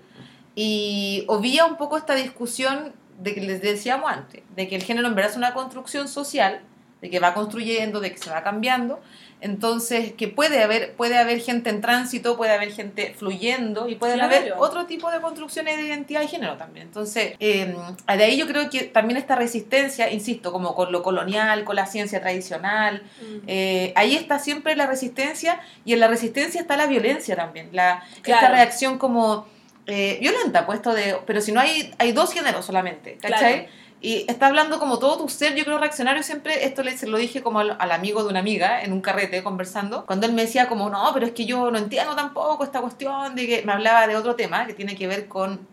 y 0.56 1.26
obvia 1.28 1.66
un 1.66 1.78
poco 1.78 1.98
esta 1.98 2.16
discusión 2.16 2.94
de 3.20 3.34
que 3.34 3.42
les 3.42 3.62
decíamos 3.62 4.12
antes, 4.12 4.44
de 4.56 4.68
que 4.68 4.76
el 4.76 4.84
género 4.84 5.08
en 5.08 5.16
verdad 5.16 5.32
es 5.32 5.38
una 5.38 5.54
construcción 5.54 6.08
social, 6.08 6.62
de 7.02 7.10
que 7.10 7.20
va 7.20 7.34
construyendo, 7.34 8.00
de 8.00 8.12
que 8.14 8.18
se 8.18 8.30
va 8.30 8.44
cambiando, 8.44 9.02
entonces 9.44 10.14
que 10.14 10.30
puede 10.30 10.64
haber, 10.64 10.94
puede 10.94 11.18
haber 11.18 11.42
gente 11.42 11.70
en 11.70 11.82
tránsito, 11.82 12.38
puede 12.38 12.54
haber 12.54 12.72
gente 12.72 13.14
fluyendo 13.14 13.90
y 13.90 13.96
puede 13.96 14.20
haber 14.22 14.54
otro 14.58 14.86
tipo 14.86 15.12
de 15.12 15.20
construcciones 15.20 15.76
de 15.76 15.84
identidad 15.84 16.22
de 16.22 16.30
género 16.30 16.56
también. 16.56 16.88
Entonces, 16.88 17.34
eh, 17.42 17.76
de 18.08 18.24
ahí 18.24 18.38
yo 18.38 18.48
creo 18.48 18.70
que 18.70 18.84
también 18.84 19.18
esta 19.18 19.36
resistencia, 19.36 20.10
insisto, 20.14 20.54
como 20.54 20.74
con 20.76 20.94
lo 20.94 21.04
colonial, 21.04 21.66
con 21.66 21.76
la 21.76 21.88
ciencia 21.88 22.22
tradicional, 22.22 23.04
mm. 23.20 23.38
eh, 23.48 23.92
ahí 23.98 24.16
está 24.16 24.40
siempre 24.40 24.78
la 24.78 24.88
resistencia 24.88 25.60
y 25.84 25.92
en 25.92 26.00
la 26.00 26.08
resistencia 26.08 26.62
está 26.62 26.78
la 26.78 26.88
violencia 26.88 27.36
también, 27.36 27.68
la, 27.74 28.02
esta 28.24 28.48
reacción 28.48 28.98
como 28.98 29.46
eh, 29.88 30.18
violenta, 30.22 30.66
puesto 30.66 30.94
de. 30.94 31.18
Pero 31.26 31.42
si 31.42 31.52
no 31.52 31.60
hay, 31.60 31.94
hay 31.98 32.12
dos 32.12 32.34
géneros 32.34 32.66
solamente, 32.66 33.18
¿cachai? 33.22 33.68
Y 34.02 34.26
está 34.30 34.48
hablando 34.48 34.80
como 34.80 35.00
todo 35.00 35.18
tu 35.18 35.30
ser, 35.30 35.56
yo 35.56 35.64
creo 35.64 35.78
reaccionario 35.78 36.24
siempre, 36.24 36.66
esto 36.66 36.84
le, 36.84 36.98
se 36.98 37.08
lo 37.08 37.18
dije 37.18 37.42
como 37.42 37.60
al, 37.60 37.92
amigo 37.92 38.22
de 38.22 38.30
una 38.30 38.40
amiga 38.40 38.84
en 38.84 38.92
un 38.92 39.00
carrete 39.00 39.42
conversando, 39.44 40.06
cuando 40.06 40.26
él 40.26 40.34
me 40.34 40.42
decía 40.42 40.68
como, 40.68 40.90
no, 40.90 41.10
pero 41.14 41.26
es 41.26 41.32
que 41.32 41.46
yo 41.46 41.72
no 41.72 41.78
entiendo 41.78 42.14
tampoco 42.14 42.66
esta 42.66 42.82
cuestión 42.82 43.34
de 43.34 43.48
que 43.48 43.62
me 43.62 43.72
hablaba 43.72 44.06
de 44.06 44.18
otro 44.18 44.36
tema 44.36 44.68
que 44.68 44.74
tiene 44.74 44.98
que 44.98 45.08
ver 45.08 45.30
con 45.30 45.66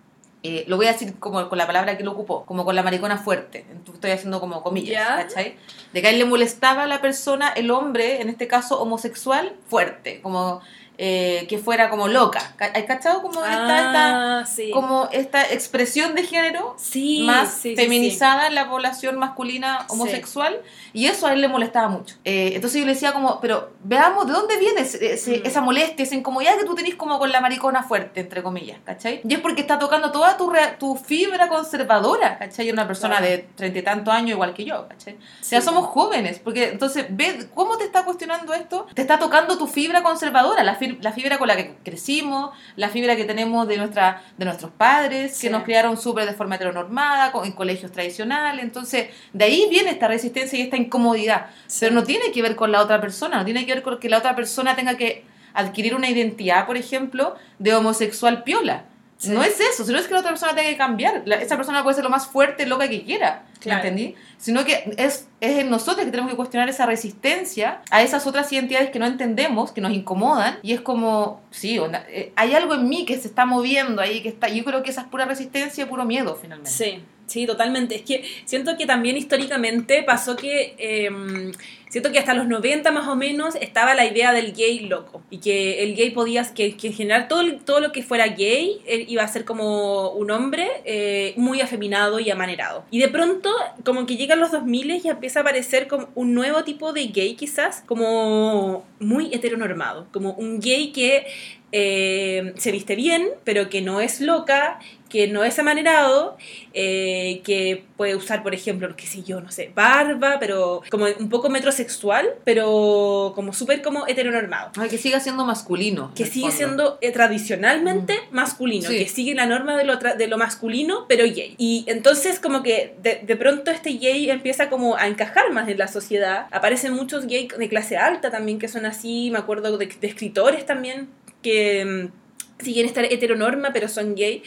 eh, 0.42 0.64
lo 0.68 0.76
voy 0.76 0.86
a 0.86 0.92
decir 0.92 1.18
como 1.18 1.48
con 1.48 1.58
la 1.58 1.66
palabra 1.66 1.98
que 1.98 2.04
lo 2.04 2.12
ocupó, 2.12 2.46
como 2.46 2.64
con 2.64 2.74
la 2.74 2.82
maricona 2.82 3.18
fuerte. 3.18 3.66
Estoy 3.92 4.12
haciendo 4.12 4.40
como 4.40 4.62
comillas, 4.62 5.24
¿cachai? 5.24 5.56
De 5.92 6.00
que 6.00 6.08
a 6.08 6.10
él 6.10 6.18
le 6.18 6.24
molestaba 6.24 6.84
a 6.84 6.86
la 6.86 7.02
persona, 7.02 7.50
el 7.50 7.70
hombre, 7.70 8.22
en 8.22 8.30
este 8.30 8.46
caso 8.46 8.80
homosexual, 8.80 9.54
fuerte. 9.68 10.22
Como 10.22 10.62
eh, 11.02 11.46
que 11.48 11.56
fuera 11.56 11.88
como 11.88 12.08
loca. 12.08 12.54
¿Has 12.58 12.82
cachado 12.82 13.22
como, 13.22 13.42
esta, 13.42 14.40
ah, 14.40 14.44
como 14.70 15.08
esta 15.12 15.50
expresión 15.50 16.14
de 16.14 16.24
género 16.24 16.76
más 17.22 17.62
feminizada 17.62 18.48
en 18.48 18.54
la 18.54 18.68
población 18.68 19.18
masculina 19.18 19.86
homosexual? 19.88 20.60
Y 20.92 21.06
eso 21.06 21.26
a 21.26 21.32
él 21.32 21.40
le 21.40 21.48
molestaba 21.48 21.88
mucho. 21.88 22.16
Eh, 22.26 22.50
entonces 22.54 22.80
yo 22.80 22.84
le 22.84 22.92
decía 22.92 23.14
como, 23.14 23.40
pero 23.40 23.70
veamos 23.82 24.26
de 24.26 24.34
dónde 24.34 24.58
viene 24.58 24.82
mm. 24.82 25.46
esa 25.46 25.62
molestia, 25.62 26.02
esa 26.02 26.16
incomodidad 26.16 26.58
que 26.58 26.66
tú 26.66 26.74
tenés 26.74 26.96
como 26.96 27.18
con 27.18 27.32
la 27.32 27.40
maricona 27.40 27.82
fuerte, 27.82 28.20
entre 28.20 28.42
comillas, 28.42 28.78
¿cachai? 28.84 29.22
Y 29.26 29.32
es 29.32 29.40
porque 29.40 29.62
está 29.62 29.78
tocando 29.78 30.12
toda 30.12 30.36
tu, 30.36 30.52
tu 30.78 30.96
fibra 30.96 31.48
conservadora, 31.48 32.36
¿cachai? 32.36 32.70
Una 32.70 32.86
persona 32.86 33.22
de 33.22 33.48
treinta 33.54 33.78
y 33.78 33.82
tantos 33.82 34.12
años 34.12 34.32
igual 34.32 34.52
que 34.52 34.66
yo, 34.66 34.86
¿cachai? 34.86 35.14
O 35.14 35.44
sea, 35.44 35.62
somos 35.62 35.86
jóvenes, 35.86 36.40
porque 36.40 36.68
entonces 36.68 37.06
ve 37.08 37.48
cómo 37.54 37.78
te 37.78 37.84
está 37.84 38.04
cuestionando 38.04 38.52
esto, 38.52 38.86
te 38.92 39.00
está 39.00 39.18
tocando 39.18 39.56
tu 39.56 39.66
fibra 39.66 40.02
conservadora, 40.02 40.62
la 40.62 40.74
fibra 40.74 40.89
la 41.00 41.12
fibra 41.12 41.38
con 41.38 41.48
la 41.48 41.56
que 41.56 41.76
crecimos, 41.82 42.50
la 42.76 42.88
fibra 42.88 43.16
que 43.16 43.24
tenemos 43.24 43.66
de, 43.68 43.76
nuestra, 43.76 44.22
de 44.36 44.44
nuestros 44.44 44.70
padres, 44.70 45.38
que 45.40 45.50
nos 45.50 45.62
criaron 45.62 45.96
súper 45.96 46.26
de 46.26 46.34
forma 46.34 46.56
heteronormada, 46.56 47.32
en 47.44 47.52
colegios 47.52 47.92
tradicionales. 47.92 48.64
Entonces, 48.64 49.08
de 49.32 49.44
ahí 49.44 49.66
viene 49.70 49.90
esta 49.90 50.08
resistencia 50.08 50.58
y 50.58 50.62
esta 50.62 50.76
incomodidad. 50.76 51.46
Pero 51.78 51.94
no 51.94 52.04
tiene 52.04 52.32
que 52.32 52.42
ver 52.42 52.56
con 52.56 52.72
la 52.72 52.82
otra 52.82 53.00
persona, 53.00 53.38
no 53.38 53.44
tiene 53.44 53.66
que 53.66 53.74
ver 53.74 53.82
con 53.82 53.98
que 53.98 54.08
la 54.08 54.18
otra 54.18 54.34
persona 54.36 54.76
tenga 54.76 54.96
que 54.96 55.24
adquirir 55.54 55.94
una 55.94 56.08
identidad, 56.08 56.66
por 56.66 56.76
ejemplo, 56.76 57.36
de 57.58 57.74
homosexual 57.74 58.42
piola. 58.44 58.84
No 59.24 59.42
es 59.42 59.60
eso, 59.60 59.84
sino 59.84 59.98
es 59.98 60.06
que 60.06 60.14
la 60.14 60.20
otra 60.20 60.30
persona 60.30 60.54
tenga 60.54 60.68
que 60.70 60.76
cambiar. 60.76 61.22
esa 61.40 61.56
persona 61.56 61.82
puede 61.82 61.94
ser 61.94 62.04
lo 62.04 62.10
más 62.10 62.26
fuerte, 62.26 62.66
loca 62.66 62.88
que 62.88 63.04
quiera. 63.04 63.44
¿Entendí? 63.62 64.14
Sino 64.38 64.64
que 64.64 64.94
es, 64.96 65.28
es 65.40 65.58
en 65.58 65.68
nosotros 65.68 66.04
que 66.06 66.10
tenemos 66.10 66.30
que 66.30 66.36
cuestionar 66.36 66.68
esa 66.70 66.86
resistencia 66.86 67.82
a 67.90 68.02
esas 68.02 68.26
otras 68.26 68.50
identidades 68.52 68.90
que 68.90 68.98
no 68.98 69.06
entendemos, 69.06 69.72
que 69.72 69.82
nos 69.82 69.92
incomodan. 69.92 70.58
Y 70.62 70.72
es 70.72 70.80
como, 70.80 71.42
sí, 71.50 71.78
eh, 72.08 72.32
hay 72.36 72.54
algo 72.54 72.74
en 72.74 72.88
mí 72.88 73.04
que 73.04 73.18
se 73.18 73.28
está 73.28 73.44
moviendo 73.44 74.00
ahí, 74.00 74.22
que 74.22 74.30
está. 74.30 74.48
Yo 74.48 74.64
creo 74.64 74.82
que 74.82 74.90
esa 74.90 75.02
es 75.02 75.06
pura 75.08 75.26
resistencia, 75.26 75.88
puro 75.88 76.04
miedo, 76.06 76.38
finalmente. 76.40 76.70
Sí. 76.70 77.04
Sí, 77.30 77.46
totalmente. 77.46 77.94
Es 77.94 78.02
que 78.02 78.24
siento 78.44 78.76
que 78.76 78.86
también 78.86 79.16
históricamente 79.16 80.02
pasó 80.02 80.34
que, 80.34 80.74
em, 80.78 81.52
siento 81.88 82.10
que 82.10 82.18
hasta 82.18 82.34
los 82.34 82.48
90 82.48 82.90
más 82.90 83.06
o 83.06 83.14
menos 83.14 83.54
estaba 83.54 83.94
la 83.94 84.04
idea 84.04 84.32
del 84.32 84.52
gay 84.52 84.80
loco 84.80 85.22
y 85.30 85.38
que 85.38 85.84
el 85.84 85.94
gay 85.94 86.10
podía, 86.10 86.42
que, 86.52 86.76
que 86.76 86.88
en 86.88 86.92
general 86.92 87.28
todo, 87.28 87.44
todo 87.64 87.78
lo 87.78 87.92
que 87.92 88.02
fuera 88.02 88.26
gay 88.26 88.80
iba 89.06 89.22
a 89.22 89.28
ser 89.28 89.44
como 89.44 90.10
un 90.10 90.32
hombre 90.32 90.68
eh, 90.84 91.34
muy 91.36 91.60
afeminado 91.60 92.18
y 92.18 92.30
amanerado. 92.30 92.84
Y 92.90 92.98
de 92.98 93.08
pronto 93.08 93.48
como 93.84 94.06
que 94.06 94.16
llegan 94.16 94.40
los 94.40 94.50
2000 94.50 94.90
y 94.90 95.08
empieza 95.08 95.38
a 95.38 95.42
aparecer 95.42 95.86
como 95.86 96.08
un 96.16 96.34
nuevo 96.34 96.64
tipo 96.64 96.92
de 96.92 97.06
gay 97.06 97.36
quizás, 97.36 97.84
como 97.86 98.84
muy 98.98 99.32
heteronormado, 99.32 100.08
como 100.12 100.32
un 100.32 100.58
gay 100.58 100.90
que 100.90 101.26
eh, 101.72 102.52
se 102.56 102.72
viste 102.72 102.96
bien, 102.96 103.28
pero 103.44 103.68
que 103.68 103.80
no 103.82 104.00
es 104.00 104.20
loca, 104.20 104.80
que 105.10 105.26
no 105.26 105.44
es 105.44 105.58
amanerado, 105.58 106.38
eh, 106.72 107.42
que 107.44 107.84
puede 107.96 108.14
usar, 108.14 108.42
por 108.42 108.54
ejemplo, 108.54 108.94
qué 108.96 109.06
sé 109.06 109.22
yo, 109.22 109.40
no 109.40 109.50
sé, 109.50 109.70
barba, 109.74 110.36
pero 110.38 110.82
como 110.88 111.06
un 111.18 111.28
poco 111.28 111.50
metrosexual, 111.50 112.30
pero 112.44 113.32
como 113.34 113.52
súper 113.52 113.82
como 113.82 114.06
heteronormado. 114.06 114.70
que 114.88 114.96
siga 114.96 115.20
siendo 115.20 115.44
masculino. 115.44 116.12
Que 116.14 116.24
sigue 116.24 116.52
siendo 116.52 116.96
eh, 117.02 117.10
tradicionalmente 117.10 118.14
mm. 118.14 118.34
masculino, 118.34 118.88
que 118.88 119.08
sigue 119.08 119.34
la 119.34 119.46
norma 119.46 119.76
de 119.76 119.84
lo, 119.84 119.96
de 119.96 120.26
lo 120.28 120.38
masculino, 120.38 121.06
pero 121.08 121.24
gay. 121.24 121.56
Y 121.58 121.84
entonces 121.88 122.38
como 122.38 122.62
que 122.62 122.94
de, 123.02 123.20
de, 123.26 123.36
pronto 123.36 123.70
este 123.70 123.90
gay 123.94 124.30
empieza 124.30 124.70
como 124.70 124.96
a 124.96 125.08
encajar 125.08 125.52
más 125.52 125.68
en 125.68 125.78
la 125.78 125.88
sociedad. 125.88 126.46
Aparecen 126.52 126.92
muchos 126.94 127.26
gays 127.26 127.48
de 127.58 127.68
clase 127.68 127.96
alta 127.96 128.30
también 128.30 128.60
que 128.60 128.68
son 128.68 128.86
así, 128.86 129.30
me 129.32 129.38
acuerdo 129.38 129.76
de, 129.76 129.86
de 129.86 130.06
escritores 130.06 130.64
también 130.64 131.08
que 131.42 131.84
mm, 131.84 132.62
siguen 132.62 132.86
esta 132.86 133.02
heteronorma 133.02 133.72
pero 133.72 133.88
son 133.88 134.14
gay. 134.14 134.42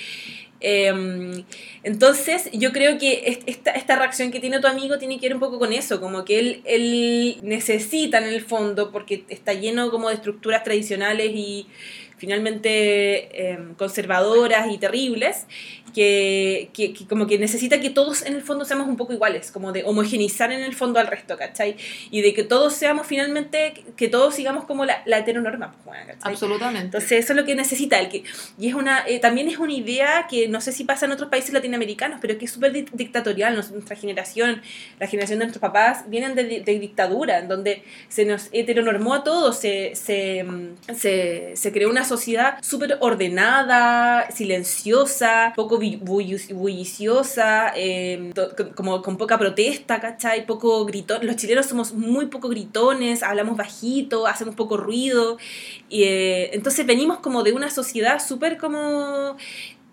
Em, 0.65 1.43
entonces, 1.83 2.49
yo 2.53 2.71
creo 2.71 2.97
que 2.97 3.43
esta, 3.47 3.71
esta, 3.71 3.97
reacción 3.97 4.31
que 4.31 4.39
tiene 4.39 4.61
tu 4.61 4.67
amigo 4.67 4.97
tiene 4.97 5.19
que 5.19 5.27
ver 5.27 5.33
un 5.33 5.41
poco 5.41 5.59
con 5.59 5.73
eso, 5.73 5.99
como 5.99 6.23
que 6.23 6.39
él, 6.39 6.61
él 6.63 7.37
necesita 7.43 8.19
en 8.19 8.33
el 8.33 8.41
fondo, 8.41 8.89
porque 8.89 9.25
está 9.27 9.51
lleno 9.51 9.91
como 9.91 10.07
de 10.07 10.15
estructuras 10.15 10.63
tradicionales 10.63 11.31
y 11.35 11.67
finalmente 12.15 13.49
em, 13.49 13.75
conservadoras 13.75 14.71
y 14.71 14.77
terribles, 14.77 15.47
que, 15.93 16.69
que, 16.73 16.93
como 17.07 17.27
que 17.27 17.37
necesita 17.37 17.79
que 17.79 17.89
todos 17.89 18.23
en 18.23 18.33
el 18.35 18.41
fondo 18.41 18.65
seamos 18.65 18.87
un 18.87 18.97
poco 18.97 19.13
iguales, 19.13 19.51
como 19.51 19.71
de 19.71 19.83
homogenizar 19.83 20.51
en 20.51 20.61
el 20.61 20.73
fondo 20.73 20.99
al 20.99 21.07
resto, 21.07 21.37
¿cachai? 21.37 21.77
Y 22.11 22.21
de 22.21 22.33
que 22.33 22.43
todos 22.43 22.73
seamos 22.73 23.07
finalmente, 23.07 23.73
que 23.95 24.07
todos 24.07 24.35
sigamos 24.35 24.65
como 24.65 24.85
la, 24.85 25.03
la 25.05 25.19
heteronorma, 25.19 25.75
pues, 25.85 25.99
¿cachai? 26.05 26.33
Absolutamente. 26.33 26.85
Entonces 26.85 27.11
eso 27.23 27.33
es 27.33 27.37
lo 27.37 27.45
que 27.45 27.55
necesita 27.55 27.99
él. 27.99 28.09
Que, 28.09 28.23
y 28.57 28.67
es 28.67 28.73
una, 28.73 29.03
eh, 29.07 29.19
también 29.19 29.47
es 29.47 29.57
una 29.57 29.73
idea 29.73 30.27
que 30.29 30.47
no 30.47 30.61
sé 30.61 30.71
si 30.71 30.83
pasa 30.83 31.05
en 31.05 31.11
otros 31.11 31.29
países 31.29 31.53
latinoamericanos, 31.53 32.19
pero 32.21 32.37
que 32.37 32.45
es 32.45 32.51
súper 32.51 32.71
dictatorial. 32.71 33.55
Nuestra 33.55 33.95
generación, 33.95 34.61
la 34.99 35.07
generación 35.07 35.39
de 35.39 35.45
nuestros 35.45 35.61
papás, 35.61 36.09
vienen 36.09 36.35
de, 36.35 36.61
de, 36.61 36.79
dictadura, 36.79 37.39
en 37.39 37.47
donde 37.47 37.83
se 38.09 38.25
nos 38.25 38.49
heteronormó 38.51 39.13
a 39.13 39.23
todos, 39.23 39.59
se, 39.59 39.95
se, 39.95 40.45
se, 40.93 41.53
se 41.55 41.71
creó 41.71 41.89
una 41.89 42.03
sociedad 42.03 42.57
súper 42.61 42.97
ordenada, 42.99 44.29
silenciosa, 44.31 45.53
poco 45.55 45.77
bulliciosa, 45.97 47.73
em, 47.75 48.31
como 48.75 49.01
con 49.01 49.17
poca 49.17 49.37
protesta, 49.37 49.99
¿cachai? 49.99 50.45
Poco 50.45 50.85
gritón. 50.85 51.25
Los 51.25 51.35
chilenos 51.35 51.65
somos 51.65 51.93
muy 51.93 52.27
poco 52.27 52.49
gritones, 52.49 53.23
hablamos 53.23 53.57
bajito, 53.57 54.27
hacemos 54.27 54.55
poco 54.55 54.77
ruido. 54.77 55.37
Y, 55.89 56.03
eh, 56.03 56.55
entonces 56.55 56.85
venimos 56.85 57.19
como 57.19 57.43
de 57.43 57.53
una 57.53 57.69
sociedad 57.69 58.25
súper 58.25 58.57
como 58.57 59.37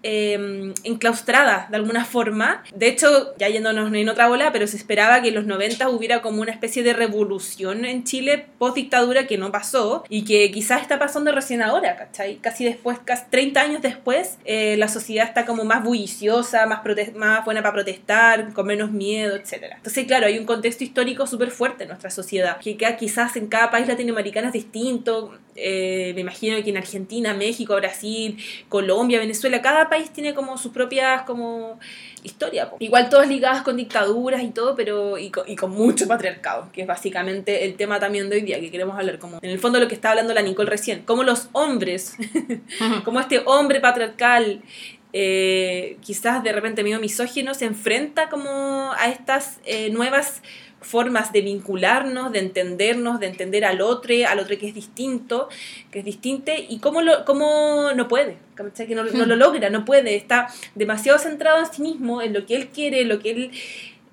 eh, 0.03 0.73
enclaustrada 0.85 1.67
de 1.71 1.77
alguna 1.77 2.05
forma. 2.05 2.63
De 2.75 2.89
hecho, 2.89 3.35
ya 3.39 3.49
yéndonos 3.49 3.93
en 3.93 4.09
otra 4.09 4.29
bola, 4.29 4.53
pero 4.53 4.67
se 4.67 4.77
esperaba 4.77 5.23
que 5.23 5.29
en 5.29 5.35
los 5.35 5.47
90 5.47 5.89
hubiera 5.91 6.23
como 6.23 6.43
una 6.43 6.53
especie 6.53 6.83
de 6.83 6.93
revolución 6.93 7.85
en 7.85 8.05
Chile 8.05 8.47
post 8.59 8.77
dictadura 8.77 9.27
que 9.27 9.39
no 9.39 9.53
pasó 9.53 10.05
y 10.09 10.25
que 10.25 10.51
quizás 10.51 10.83
está 10.83 10.99
pasando 10.99 11.33
recién 11.33 11.63
ahora, 11.63 11.97
¿cachai? 11.97 12.37
Casi 12.37 12.65
después, 12.65 12.99
casi 13.05 13.25
30 13.31 13.61
años 13.61 13.83
después, 13.83 14.39
eh, 14.45 14.77
la 14.77 14.89
sociedad 14.89 15.27
está 15.27 15.45
como 15.47 15.65
más 15.65 15.83
bulliciosa, 15.83 16.67
más, 16.67 16.81
más 17.15 17.45
buena 17.45 17.63
para 17.63 17.75
protestar, 17.75 18.53
con 18.53 18.67
menos 18.67 18.91
miedo, 18.91 19.37
etc. 19.37 19.75
Entonces, 19.77 20.07
claro, 20.07 20.27
hay 20.27 20.39
un 20.39 20.47
contexto 20.47 20.85
histórico 20.85 21.27
súper 21.27 21.51
fuerte 21.51 21.85
en 21.85 21.89
nuestra 21.89 22.11
sociedad, 22.11 22.59
que 22.59 22.77
quizás 22.99 23.37
en 23.37 23.47
cada 23.49 23.71
país 23.71 23.87
latinoamericano 23.87 24.49
es 24.49 24.53
distinto. 24.53 25.39
Eh, 25.57 26.13
me 26.15 26.23
imagino 26.23 26.63
que 26.63 26.71
en 26.71 26.77
Argentina, 26.77 27.35
México, 27.35 27.75
Brasil, 27.77 28.39
Colombia, 28.69 29.19
Venezuela, 29.19 29.61
cada 29.61 29.89
país 29.89 30.11
tiene 30.11 30.35
como 30.35 30.57
sus 30.59 30.73
propias 30.73 31.23
como 31.23 31.79
historia. 32.23 32.71
Igual 32.79 33.09
todas 33.09 33.29
ligadas 33.29 33.63
con 33.63 33.77
dictaduras 33.77 34.43
y 34.43 34.51
todo, 34.51 34.75
pero 34.75 35.19
y 35.19 35.31
con, 35.31 35.71
mucho 35.71 36.07
patriarcado, 36.07 36.69
que 36.73 36.83
es 36.83 36.87
básicamente 36.87 37.65
el 37.65 37.75
tema 37.75 37.99
también 37.99 38.29
de 38.29 38.37
hoy 38.37 38.43
día 38.43 38.61
que 38.61 38.71
queremos 38.71 38.99
hablar. 38.99 39.19
Como 39.19 39.39
en 39.41 39.51
el 39.51 39.59
fondo 39.59 39.81
lo 39.81 39.89
que 39.89 39.95
está 39.95 40.11
hablando 40.11 40.35
la 40.35 40.43
Nicole 40.43 40.71
recién, 40.71 41.03
como 41.03 41.23
los 41.23 41.49
hombres, 41.53 42.17
como 43.05 43.21
este 43.21 43.43
hombre 43.47 43.81
patriarcal 43.81 44.63
eh, 45.13 45.97
quizás 46.03 46.43
de 46.45 46.53
repente 46.53 46.85
medio 46.85 47.01
misógino, 47.01 47.55
se 47.55 47.65
enfrenta 47.65 48.29
como 48.29 48.93
a 48.97 49.09
estas 49.09 49.59
eh, 49.65 49.91
nuevas 49.91 50.43
formas 50.81 51.33
de 51.33 51.43
vincularnos, 51.43 52.33
de 52.33 52.39
entendernos, 52.39 53.21
de 53.21 53.27
entender 53.27 53.65
al 53.65 53.81
otro, 53.81 54.15
al 54.27 54.39
otro 54.39 54.59
que 54.59 54.69
es 54.69 54.75
distinto, 54.75 55.49
que 55.91 56.01
es 56.01 56.05
distinto, 56.05 56.53
y 56.57 56.79
cómo, 56.79 57.03
lo, 57.03 57.25
cómo 57.25 57.93
no 57.95 58.09
puede, 58.09 58.39
que 58.75 58.95
no, 58.95 59.05
no 59.05 59.27
lo 59.27 59.37
logra, 59.45 59.71
no 59.71 59.85
puede, 59.85 60.17
está 60.17 60.49
demasiado 60.75 61.19
centrado 61.19 61.59
en 61.59 61.67
sí 61.67 61.83
mismo, 61.83 62.23
en 62.23 62.33
lo 62.33 62.47
que 62.47 62.57
él 62.57 62.69
quiere, 62.69 63.05
lo 63.05 63.19
que 63.21 63.31
él 63.31 63.51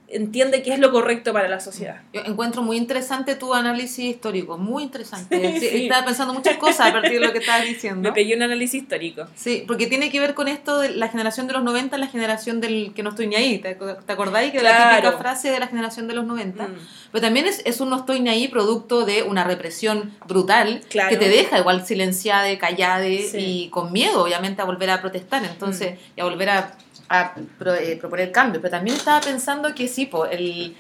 entiende 0.10 0.62
qué 0.64 0.74
es 0.74 0.80
lo 0.80 0.92
correcto 0.92 1.34
para 1.34 1.48
la 1.48 1.60
sociedad. 1.60 2.02
Yo 2.14 2.22
encuentro 2.26 2.62
muy 2.62 2.78
interesante 2.78 3.36
tu 3.36 3.54
análisis 3.54 4.00
histórico, 4.00 4.58
muy 4.58 4.84
interesante. 4.84 5.60
Sí, 5.60 5.84
Estaba 5.84 6.06
pensando 6.06 6.34
muchas 6.34 6.58
cosas 6.58 6.88
a 6.88 6.94
partir 6.94 7.20
de 7.20 7.26
lo 7.26 7.34
que 7.34 7.40
estabas 7.40 7.66
diciendo. 7.66 8.02
Me 8.02 8.14
pedí 8.14 8.34
un 8.34 8.42
análisis 8.42 8.84
histórico. 8.84 9.26
Sí, 9.36 9.64
porque 9.68 9.88
tiene 9.88 10.10
que 10.10 10.20
ver 10.20 10.34
con 10.34 10.48
esto 10.48 10.80
de 10.80 10.90
la 10.90 11.10
generación 11.10 11.48
de 11.48 11.54
los 11.54 11.64
90, 11.64 11.98
la 11.98 12.08
generación 12.08 12.62
del 12.62 12.94
que 12.94 13.04
no 13.04 13.10
estoy 13.10 13.28
ni 13.28 13.36
ahí. 13.36 13.60
¿Te, 13.60 13.78
acordáis? 14.08 14.52
Que 14.52 14.62
la 14.62 14.92
típica 14.92 15.18
frase 15.18 15.52
de 15.52 15.60
la 15.60 15.68
generación 15.68 16.08
de 16.08 16.14
los 16.14 16.26
90. 16.26 16.68
Mm. 16.68 16.76
Pero 17.12 17.22
también 17.22 17.46
es, 17.46 17.62
es, 17.66 17.82
un 17.82 17.90
no 17.90 17.98
estoy 17.98 18.22
ni 18.22 18.30
ahí 18.30 18.48
producto 18.48 19.06
de 19.06 19.24
una 19.24 19.44
represión 19.44 20.14
brutal 20.28 20.82
que 20.90 21.18
te 21.18 21.30
deja 21.30 21.60
igual 21.60 21.86
silenciada, 21.86 22.58
callada 22.58 23.08
y 23.08 23.70
con 23.72 23.92
miedo, 23.92 24.24
obviamente, 24.24 24.62
a 24.62 24.66
volver 24.66 24.90
a 24.90 25.02
protestar. 25.02 25.44
Entonces, 25.44 25.94
mm. 25.94 26.14
y 26.16 26.22
a 26.22 26.24
volver 26.24 26.50
a 26.50 26.78
a 27.10 27.34
eh, 27.82 27.98
proponer 28.00 28.32
cambios, 28.32 28.62
pero 28.62 28.72
también 28.72 28.98
estaba 28.98 29.22
pensando 29.22 29.74
que 29.74 29.88
sí, 29.88 30.06
po, 30.06 30.26
el, 30.26 30.76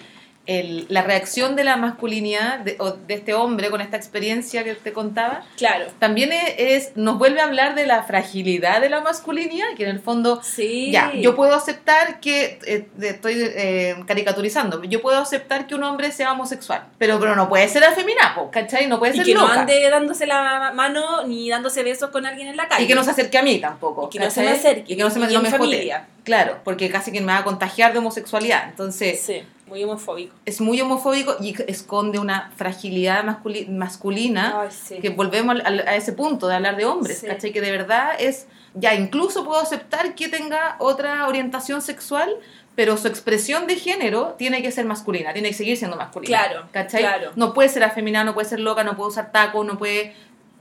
el, 0.47 0.85
la 0.89 1.01
reacción 1.01 1.55
de 1.55 1.65
la 1.65 1.75
masculinidad 1.75 2.59
de, 2.59 2.77
o 2.79 2.91
de 2.91 3.13
este 3.13 3.33
hombre 3.33 3.69
con 3.69 3.81
esta 3.81 3.97
experiencia 3.97 4.63
que 4.63 4.73
te 4.75 4.93
contaba, 4.93 5.43
claro. 5.57 5.87
también 5.99 6.31
es, 6.31 6.93
nos 6.95 7.17
vuelve 7.17 7.41
a 7.41 7.43
hablar 7.43 7.75
de 7.75 7.85
la 7.85 8.03
fragilidad 8.03 8.79
de 8.81 8.89
la 8.89 9.01
masculinidad, 9.01 9.67
que 9.75 9.83
en 9.83 9.89
el 9.89 9.99
fondo, 9.99 10.41
sí. 10.41 10.91
ya, 10.91 11.13
yo 11.13 11.35
puedo 11.35 11.53
aceptar 11.53 12.21
que, 12.21 12.59
eh, 12.65 12.87
estoy 13.01 13.35
eh, 13.37 13.95
caricaturizando, 14.07 14.81
yo 14.83 15.01
puedo 15.01 15.19
aceptar 15.19 15.67
que 15.67 15.75
un 15.75 15.83
hombre 15.83 16.11
sea 16.11 16.31
homosexual, 16.31 16.85
pero, 16.97 17.19
pero 17.19 17.35
no 17.35 17.49
puede 17.49 17.67
ser 17.67 17.83
afeminado, 17.83 18.49
¿cachai? 18.49 18.87
No 18.87 18.99
puede 18.99 19.13
ser 19.13 19.23
y 19.23 19.25
que 19.25 19.35
no 19.35 19.45
ande 19.45 19.89
dándose 19.89 20.25
la 20.25 20.71
mano 20.73 21.25
ni 21.25 21.49
dándose 21.49 21.83
besos 21.83 22.09
con 22.09 22.25
alguien 22.25 22.47
en 22.47 22.55
la 22.55 22.69
calle. 22.69 22.85
Y 22.85 22.87
que 22.87 22.95
no 22.95 23.03
se 23.03 23.11
acerque 23.11 23.37
a 23.37 23.43
mí 23.43 23.59
tampoco. 23.59 24.07
Y 24.07 24.17
que 24.17 24.23
no 24.23 24.31
se 24.31 24.41
me 24.41 24.51
acerque. 24.51 24.93
Y 24.93 24.95
que 24.95 25.03
no 25.03 25.09
se 25.09 25.19
me, 25.19 25.27
no 25.27 25.41
me 25.41 25.49
familia. 25.49 26.07
Claro, 26.23 26.59
porque 26.63 26.89
casi 26.89 27.11
que 27.11 27.21
me 27.21 27.27
va 27.27 27.39
a 27.39 27.43
contagiar 27.43 27.93
de 27.93 27.99
homosexualidad. 27.99 28.65
Entonces, 28.69 29.21
sí, 29.21 29.43
muy 29.67 29.83
homofóbico. 29.83 30.35
Es 30.45 30.61
muy 30.61 30.79
homofóbico 30.81 31.35
y 31.39 31.55
esconde 31.67 32.19
una 32.19 32.51
fragilidad 32.55 33.23
masculina 33.69 34.69
que 35.01 35.09
volvemos 35.09 35.57
a, 35.63 35.95
ese 35.95 36.13
punto 36.13 36.47
de 36.47 36.55
hablar 36.55 36.77
de 36.77 36.85
hombres, 36.85 37.23
¿cachai? 37.25 37.51
Que 37.51 37.61
de 37.61 37.71
verdad 37.71 38.11
es, 38.19 38.47
ya 38.73 38.93
incluso 38.95 39.45
puedo 39.45 39.59
aceptar 39.59 40.15
que 40.15 40.29
tenga 40.29 40.75
otra 40.79 41.27
orientación 41.27 41.81
sexual, 41.81 42.35
pero 42.75 42.97
su 42.97 43.07
expresión 43.07 43.67
de 43.67 43.75
género 43.75 44.35
tiene 44.37 44.61
que 44.61 44.71
ser 44.71 44.85
masculina, 44.85 45.33
tiene 45.33 45.49
que 45.49 45.55
seguir 45.55 45.77
siendo 45.77 45.97
masculina. 45.97 46.37
Claro, 46.37 46.67
¿cachai? 46.71 47.01
Claro. 47.01 47.31
No 47.35 47.53
puede 47.53 47.69
ser 47.69 47.83
afeminada, 47.83 48.25
no 48.25 48.33
puede 48.33 48.47
ser 48.47 48.59
loca, 48.59 48.83
no 48.83 48.95
puede 48.95 49.09
usar 49.09 49.31
tacos, 49.31 49.65
no 49.65 49.77
puede... 49.77 50.13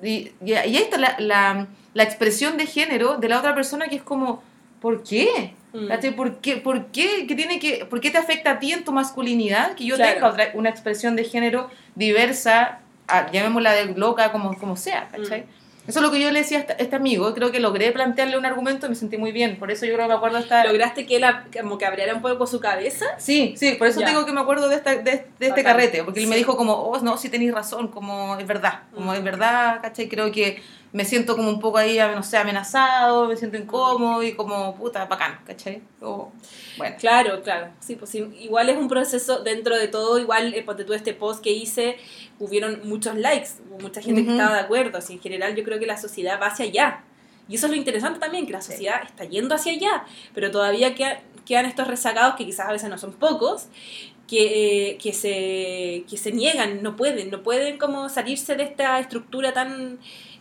Y, 0.03 0.33
y, 0.45 0.53
ahí 0.53 0.77
está 0.77 0.99
la, 0.99 1.17
la, 1.19 1.69
la 1.95 2.03
expresión 2.03 2.59
de 2.59 2.67
género 2.67 3.17
de 3.17 3.29
la 3.29 3.39
otra 3.39 3.55
persona 3.55 3.89
que 3.89 3.97
es 3.97 4.03
como 4.03 4.43
¿por 4.81 5.03
qué? 5.03 5.55
Mm. 5.77 6.15
¿Por 6.15 6.41
qué? 6.41 6.57
¿Por 6.57 6.87
qué? 6.87 7.25
tiene 7.27 7.59
que, 7.59 7.85
¿Por 7.85 8.01
qué 8.01 8.11
te 8.11 8.19
afecta 8.19 8.53
a 8.53 8.59
ti 8.59 8.73
en 8.73 8.85
tu 8.85 8.93
masculinidad? 8.93 9.75
Que 9.75 9.85
yo 9.85 9.97
tenga 9.97 10.35
una 10.55 10.71
expresión 10.71 11.17
de 11.17 11.25
género 11.25 11.71
diversa, 11.95 12.81
llamémosla 13.33 13.73
de 13.73 13.95
loca, 13.95 14.33
como, 14.33 14.57
como 14.59 14.77
sea, 14.77 15.09
¿cachai? 15.11 15.43
Mm. 15.43 15.57
Eso 15.89 16.01
es 16.01 16.03
lo 16.05 16.11
que 16.11 16.21
yo 16.21 16.33
le 16.33 16.41
decía 16.41 16.59
a 16.59 16.61
este, 16.63 16.83
este, 16.83 16.97
amigo, 16.97 17.33
creo 17.33 17.53
que 17.53 17.61
logré 17.61 17.93
plantearle 17.93 18.37
un 18.37 18.45
argumento 18.45 18.87
y 18.87 18.89
me 18.89 18.97
sentí 18.97 19.19
muy 19.19 19.31
bien, 19.31 19.57
por 19.57 19.71
eso 19.71 19.87
yo 19.87 19.95
creo 19.95 20.07
que 20.07 20.09
me 20.09 20.17
acuerdo 20.17 20.39
esta... 20.39 20.65
¿Lograste 20.65 21.07
que 21.07 21.17
él 21.17 21.25
como 21.61 21.79
que 21.79 21.87
abriera 21.87 22.13
un 22.13 22.23
poco 22.23 22.47
su 22.49 22.59
cabeza? 22.59 23.07
Sí, 23.19 23.55
sí, 23.57 23.77
por 23.79 23.87
eso 23.87 24.01
digo 24.01 24.27
que 24.27 24.33
me 24.33 24.41
acuerdo 24.41 24.69
de, 24.69 24.77
esta, 24.77 24.97
de, 24.97 25.27
este 25.39 25.63
carrete, 25.63 26.03
porque 26.03 26.21
él 26.21 26.27
me 26.27 26.35
dijo 26.35 26.57
como, 26.57 26.73
oh, 26.73 26.99
no, 27.03 27.17
sí 27.17 27.29
tenéis 27.29 27.55
razón, 27.55 27.89
como 27.89 28.37
es 28.37 28.47
verdad, 28.49 28.81
como 28.95 29.15
es 29.15 29.23
verdad, 29.23 29.79
¿cachai? 29.81 30.09
Creo 30.09 30.33
que 30.33 30.61
me 30.93 31.05
siento 31.05 31.37
como 31.37 31.51
un 31.51 31.61
poco 31.61 31.79
ahí, 31.79 31.99
no 31.99 32.23
sé, 32.23 32.39
amenazado, 32.39 33.27
me 33.27 33.37
siento 33.37 33.57
incómodo 33.57 34.23
y 34.23 34.35
como, 34.35 34.75
puta, 34.77 35.05
bacán, 35.07 35.41
¿cachai? 35.45 35.83
O, 36.01 36.33
bueno. 36.79 36.97
Claro, 36.99 37.43
claro. 37.43 37.69
Sí, 37.81 37.97
pues 37.97 38.15
igual 38.15 38.69
es 38.69 38.79
un 38.79 38.89
proceso 38.89 39.43
dentro 39.43 39.77
de 39.77 39.89
todo, 39.89 40.19
igual, 40.19 40.55
eh, 40.55 40.63
porque 40.65 40.85
tú 40.85 40.95
este 40.95 41.13
post 41.13 41.43
que 41.43 41.51
hice, 41.51 41.97
hubieron 42.39 42.81
muchos 42.85 43.17
likes, 43.17 43.51
hubo 43.69 43.79
mucha 43.81 44.01
gente 44.01 44.25
que 44.25 44.31
estaba 44.31 44.55
de 44.55 44.61
acuerdo, 44.61 44.99
así 44.99 45.15
en 45.15 45.21
general 45.21 45.55
yo 45.55 45.65
creo 45.65 45.79
que 45.79 45.87
la 45.87 45.99
sociedad 45.99 46.41
va 46.41 46.47
hacia 46.47 46.65
allá. 46.65 47.05
Y 47.49 47.57
eso 47.57 47.67
es 47.67 47.73
lo 47.73 47.77
interesante 47.77 48.19
también, 48.19 48.47
que 48.47 48.53
la 48.53 48.63
sociedad 48.63 49.03
está 49.05 49.25
yendo 49.25 49.55
hacia 49.55 49.73
allá, 49.73 50.05
pero 50.35 50.51
todavía 50.51 50.95
quedan 50.95 51.67
estos 51.67 51.87
rezagados, 51.87 52.35
que 52.37 52.45
quizás 52.45 52.69
a 52.69 52.73
veces 52.73 52.91
no 52.91 52.99
son 52.99 53.13
pocos, 53.13 53.69
que, 54.27 54.91
eh, 54.91 54.99
que, 54.99 55.13
se, 55.13 56.05
que 56.09 56.17
se 56.17 56.33
niegan, 56.33 56.83
no 56.83 56.97
pueden, 56.97 57.31
no 57.31 57.43
pueden 57.43 57.79
como 57.79 58.09
salirse 58.09 58.57
de 58.57 58.65
esta 58.65 58.99
estructura 58.99 59.53
tan 59.53 59.99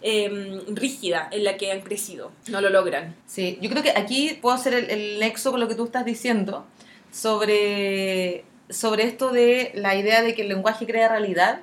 Em, 0.08 0.62
rígida 0.68 1.30
en 1.32 1.43
la 1.43 1.58
que 1.58 1.72
han 1.72 1.82
crecido. 1.82 2.32
No 2.49 2.62
lo 2.62 2.70
logran. 2.70 3.16
Sí, 3.26 3.58
yo 3.60 3.72
creo 3.72 3.82
que 3.82 3.89
aquí 3.89 4.38
puedo 4.39 4.53
hacer 4.53 4.76
el, 4.76 5.18
nexo 5.18 5.49
con 5.49 5.60
lo 5.60 5.68
que 5.68 5.74
tú 5.74 5.86
estás 5.86 6.06
diciendo 6.06 6.64
sobre, 7.12 8.45
sobre 8.70 9.06
esto 9.06 9.32
de 9.32 9.72
la 9.74 9.95
idea 9.95 10.22
de 10.22 10.36
que 10.36 10.43
el 10.43 10.49
lenguaje 10.49 10.86
crea 10.86 11.08
realidad 11.10 11.62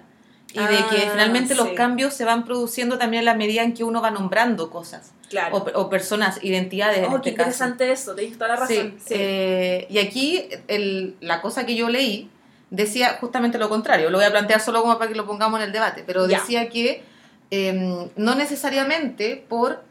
y 0.52 0.58
de 0.58 0.76
que 0.90 1.06
ah, 1.06 1.10
finalmente 1.12 1.54
los 1.54 1.68
cambios 1.68 2.14
se 2.14 2.24
van 2.24 2.44
produciendo 2.44 2.98
también 2.98 3.22
a 3.22 3.26
la 3.26 3.34
medida 3.36 3.62
en 3.62 3.74
que 3.74 3.84
uno 3.84 4.02
va 4.02 4.10
nombrando 4.10 4.70
cosas. 4.70 5.12
Claro. 5.30 5.64
O, 5.74 5.88
personas, 5.88 6.42
identidades. 6.42 7.06
Oh, 7.06 7.20
qué 7.20 7.28
este 7.28 7.30
interesante 7.30 7.92
eso, 7.92 8.16
te 8.16 8.26
toda 8.26 8.48
la 8.48 8.56
razón. 8.56 8.96
Sí, 8.98 9.14
eh, 9.16 9.86
y 9.88 9.98
aquí 9.98 10.48
el, 10.66 11.14
la 11.20 11.42
cosa 11.42 11.64
que 11.64 11.76
yo 11.76 11.88
leí 11.88 12.28
decía 12.70 13.18
justamente 13.20 13.56
lo 13.56 13.68
contrario. 13.68 14.10
Lo 14.10 14.18
voy 14.18 14.26
a 14.26 14.32
plantear 14.32 14.60
solo 14.60 14.82
como 14.82 14.98
para 14.98 15.08
que 15.08 15.16
lo 15.16 15.26
pongamos 15.26 15.60
en 15.60 15.66
el 15.66 15.72
debate, 15.72 16.02
pero 16.04 16.26
decía 16.26 16.68
que 16.68 17.11
Em, 17.54 18.08
no 18.16 18.34
necesariamente 18.34 19.44
por, 19.46 19.84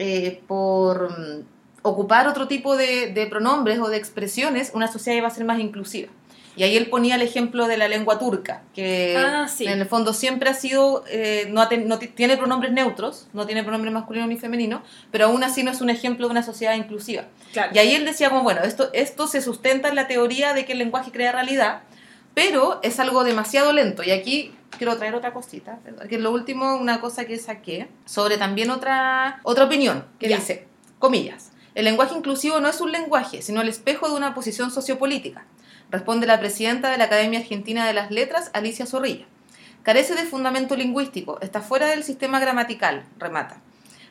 eh, 0.00 0.42
por 0.48 1.12
mm, 1.12 1.44
ocupar 1.82 2.26
otro 2.26 2.48
tipo 2.48 2.76
de, 2.76 3.26
pronombres 3.30 3.78
o 3.78 3.88
de 3.88 3.98
expresiones, 3.98 4.72
una 4.74 4.88
sociedad 4.90 5.18
iba 5.18 5.28
a 5.28 5.30
ser 5.30 5.44
más 5.44 5.60
inclusiva. 5.60 6.08
Y 6.56 6.64
ahí 6.64 6.76
él 6.76 6.90
ponía 6.90 7.14
el 7.14 7.22
ejemplo 7.22 7.68
de 7.68 7.76
la 7.76 7.86
lengua 7.86 8.18
turca, 8.18 8.62
que 8.74 9.14
ah, 9.16 9.46
en 9.60 9.80
el 9.80 9.86
fondo 9.86 10.12
siempre 10.12 10.50
ha 10.50 10.54
sido, 10.54 11.04
eh, 11.08 11.46
no, 11.50 11.68
tiene 11.68 12.36
pronombres 12.36 12.72
neutros, 12.72 13.28
no 13.32 13.46
tiene 13.46 13.62
pronombres 13.62 13.94
masculino 13.94 14.26
ni 14.26 14.36
femenino, 14.36 14.82
pero 15.12 15.26
aún 15.26 15.44
así 15.44 15.62
no 15.62 15.70
es 15.70 15.80
un 15.80 15.90
ejemplo 15.90 16.26
de 16.26 16.32
una 16.32 16.42
sociedad 16.42 16.74
inclusiva. 16.74 17.26
Y 17.72 17.78
ahí 17.78 17.94
él 17.94 18.04
decía 18.04 18.28
como, 18.28 18.42
bueno, 18.42 18.62
esto, 18.64 18.90
esto 18.92 19.28
se 19.28 19.40
sustenta 19.40 19.88
en 19.88 19.94
la 19.94 20.08
teoría 20.08 20.52
de 20.52 20.64
que 20.64 20.72
el 20.72 20.78
lenguaje 20.78 21.12
crea 21.12 21.30
realidad, 21.30 21.82
pero 22.34 22.80
es 22.82 23.00
algo 23.00 23.24
demasiado 23.24 23.72
lento. 23.72 24.02
Y 24.02 24.10
aquí 24.10 24.52
quiero 24.76 24.96
traer 24.96 25.14
otra 25.14 25.32
cosita, 25.32 25.78
que 26.08 26.16
es 26.16 26.20
lo 26.20 26.32
último, 26.32 26.76
una 26.76 27.00
cosa 27.00 27.24
que 27.24 27.38
saqué, 27.38 27.88
sobre 28.04 28.36
también 28.36 28.70
otra, 28.70 29.40
otra 29.44 29.64
opinión, 29.64 30.04
que 30.18 30.28
dice, 30.28 30.66
comillas, 30.98 31.52
el 31.74 31.84
lenguaje 31.84 32.14
inclusivo 32.16 32.60
no 32.60 32.68
es 32.68 32.80
un 32.80 32.92
lenguaje, 32.92 33.42
sino 33.42 33.60
el 33.60 33.68
espejo 33.68 34.08
de 34.08 34.16
una 34.16 34.34
posición 34.34 34.70
sociopolítica, 34.70 35.46
responde 35.90 36.26
la 36.26 36.40
presidenta 36.40 36.90
de 36.90 36.98
la 36.98 37.04
Academia 37.04 37.40
Argentina 37.40 37.86
de 37.86 37.94
las 37.94 38.10
Letras, 38.10 38.50
Alicia 38.52 38.86
Zorrilla. 38.86 39.26
Carece 39.82 40.14
de 40.14 40.24
fundamento 40.24 40.76
lingüístico, 40.76 41.38
está 41.40 41.60
fuera 41.60 41.86
del 41.86 42.04
sistema 42.04 42.40
gramatical, 42.40 43.04
remata. 43.18 43.60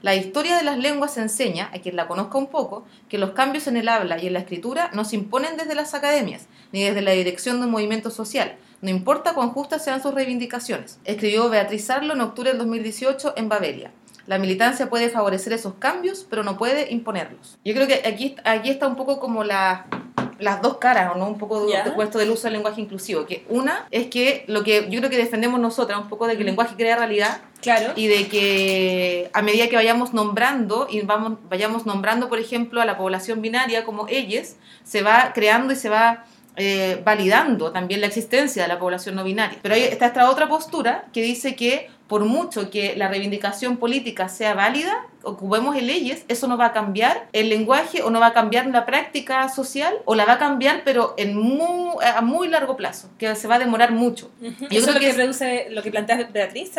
La 0.04 0.16
historia 0.16 0.58
de 0.58 0.64
las 0.64 0.78
lenguas 0.78 1.18
enseña, 1.18 1.70
a 1.74 1.80
quien 1.80 1.96
la 1.96 2.10
conozca 2.10 2.38
un 2.38 2.48
poco, 2.48 2.84
que 3.08 3.18
los 3.18 3.32
cambios 3.32 3.68
en 3.68 3.78
el 3.78 3.88
habla 3.88 4.22
y 4.22 4.28
en 4.28 4.34
la 4.34 4.40
escritura 4.40 4.90
no 4.92 5.06
se 5.06 5.16
imponen 5.16 5.56
desde 5.56 5.76
las 5.76 5.94
academias, 5.94 6.48
ni 6.74 6.84
desde 6.84 7.02
la 7.02 7.12
dirección 7.12 7.62
de 7.62 7.68
un 7.68 7.72
movimiento 7.72 8.12
social, 8.12 8.58
no 8.82 8.90
importa 8.90 9.34
cuán 9.34 9.52
justas 9.52 9.82
sean 9.82 10.04
sus 10.04 10.14
reivindicaciones, 10.14 11.00
escribió 11.06 11.50
Beatriz 11.50 11.90
Arlo 11.90 12.16
en 12.16 12.20
octubre 12.20 12.50
del 12.50 12.60
2018 12.60 13.36
en 13.38 13.48
Babelia. 13.48 13.92
La 14.28 14.40
militancia 14.40 14.90
puede 14.90 15.10
favorecer 15.10 15.54
esos 15.54 15.76
cambios, 15.76 16.28
pero 16.30 16.44
no 16.44 16.58
puede 16.58 16.92
imponerlos. 16.92 17.58
Yo 17.64 17.74
creo 17.74 17.88
que 17.88 18.06
aquí, 18.06 18.36
aquí 18.44 18.72
está 18.72 18.88
un 18.88 18.98
poco 18.98 19.22
como 19.22 19.46
la, 19.46 19.86
las 20.40 20.62
dos 20.62 20.78
caras, 20.78 21.12
¿o 21.16 21.18
no? 21.18 21.28
Un 21.28 21.38
poco 21.38 21.66
de, 21.66 21.92
puesto 21.92 22.18
del 22.18 22.30
uso 22.32 22.44
del 22.44 22.54
lenguaje 22.54 22.82
inclusivo. 22.82 23.26
Que 23.26 23.46
una 23.50 23.88
es 23.92 24.08
que 24.08 24.46
lo 24.48 24.64
que 24.64 24.88
yo 24.90 25.00
creo 25.00 25.10
que 25.10 25.18
defendemos 25.18 25.60
nosotras, 25.60 26.00
un 26.00 26.10
poco 26.10 26.28
de 26.28 26.36
que 26.36 26.42
el 26.42 26.48
lenguaje 26.48 26.76
crea 26.76 26.96
realidad. 26.96 27.42
Claro. 27.62 27.94
Y 27.96 28.08
de 28.08 28.28
que 28.28 29.30
a 29.34 29.42
medida 29.42 29.70
que 29.70 29.76
vayamos 29.76 30.14
nombrando, 30.14 30.88
y 30.90 31.02
vamos, 31.02 31.40
vayamos 31.50 31.86
nombrando, 31.86 32.28
por 32.30 32.40
ejemplo, 32.40 32.82
a 32.82 32.86
la 32.86 32.98
población 32.98 33.42
binaria 33.42 33.86
como 33.86 34.08
ellos, 34.10 34.56
se 34.84 35.02
va 35.02 35.32
creando 35.34 35.74
y 35.74 35.76
se 35.76 35.90
va 35.90 36.26
eh, 36.56 37.02
validando 37.04 37.72
también 37.72 38.00
la 38.00 38.06
existencia 38.06 38.62
de 38.62 38.70
la 38.70 38.78
población 38.78 39.16
no 39.16 39.24
binaria. 39.24 39.58
Pero 39.62 39.74
ahí 39.74 39.84
está 39.84 40.08
esta 40.08 40.30
otra 40.30 40.48
postura 40.48 41.06
que 41.12 41.24
dice 41.24 41.56
que 41.56 41.90
por 42.14 42.26
mucho 42.26 42.70
que 42.70 42.96
la 42.96 43.08
reivindicación 43.08 43.78
política 43.78 44.30
sea 44.30 44.54
válida, 44.54 45.08
ocupemos 45.24 45.76
en 45.76 45.88
leyes, 45.88 46.26
eso 46.28 46.46
no 46.46 46.58
va 46.58 46.68
a 46.68 46.72
cambiar 46.72 47.28
el 47.34 47.50
lenguaje 47.50 48.04
o 48.04 48.12
no 48.12 48.20
va 48.20 48.28
a 48.28 48.34
cambiar 48.34 48.68
la 48.68 48.86
práctica 48.86 49.50
social 49.50 49.96
o 50.06 50.14
la 50.14 50.24
va 50.24 50.34
a 50.34 50.38
cambiar 50.38 50.84
pero 50.86 51.16
en 51.18 51.36
muy, 51.36 51.96
a 52.06 52.22
muy 52.22 52.50
largo 52.50 52.78
plazo, 52.78 53.10
que 53.18 53.34
se 53.34 53.48
va 53.48 53.56
a 53.56 53.58
demorar 53.58 53.94
mucho. 53.94 54.30
Yo 54.40 54.50
¿Eso 54.70 54.94
creo 54.94 55.10
es 55.10 55.18
lo 55.18 55.40
que, 55.40 55.68
lo 55.72 55.82
que 55.82 55.90
plantea 55.90 56.30
Beatriz, 56.32 56.70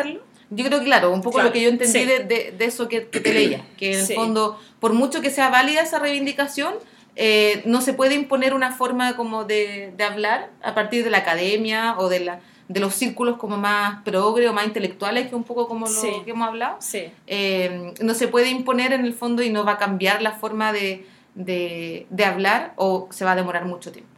Yo 0.51 0.64
creo 0.64 0.78
que, 0.78 0.85
claro, 0.85 1.11
un 1.11 1.20
poco 1.20 1.43
lo 1.43 1.51
que 1.51 1.62
yo 1.62 1.68
entendí 1.68 2.05
de, 2.05 2.55
de, 2.57 2.64
eso 2.64 2.87
que, 2.87 3.09
que, 3.09 3.18
te 3.18 3.32
leía, 3.32 3.66
que 3.76 3.95
en 3.95 4.07
el 4.07 4.14
fondo, 4.14 4.61
por 4.78 4.93
mucho 4.93 5.20
que 5.20 5.30
sea 5.30 5.49
válida 5.49 5.80
esa 5.80 5.99
reivindicación, 5.99 6.74
eh, 7.16 7.62
no 7.64 7.80
se 7.80 7.93
puede 7.93 8.14
imponer 8.14 8.55
una 8.55 8.70
forma 8.70 9.16
como 9.16 9.43
de, 9.43 9.93
de, 9.97 10.05
hablar 10.05 10.51
a 10.62 10.76
partir 10.76 11.03
de 11.03 11.11
la 11.11 11.18
academia 11.18 11.97
o 11.99 12.09
de, 12.09 12.20
la, 12.20 12.41
de 12.69 12.81
los 12.81 12.95
círculos 12.95 13.37
como 13.37 13.57
más 13.57 14.03
progre 14.05 14.49
o 14.49 14.53
más 14.53 14.67
intelectuales, 14.67 15.29
que 15.29 15.35
un 15.35 15.45
poco 15.45 15.69
como 15.69 15.87
lo 15.87 16.25
que 16.25 16.31
hemos 16.31 16.49
hablado. 16.49 16.79
Eh, 17.27 17.95
no 18.01 18.15
se 18.15 18.29
puede 18.29 18.49
imponer 18.49 18.93
en 18.93 19.05
el 19.05 19.15
fondo 19.15 19.43
y 19.43 19.51
no 19.51 19.65
va 19.65 19.73
a 19.73 19.79
cambiar 19.79 20.23
la 20.23 20.33
forma 20.33 20.73
de, 20.73 21.07
de, 21.35 22.07
de, 22.11 22.25
hablar 22.25 22.73
o 22.77 23.09
se 23.11 23.25
va 23.25 23.33
a 23.33 23.37
demorar 23.37 23.67
mucho 23.67 23.93
tiempo. 23.93 24.11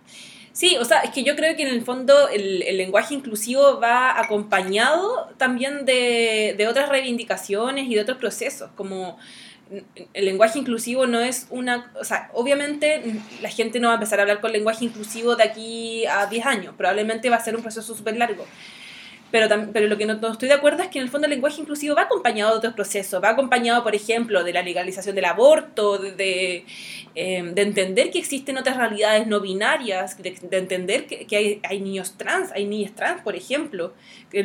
Sí, 0.52 0.76
o 0.78 0.84
sea, 0.86 1.00
es 1.00 1.10
que 1.10 1.22
yo 1.22 1.36
creo 1.36 1.54
que 1.54 1.64
en 1.64 1.68
el 1.68 1.82
fondo 1.82 2.28
el, 2.28 2.62
el 2.62 2.78
lenguaje 2.78 3.14
inclusivo 3.14 3.78
va 3.78 4.18
acompañado 4.18 5.28
también 5.36 5.84
de, 5.84 6.54
de 6.56 6.66
otras 6.66 6.88
reivindicaciones 6.88 7.88
y 7.88 7.94
de 7.94 8.00
otros 8.00 8.16
procesos, 8.16 8.70
como 8.74 9.18
el 10.14 10.24
lenguaje 10.24 10.58
inclusivo 10.58 11.06
no 11.06 11.20
es 11.20 11.46
una... 11.50 11.92
O 12.00 12.04
sea, 12.04 12.30
obviamente 12.34 13.20
la 13.40 13.48
gente 13.48 13.80
no 13.80 13.88
va 13.88 13.94
a 13.94 13.96
empezar 13.96 14.18
a 14.18 14.22
hablar 14.22 14.40
con 14.40 14.52
lenguaje 14.52 14.84
inclusivo 14.84 15.36
de 15.36 15.44
aquí 15.44 16.06
a 16.06 16.26
10 16.26 16.46
años, 16.46 16.74
probablemente 16.76 17.30
va 17.30 17.36
a 17.36 17.44
ser 17.44 17.56
un 17.56 17.62
proceso 17.62 17.94
súper 17.94 18.16
largo. 18.16 18.46
Pero, 19.30 19.48
pero 19.72 19.88
lo 19.88 19.98
que 19.98 20.06
no, 20.06 20.14
estoy 20.30 20.48
de 20.48 20.54
acuerdo 20.54 20.82
es 20.82 20.88
que 20.88 20.98
en 20.98 21.04
el 21.04 21.10
fondo 21.10 21.26
el 21.26 21.32
lenguaje 21.32 21.60
inclusivo 21.60 21.96
va 21.96 22.02
acompañado 22.02 22.52
de 22.52 22.58
otros 22.58 22.74
procesos, 22.74 23.22
va 23.22 23.30
acompañado, 23.30 23.82
por 23.82 23.94
ejemplo, 23.94 24.44
de 24.44 24.52
la 24.52 24.62
legalización 24.62 25.16
del 25.16 25.24
aborto, 25.24 25.98
de, 25.98 26.64
em, 27.14 27.52
de, 27.54 27.62
entender 27.62 28.10
que 28.10 28.18
existen 28.18 28.56
otras 28.56 28.76
realidades 28.76 29.26
no 29.26 29.40
binarias, 29.40 30.16
de, 30.22 30.36
entender 30.52 31.06
que, 31.06 31.26
que 31.26 31.36
hay, 31.36 31.60
hay, 31.68 31.80
niños 31.80 32.16
trans, 32.16 32.52
hay 32.52 32.66
niñas 32.66 32.94
trans, 32.94 33.22
por 33.22 33.34
ejemplo. 33.34 33.94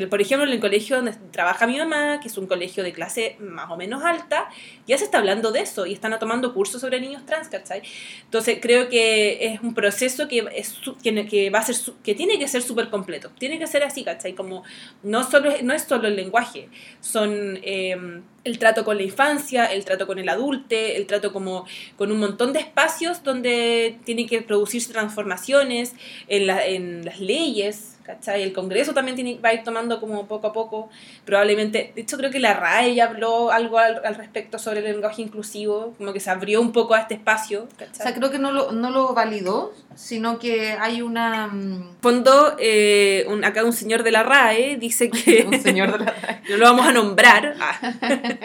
Por 0.10 0.22
ejemplo, 0.22 0.48
en 0.48 0.54
el 0.54 0.60
colegio 0.60 0.96
donde 0.96 1.14
trabaja 1.32 1.68
mi 1.68 1.78
mamá, 1.78 2.20
que 2.22 2.28
es 2.28 2.38
un 2.38 2.48
colegio 2.48 2.84
de 2.84 2.94
clase 2.94 3.36
más 3.40 3.70
o 3.70 3.78
menos 3.78 4.04
alta, 4.04 4.48
ya 4.88 4.98
se 4.98 5.04
está 5.04 5.18
hablando 5.18 5.52
de 5.52 5.62
eso 5.62 5.86
y 5.86 5.94
están 5.94 6.18
tomando 6.20 6.54
cursos 6.54 6.82
sobre 6.82 7.02
niños 7.02 7.26
trans, 7.26 7.50
¿cachai? 7.50 7.82
Entonces 8.24 8.60
creo 8.62 8.90
que 8.90 9.46
es 9.46 9.62
un 9.62 9.74
proceso 9.74 10.28
que, 10.28 10.48
es, 10.56 10.76
que, 11.04 11.28
que 11.28 11.50
va 11.50 11.60
a 11.60 11.64
ser, 11.64 11.76
que 12.04 12.16
tiene 12.16 12.40
que 12.40 12.48
ser 12.48 12.62
súper 12.62 12.90
completo, 12.90 13.32
tiene 13.38 13.60
que 13.60 13.68
ser 13.68 13.84
así, 13.84 14.04
¿cachai? 14.04 14.34
Como 14.34 14.64
no, 15.04 15.30
solo, 15.30 15.52
no 15.64 15.74
es 15.74 15.84
solo 15.84 16.08
el 16.08 16.16
lenguaje, 16.16 16.70
son 17.00 17.60
em, 17.64 18.24
el 18.44 18.60
trato 18.60 18.84
con 18.86 18.98
la 18.98 19.04
infancia, 19.04 19.66
el 19.66 19.86
trato 19.86 20.08
con 20.08 20.20
el 20.20 20.30
adulte, 20.30 20.98
el 20.98 21.08
trato 21.08 21.34
como 21.34 21.66
con 21.98 22.12
un 22.12 22.20
montón 22.20 22.54
de 22.54 22.60
espacios 22.60 23.24
donde 23.24 23.98
tienen 24.04 24.28
que 24.28 24.42
producirse 24.42 24.92
transformaciones 24.92 25.94
en, 26.28 26.50
en 26.50 27.06
las 27.06 27.20
leyes, 27.20 27.98
¿cachai? 28.04 28.44
El 28.44 28.54
Congreso 28.54 28.94
también 28.94 29.16
tiene, 29.16 29.40
va 29.40 29.50
a 29.50 29.54
ir 29.54 29.64
tomando 29.64 30.00
como 30.00 30.28
poco 30.28 30.48
a 30.48 30.54
poco, 30.54 30.90
probablemente, 31.26 31.92
de 31.96 32.02
hecho 32.02 32.18
creo 32.18 32.32
que 32.32 32.40
la 32.40 32.54
RAE 32.54 32.96
ya 32.96 33.06
habló 33.06 33.52
algo 33.52 33.78
al, 33.78 34.02
respecto 34.16 34.60
sobre 34.60 34.80
el 34.80 34.86
lenguaje 34.86 35.22
inclusivo, 35.22 35.94
como 35.98 36.14
que 36.14 36.20
se 36.20 36.30
abrió 36.30 36.62
un 36.62 36.72
poco 36.72 36.94
a 36.94 37.02
este 37.02 37.16
espacio, 37.16 37.68
¿cachai? 37.78 38.00
O 38.00 38.04
sea, 38.04 38.14
creo 38.14 38.32
que 38.32 38.40
no 38.40 38.52
lo, 38.52 38.72
no 38.72 38.90
lo 38.90 39.14
validó, 39.14 39.74
sino 39.96 40.40
que 40.40 40.72
hay 40.72 41.02
una... 41.02 41.48
Mm, 41.48 41.98
Fondo, 42.02 42.56
eh, 42.60 43.26
un, 43.28 43.44
acá 43.44 43.64
un 43.64 43.74
señor 43.74 44.04
de 44.04 44.12
la 44.12 44.24
RAE 44.24 44.78
dice 44.78 45.10
que... 45.10 45.46
un 45.48 45.62
señor 45.62 45.98
de 45.98 46.06
la 46.06 46.12
RAE. 46.22 46.42
no 46.50 46.58
lo 46.58 46.66
vamos 46.66 46.86
a 46.86 46.92
nombrar. 46.92 47.56
Ah. 47.60 47.80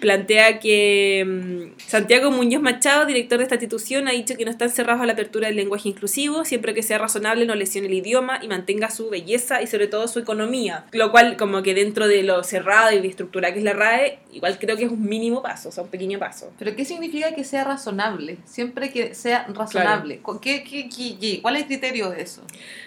plantea 0.00 0.58
que 0.58 1.24
mm, 1.26 1.80
Santiago 1.86 2.30
Muñoz 2.30 2.62
Machado, 2.62 3.06
director 3.06 3.38
de 3.38 3.44
esta 3.44 3.56
institución, 3.56 4.08
ha 4.08 4.12
dicho 4.12 4.36
que 4.36 4.44
no 4.44 4.50
están 4.50 4.70
cerrados 4.70 5.02
a 5.02 5.06
la 5.06 5.12
apertura 5.12 5.48
del 5.48 5.56
lenguaje 5.56 5.88
inclusivo, 5.88 6.44
siempre 6.44 6.74
que 6.74 6.82
sea 6.82 6.98
razonable, 6.98 7.46
no 7.46 7.54
lesione 7.54 7.88
el 7.88 7.94
idioma 7.94 8.40
y 8.42 8.48
mantenga 8.48 8.90
su 8.90 9.10
belleza 9.10 9.62
y 9.62 9.66
sobre 9.66 9.86
todo 9.86 10.08
su 10.08 10.18
economía. 10.18 10.86
Lo 10.92 11.10
cual, 11.10 11.36
como 11.36 11.62
que 11.62 11.74
dentro 11.74 12.08
de 12.08 12.22
lo 12.22 12.42
cerrado 12.44 12.92
y 12.92 13.00
de 13.00 13.08
estructura 13.08 13.52
que 13.52 13.58
es 13.58 13.64
la 13.64 13.72
RAE, 13.72 14.18
igual 14.32 14.58
creo 14.58 14.76
que 14.76 14.84
es 14.84 14.90
un 14.90 15.04
mínimo 15.04 15.42
paso, 15.42 15.68
o 15.68 15.72
sea, 15.72 15.84
un 15.84 15.90
pequeño 15.90 16.18
paso. 16.18 16.52
¿Pero 16.58 16.74
qué 16.76 16.84
significa 16.84 17.34
que 17.34 17.44
sea 17.44 17.64
razonable? 17.64 18.38
Siempre 18.44 18.90
que 18.90 19.14
sea 19.14 19.46
razonable. 19.48 20.20
¿Qué, 20.40 20.64
qué, 20.64 20.88
qué, 20.88 21.40
cuál 21.42 21.56
es 21.56 21.62
el 21.62 21.68
criterio 21.68 22.10
de 22.10 22.22
eso? 22.22 22.42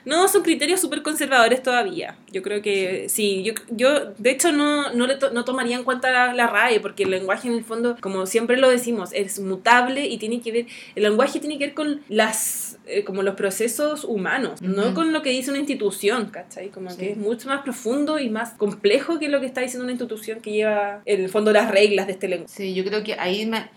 No, 0.05 0.27
son 0.27 0.43
criterios 0.43 0.79
súper 0.81 1.01
conservadores 1.01 1.61
todavía. 1.61 2.17
Yo 2.31 2.41
creo 2.41 2.61
que 2.61 3.07
sí, 3.09 3.43
yo, 3.43 3.53
yo 3.69 4.11
de 4.17 4.31
hecho 4.31 4.51
no, 4.51 4.93
no, 4.93 5.07
le 5.07 5.17
no 5.33 5.45
tomaría 5.45 5.75
en 5.75 5.83
cuenta 5.83 6.11
la, 6.11 6.33
la 6.33 6.47
RAE 6.47 6.79
porque 6.79 6.94
el 7.03 7.11
lenguaje 7.11 7.47
en 7.47 7.53
el 7.55 7.63
fondo, 7.63 7.97
como 7.99 8.25
siempre 8.25 8.57
lo 8.57 8.69
decimos, 8.69 9.09
es 9.13 9.39
mutable 9.39 10.05
y 10.07 10.17
tiene 10.17 10.41
que 10.41 10.51
ver, 10.51 10.65
el 10.95 11.03
lenguaje 11.03 11.39
tiene 11.39 11.57
que 11.57 11.67
ver 11.67 11.73
con 11.73 12.01
las, 12.09 12.77
eh, 12.87 13.03
como 13.03 13.23
los 13.23 13.35
procesos 13.35 14.03
humanos, 14.03 14.61
no 14.61 14.93
con 14.93 15.13
lo 15.13 15.21
que 15.21 15.29
dice 15.29 15.49
una 15.49 15.59
institución, 15.59 16.29
¿cachai? 16.29 16.69
Como 16.69 16.95
que 16.95 17.11
es 17.11 17.17
mucho 17.17 17.47
más 17.47 17.61
profundo 17.61 18.19
y 18.19 18.29
más 18.29 18.51
complejo 18.51 19.19
que 19.19 19.29
lo 19.29 19.39
que 19.39 19.45
está 19.45 19.61
diciendo 19.61 19.83
una 19.83 19.93
institución 19.93 20.41
que 20.41 20.51
lleva 20.51 21.01
en 21.05 21.21
el 21.21 21.29
fondo 21.29 21.51
las 21.51 21.71
reglas 21.71 22.07
de 22.07 22.13
este 22.13 22.27
lenguaje. 22.27 22.53
Sí, 22.53 22.73
yo 22.73 22.83
creo 22.83 23.03
que 23.03 23.13
ahí 23.13 23.45
me, 23.45 23.69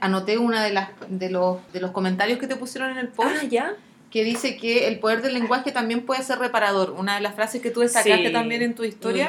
anoté 0.00 0.38
una 0.38 0.64
de 0.64 0.72
las 0.72 0.90
de 1.08 1.30
los, 1.30 1.58
de 1.72 1.80
los 1.80 1.92
comentarios 1.92 2.38
que 2.38 2.46
te 2.46 2.56
pusieron 2.56 2.90
en 2.90 2.98
el 2.98 3.08
post. 3.08 3.36
Ah, 3.42 3.46
ya 3.48 3.76
que 4.10 4.24
dice 4.24 4.56
que 4.56 4.88
el 4.88 4.98
poder 4.98 5.22
del 5.22 5.34
lenguaje 5.34 5.72
también 5.72 6.06
puede 6.06 6.22
ser 6.22 6.38
reparador. 6.38 6.92
Una 6.92 7.16
de 7.16 7.20
las 7.20 7.34
frases 7.34 7.60
que 7.60 7.70
tú 7.70 7.80
destacaste 7.80 8.30
también 8.30 8.62
en 8.62 8.74
tu 8.74 8.84
historia, 8.84 9.28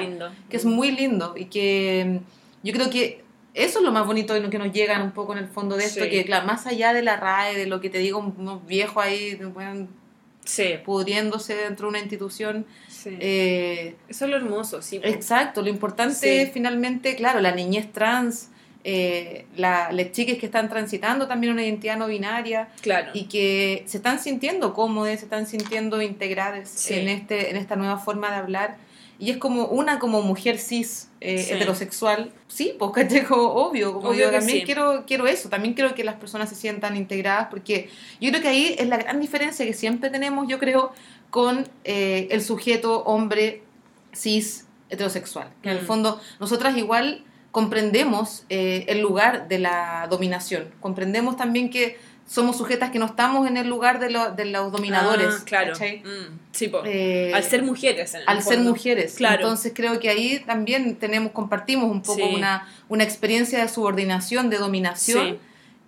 que 0.49 0.57
es 0.57 0.65
muy 0.65 0.91
lindo 0.91 1.33
y 1.35 1.45
que 1.45 2.21
yo 2.63 2.73
creo 2.73 2.89
que 2.89 3.23
eso 3.59 3.79
es 3.79 3.85
lo 3.85 3.91
más 3.91 4.05
bonito 4.05 4.33
de 4.33 4.39
lo 4.39 4.49
que 4.49 4.57
nos 4.57 4.71
llegan 4.71 5.01
un 5.01 5.11
poco 5.11 5.33
en 5.33 5.39
el 5.39 5.47
fondo 5.47 5.75
de 5.75 5.85
esto, 5.85 6.01
que 6.09 6.23
claro, 6.25 6.45
más 6.45 6.65
allá 6.65 6.93
de 6.93 7.03
la 7.03 7.17
RAE, 7.17 7.57
de 7.57 7.65
lo 7.65 7.81
que 7.81 7.89
te 7.89 7.99
digo, 7.99 8.19
unos 8.19 8.65
viejos 8.65 9.03
ahí 9.03 9.37
pudriéndose 10.83 11.55
dentro 11.55 11.87
de 11.87 11.89
una 11.89 11.99
institución. 11.99 12.65
Eh, 13.05 13.95
eso 14.07 14.25
es 14.25 14.31
lo 14.31 14.37
hermoso, 14.37 14.81
sí. 14.81 14.99
Exacto, 15.03 15.61
lo 15.61 15.69
importante 15.69 16.41
es 16.41 16.51
finalmente, 16.51 17.15
claro, 17.15 17.39
la 17.41 17.53
niñez 17.53 17.91
trans, 17.91 18.49
eh, 18.83 19.45
la, 19.57 19.91
las 19.91 20.11
chicas 20.13 20.37
que 20.37 20.45
están 20.45 20.69
transitando 20.69 21.27
también 21.27 21.51
una 21.51 21.63
identidad 21.63 21.97
no 21.97 22.07
binaria 22.07 22.69
claro. 22.81 23.11
y 23.13 23.25
que 23.25 23.83
se 23.87 23.97
están 23.97 24.19
sintiendo 24.19 24.73
cómodas, 24.73 25.19
se 25.19 25.25
están 25.25 25.47
sintiendo 25.47 26.01
integradas 26.01 26.89
en, 26.89 27.09
este, 27.09 27.49
en 27.49 27.57
esta 27.57 27.75
nueva 27.75 27.97
forma 27.97 28.31
de 28.31 28.37
hablar 28.37 28.77
y 29.19 29.31
es 29.31 29.37
como 29.37 29.65
una 29.65 29.99
como 29.99 30.21
mujer 30.21 30.57
cis 30.57 31.09
eh, 31.19 31.45
heterosexual, 31.49 32.31
sí, 32.47 32.73
pues 32.79 33.07
tengo 33.09 33.53
obvio, 33.53 33.93
como 33.93 34.13
yo 34.13 34.31
también 34.31 34.65
quiero, 34.65 35.03
quiero 35.05 35.27
eso, 35.27 35.49
también 35.49 35.73
quiero 35.73 35.93
que 35.93 36.05
las 36.05 36.15
personas 36.15 36.49
se 36.49 36.55
sientan 36.55 36.95
integradas, 36.95 37.47
porque 37.49 37.89
yo 38.21 38.29
creo 38.29 38.41
que 38.41 38.47
ahí 38.47 38.75
es 38.77 38.87
la 38.87 38.97
gran 38.97 39.19
diferencia 39.19 39.65
que 39.65 39.73
siempre 39.73 40.09
tenemos, 40.09 40.47
yo 40.47 40.57
creo, 40.57 40.93
con 41.29 41.67
eh, 41.83 42.29
el 42.31 42.41
sujeto 42.41 43.03
hombre 43.03 43.61
cis 44.15 44.65
heterosexual. 44.89 45.49
Que 45.61 45.69
en 45.69 45.77
el 45.77 45.83
mm. 45.83 45.87
fondo 45.87 46.21
nosotras 46.39 46.77
igual 46.77 47.25
comprendemos 47.51 48.45
eh, 48.49 48.85
el 48.87 49.01
lugar 49.01 49.49
de 49.49 49.59
la 49.59 50.07
dominación, 50.09 50.69
comprendemos 50.79 51.35
también 51.35 51.69
que 51.69 51.97
somos 52.29 52.57
sujetas 52.57 52.91
que 52.91 52.99
no 52.99 53.07
estamos 53.07 53.47
en 53.47 53.57
el 53.57 53.67
lugar 53.67 53.99
de, 53.99 54.07
de 54.35 54.45
los 54.45 54.71
dominadores. 54.71 55.27
Ah, 55.39 55.43
claro. 55.45 55.73
Mm, 55.73 56.37
sí, 56.51 56.71
eh, 56.85 57.31
al 57.33 57.43
ser 57.43 57.63
mujeres. 57.63 58.15
al 58.27 58.43
ser 58.43 58.59
mujeres. 58.59 59.15
Claro. 59.15 59.41
Entonces 59.41 59.73
creo 59.75 59.99
que 59.99 60.09
ahí 60.09 60.39
también 60.45 60.95
tenemos, 60.97 61.31
compartimos 61.31 61.91
un 61.91 62.03
poco 62.03 62.23
una, 62.27 62.67
una 62.87 63.03
experiencia 63.03 63.59
de 63.59 63.67
subordinación, 63.67 64.51
de 64.51 64.57
dominación. 64.57 65.39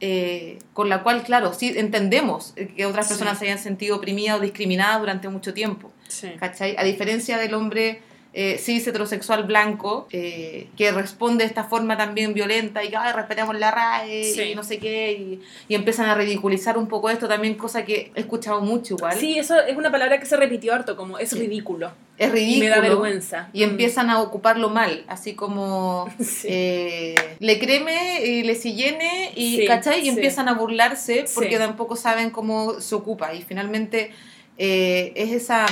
Eh, 0.04 0.58
con 0.74 0.89
la 0.89 1.04
cual, 1.04 1.22
claro, 1.22 1.54
sí 1.54 1.74
entendemos 1.76 2.56
que 2.76 2.88
otras 2.88 3.08
personas 3.08 3.38
se 3.38 3.46
hayan 3.46 3.60
sentido 3.60 3.98
oprimidas 3.98 4.39
o 4.39 4.42
discriminadas 4.42 5.00
durante 5.00 5.30
mucho 5.30 5.54
tiempo. 5.54 5.92
¿cachai? 6.39 6.76
A 6.76 6.84
diferencia 6.84 7.38
del 7.38 7.54
hombre 7.54 8.02
eh, 8.34 8.58
cis 8.58 8.88
heterosexual 8.88 9.44
blanco 9.44 10.08
eh, 10.10 10.70
que 10.78 10.94
responde 10.94 11.44
de 11.44 11.50
esta 11.50 11.66
forma 11.66 11.98
también 11.98 12.34
violenta 12.34 12.82
y 12.82 12.90
que 12.90 12.98
respetamos 13.14 13.60
la 13.60 13.72
RAE 13.72 14.52
y 14.52 14.56
no 14.56 14.64
sé 14.64 14.80
qué 14.80 15.12
y, 15.12 15.42
y, 15.68 15.76
empiezan 15.76 16.06
a 16.06 16.16
ridiculizar 16.16 16.78
un 16.78 16.88
poco 16.88 17.10
esto 17.10 17.28
también 17.28 17.56
cosa 17.56 17.84
que 17.84 18.10
he 18.16 18.22
escuchado 18.22 18.62
mucho 18.62 18.94
igual. 18.94 19.18
Sí 19.18 19.38
eso 19.38 19.60
es 19.60 19.76
una 19.76 19.92
palabra 19.92 20.18
que 20.18 20.26
se 20.26 20.38
repitió 20.38 20.74
harto 20.74 20.96
como 20.96 21.20
es 21.20 21.38
ridículo. 21.38 21.92
Es 22.18 22.32
ridículo 22.32 22.58
y 22.58 22.60
me 22.62 22.70
da 22.70 22.80
vergüenza. 22.80 23.50
y 23.52 23.66
mm. 23.66 23.70
empiezan 23.70 24.10
a 24.10 24.22
ocuparlo 24.22 24.70
mal 24.70 25.04
así 25.10 25.34
como 25.34 26.10
eh, 26.46 27.16
le 27.40 27.60
creme 27.60 28.26
y 28.26 28.44
le 28.44 28.56
sillene 28.56 29.34
y 29.36 29.66
¿cachai? 29.68 30.06
y 30.06 30.10
empiezan 30.10 30.48
a 30.48 30.54
burlarse 30.54 31.26
porque 31.36 31.58
tampoco 31.58 31.98
saben 31.98 32.30
cómo 32.30 32.80
se 32.80 32.96
ocupa. 32.96 33.34
Y 33.34 33.42
finalmente 33.42 34.12
es 34.58 35.32
esa 35.32 35.66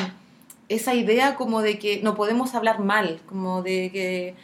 esa 0.69 0.93
idea 0.93 1.35
como 1.35 1.61
de 1.61 1.79
que 1.79 2.01
no 2.01 2.15
podemos 2.15 2.55
hablar 2.55 2.79
mal, 2.79 3.19
como 3.27 3.63
de 3.63 3.89
que 3.91 4.35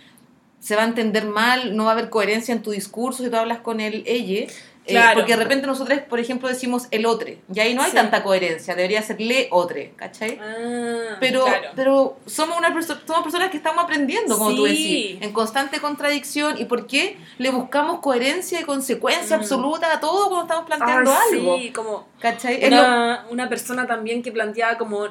se 0.60 0.76
va 0.76 0.82
a 0.82 0.86
entender 0.86 1.26
mal, 1.26 1.78
no 1.78 1.86
va 1.86 1.92
a 1.92 1.94
haber 1.94 2.10
coherencia 2.10 2.52
en 2.52 2.64
tu 2.64 2.72
discurso 2.72 3.24
si 3.24 3.30
tú 3.30 3.38
hablas 3.38 3.60
con 3.60 3.80
el 3.80 4.04
ella. 4.08 4.48
Eh, 4.88 5.02
porque 5.16 5.36
de 5.36 5.44
repente 5.44 5.66
nosotros, 5.66 6.00
por 6.08 6.20
ejemplo, 6.20 6.48
decimos 6.48 6.88
el 6.92 7.08
otro, 7.08 7.30
y 7.52 7.60
ahí 7.60 7.74
no 7.74 7.82
hay 7.82 7.92
tanta 7.92 8.22
coherencia, 8.22 8.76
debería 8.76 9.02
ser 9.02 9.20
le 9.20 9.48
otro, 9.50 9.80
¿cachai? 9.96 10.40
Ah, 10.40 11.18
pero, 11.20 11.44
pero 11.76 12.20
somos, 12.28 12.56
una 12.58 12.70
somos 12.70 13.24
personas 13.24 13.50
que 13.50 13.58
estamos 13.58 13.84
aprendiendo, 13.84 14.38
como 14.38 14.56
tú 14.56 14.66
decís, 14.66 15.18
en 15.22 15.34
constante 15.34 15.80
contradicción, 15.80 16.62
y 16.62 16.66
por 16.66 16.86
qué 16.86 17.18
le 17.40 17.50
buscamos 17.50 18.00
coherencia 18.00 18.62
y 18.62 18.64
consecuencia 18.64 19.38
mm. 19.38 19.40
absoluta 19.40 19.92
a 19.92 20.00
todo 20.00 20.28
cuando 20.28 20.44
estamos 20.44 20.66
planteando 20.66 21.12
algo. 21.12 21.58
Sí, 21.58 21.72
como 21.72 22.08
¿cachai? 22.20 22.64
Una, 22.68 23.26
una 23.32 23.50
persona 23.50 23.88
también 23.88 24.22
que 24.22 24.32
planteaba 24.32 24.78
como, 24.78 25.08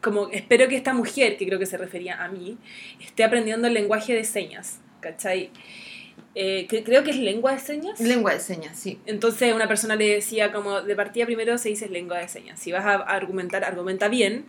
como, 0.00 0.28
espero 0.30 0.68
que 0.68 0.76
esta 0.76 0.94
mujer, 0.94 1.36
que 1.36 1.46
creo 1.46 1.58
que 1.58 1.66
se 1.66 1.76
refería 1.76 2.22
a 2.22 2.28
mí, 2.28 2.58
esté 3.00 3.24
aprendiendo 3.24 3.68
el 3.68 3.74
lenguaje 3.74 4.14
de 4.14 4.24
señas, 4.24 4.80
¿cachai? 5.00 5.50
eh, 6.34 6.66
que 6.68 6.84
creo 6.84 7.02
que 7.02 7.10
es 7.10 7.16
lengua 7.16 7.52
de 7.52 7.58
señas. 7.58 8.00
Lengua 8.00 8.32
de 8.32 8.40
señas, 8.40 8.78
sí. 8.78 9.00
Entonces 9.06 9.52
una 9.54 9.66
persona 9.66 9.96
le 9.96 10.08
decía 10.08 10.52
como 10.52 10.82
de 10.82 10.94
partida 10.94 11.26
primero 11.26 11.58
se 11.58 11.70
dice 11.70 11.88
lengua 11.88 12.18
de 12.18 12.28
señas. 12.28 12.60
Si 12.60 12.70
vas 12.70 12.84
a 12.84 12.94
argumentar, 12.94 13.64
argumenta 13.64 14.08
bien 14.08 14.44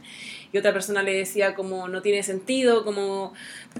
y 0.51 0.57
otra 0.57 0.73
persona 0.73 1.03
le 1.03 1.13
decía 1.13 1.55
como 1.55 1.87
no 1.87 2.01
tiene 2.01 2.23
sentido, 2.23 2.83
como 2.83 3.33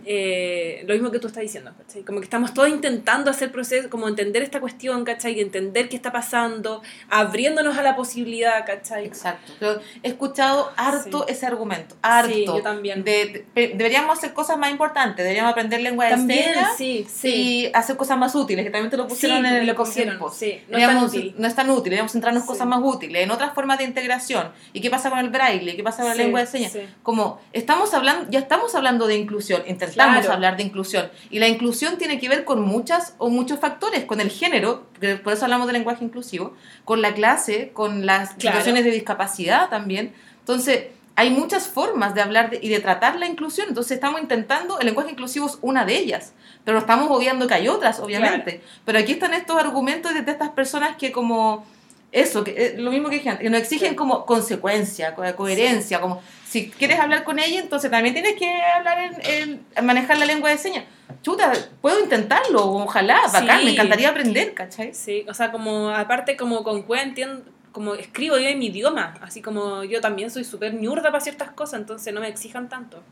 eh, 0.05 0.83
lo 0.87 0.93
mismo 0.93 1.11
que 1.11 1.19
tú 1.19 1.27
estás 1.27 1.41
diciendo, 1.41 1.71
¿cachai? 1.77 2.03
Como 2.03 2.19
que 2.19 2.25
estamos 2.25 2.53
todos 2.53 2.69
intentando 2.69 3.31
hacer 3.31 3.51
proceso, 3.51 3.89
como 3.89 4.07
entender 4.07 4.43
esta 4.43 4.59
cuestión, 4.59 5.03
¿cachai? 5.03 5.39
Entender 5.39 5.89
qué 5.89 5.95
está 5.95 6.11
pasando, 6.11 6.81
abriéndonos 7.09 7.77
a 7.77 7.81
la 7.81 7.95
posibilidad, 7.95 8.65
¿cachai? 8.65 9.05
Exacto. 9.05 9.53
Pero 9.59 9.81
he 10.03 10.09
escuchado 10.09 10.71
harto 10.77 11.27
ese 11.27 11.45
argumento, 11.45 11.95
harto. 12.01 12.33
Sí, 12.33 12.45
yo 12.45 12.61
también. 12.61 13.03
De, 13.03 13.45
deberíamos 13.55 14.17
hacer 14.17 14.33
cosas 14.33 14.57
más 14.57 14.71
importantes, 14.71 15.17
deberíamos 15.17 15.51
aprender 15.51 15.81
lengua 15.81 16.05
de 16.05 16.17
señas 16.17 16.77
sí, 16.77 17.05
sí. 17.09 17.29
y 17.29 17.71
hacer 17.73 17.97
cosas 17.97 18.17
más 18.17 18.35
útiles, 18.35 18.63
que 18.63 18.71
también 18.71 18.91
te 18.91 18.97
lo 18.97 19.07
pusieron 19.07 19.45
en 19.45 19.55
el 19.55 19.75
pusieron, 19.75 20.19
sí. 20.31 20.61
No, 20.67 20.77
es 20.77 20.85
tan 20.85 21.03
útil. 21.03 21.35
no 21.37 21.47
es 21.47 21.55
tan 21.55 21.69
útil, 21.69 21.83
deberíamos 21.85 22.11
centrarnos 22.11 22.43
en 22.43 22.47
cosas 22.47 22.67
más 22.67 22.79
útiles, 22.83 23.23
en 23.23 23.31
otras 23.31 23.53
formas 23.53 23.77
de 23.77 23.85
integración. 23.85 24.51
¿Y 24.73 24.81
qué 24.81 24.89
pasa 24.89 25.09
con 25.09 25.19
el 25.19 25.29
braille? 25.29 25.75
¿Qué 25.75 25.83
pasa 25.83 26.03
con 26.03 26.09
la 26.09 26.15
lengua 26.15 26.41
de 26.41 26.47
señas? 26.47 26.58
Como 27.03 27.39
estamos 27.53 27.93
hablando, 27.93 28.29
ya 28.29 28.39
estamos 28.39 28.75
hablando 28.75 29.07
de 29.07 29.15
inclusión, 29.15 29.63
intentamos 29.67 30.27
hablar 30.27 30.57
de 30.57 30.63
inclusión. 30.63 31.09
Y 31.29 31.39
la 31.39 31.47
inclusión 31.47 31.97
tiene 31.97 32.19
que 32.19 32.29
ver 32.29 32.45
con 32.45 32.61
muchas 32.61 33.15
o 33.17 33.29
muchos 33.29 33.59
factores, 33.59 34.05
con 34.05 34.21
el 34.21 34.29
género, 34.29 34.87
por 35.23 35.33
eso 35.33 35.45
hablamos 35.45 35.67
de 35.67 35.73
lenguaje 35.73 36.03
inclusivo, 36.03 36.53
con 36.85 37.01
la 37.01 37.13
clase, 37.13 37.71
con 37.73 38.05
las 38.05 38.31
situaciones 38.31 38.83
de 38.83 38.91
discapacidad 38.91 39.69
también. 39.69 40.13
Entonces, 40.39 40.87
hay 41.15 41.31
muchas 41.31 41.67
formas 41.67 42.15
de 42.15 42.21
hablar 42.21 42.51
y 42.61 42.69
de 42.69 42.79
tratar 42.79 43.17
la 43.17 43.27
inclusión. 43.27 43.67
Entonces, 43.67 43.91
estamos 43.91 44.21
intentando, 44.21 44.79
el 44.79 44.85
lenguaje 44.85 45.11
inclusivo 45.11 45.47
es 45.47 45.57
una 45.61 45.83
de 45.83 45.97
ellas, 45.97 46.33
pero 46.63 46.79
estamos 46.79 47.09
obviando 47.11 47.45
que 47.45 47.55
hay 47.55 47.67
otras, 47.67 47.99
obviamente. 47.99 48.61
Pero 48.85 48.99
aquí 48.99 49.13
están 49.13 49.33
estos 49.33 49.57
argumentos 49.57 50.13
de 50.13 50.19
estas 50.19 50.49
personas 50.51 50.95
que 50.95 51.11
como 51.11 51.65
eso, 52.11 52.43
que, 52.43 52.51
eh, 52.51 52.75
lo 52.77 52.91
mismo 52.91 53.09
que 53.09 53.17
dije 53.17 53.37
que 53.37 53.49
nos 53.49 53.61
exigen 53.61 53.95
como 53.95 54.25
consecuencia, 54.25 55.13
coherencia, 55.13 56.01
como 56.01 56.21
si 56.47 56.69
quieres 56.69 56.99
hablar 56.99 57.23
con 57.23 57.37
ella, 57.37 57.59
entonces 57.59 57.91
también 57.91 58.15
tienes 58.15 58.33
que 58.35 58.49
hablar 58.49 59.19
en, 59.21 59.65
manejar 59.83 60.17
la 60.17 60.25
lengua 60.25 60.49
de 60.49 60.57
señas. 60.57 60.85
Chuta, 61.21 61.51
puedo 61.81 61.99
intentarlo, 61.99 62.65
ojalá, 62.65 63.21
bacán, 63.31 63.63
me 63.63 63.71
encantaría 63.71 64.09
aprender, 64.09 64.53
¿cachai? 64.53 64.93
Sí, 64.93 65.25
o 65.27 65.33
sea, 65.33 65.51
como 65.51 65.89
aparte 65.89 66.35
como 66.35 66.63
con 66.63 66.83
entiendo, 66.97 67.43
como 67.71 67.93
escribo 67.93 68.37
yo 68.37 68.47
en 68.47 68.57
mi 68.57 68.67
idioma, 68.67 69.15
así 69.21 69.41
como 69.41 69.83
yo 69.83 70.01
también 70.01 70.31
soy 70.31 70.43
súper 70.43 70.73
ñurda 70.73 71.11
para 71.11 71.19
ciertas 71.19 71.51
cosas, 71.51 71.81
entonces 71.81 72.11
no 72.13 72.21
me 72.21 72.27
exijan 72.27 72.69
tanto. 72.69 73.03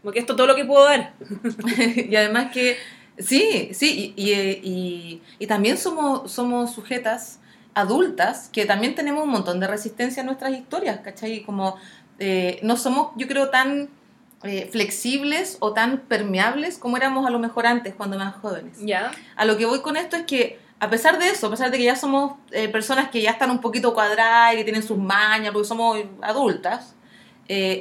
Como 0.00 0.12
que 0.12 0.20
esto 0.20 0.34
todo 0.34 0.46
lo 0.46 0.54
que 0.54 0.64
puedo 0.64 0.84
dar. 0.84 1.12
y 1.96 2.16
además 2.16 2.52
que, 2.52 2.78
sí, 3.18 3.70
sí, 3.72 4.14
y, 4.16 4.32
y, 4.32 5.22
y 5.38 5.46
también 5.46 5.76
somos, 5.76 6.30
somos 6.32 6.72
sujetas 6.72 7.40
adultas 7.76 8.48
que 8.52 8.64
también 8.64 8.94
tenemos 8.94 9.24
un 9.24 9.30
montón 9.30 9.60
de 9.60 9.66
resistencia 9.66 10.20
en 10.20 10.26
nuestras 10.26 10.50
historias, 10.52 11.00
¿cachai? 11.00 11.42
Como 11.42 11.76
eh, 12.18 12.58
no 12.62 12.78
somos, 12.78 13.08
yo 13.16 13.28
creo, 13.28 13.50
tan 13.50 13.90
eh, 14.44 14.66
flexibles 14.72 15.58
o 15.60 15.74
tan 15.74 15.98
permeables 15.98 16.78
como 16.78 16.96
éramos 16.96 17.26
a 17.26 17.30
lo 17.30 17.38
mejor 17.38 17.66
antes, 17.66 17.94
cuando 17.94 18.18
más 18.18 18.34
jóvenes. 18.36 18.78
Ya. 18.80 19.10
A 19.36 19.44
lo 19.44 19.58
que 19.58 19.66
voy 19.66 19.82
con 19.82 19.98
esto 19.98 20.16
es 20.16 20.22
que, 20.22 20.58
a 20.80 20.88
pesar 20.88 21.18
de 21.18 21.28
eso, 21.28 21.48
a 21.48 21.50
pesar 21.50 21.70
de 21.70 21.76
que 21.76 21.84
ya 21.84 21.96
somos 21.96 22.38
eh, 22.50 22.68
personas 22.68 23.10
que 23.10 23.20
ya 23.20 23.32
están 23.32 23.50
un 23.50 23.60
poquito 23.60 23.92
cuadradas 23.92 24.54
y 24.54 24.56
que 24.56 24.64
tienen 24.64 24.82
sus 24.82 24.96
mañas, 24.96 25.52
porque 25.52 25.68
somos 25.68 25.98
adultas, 26.22 26.94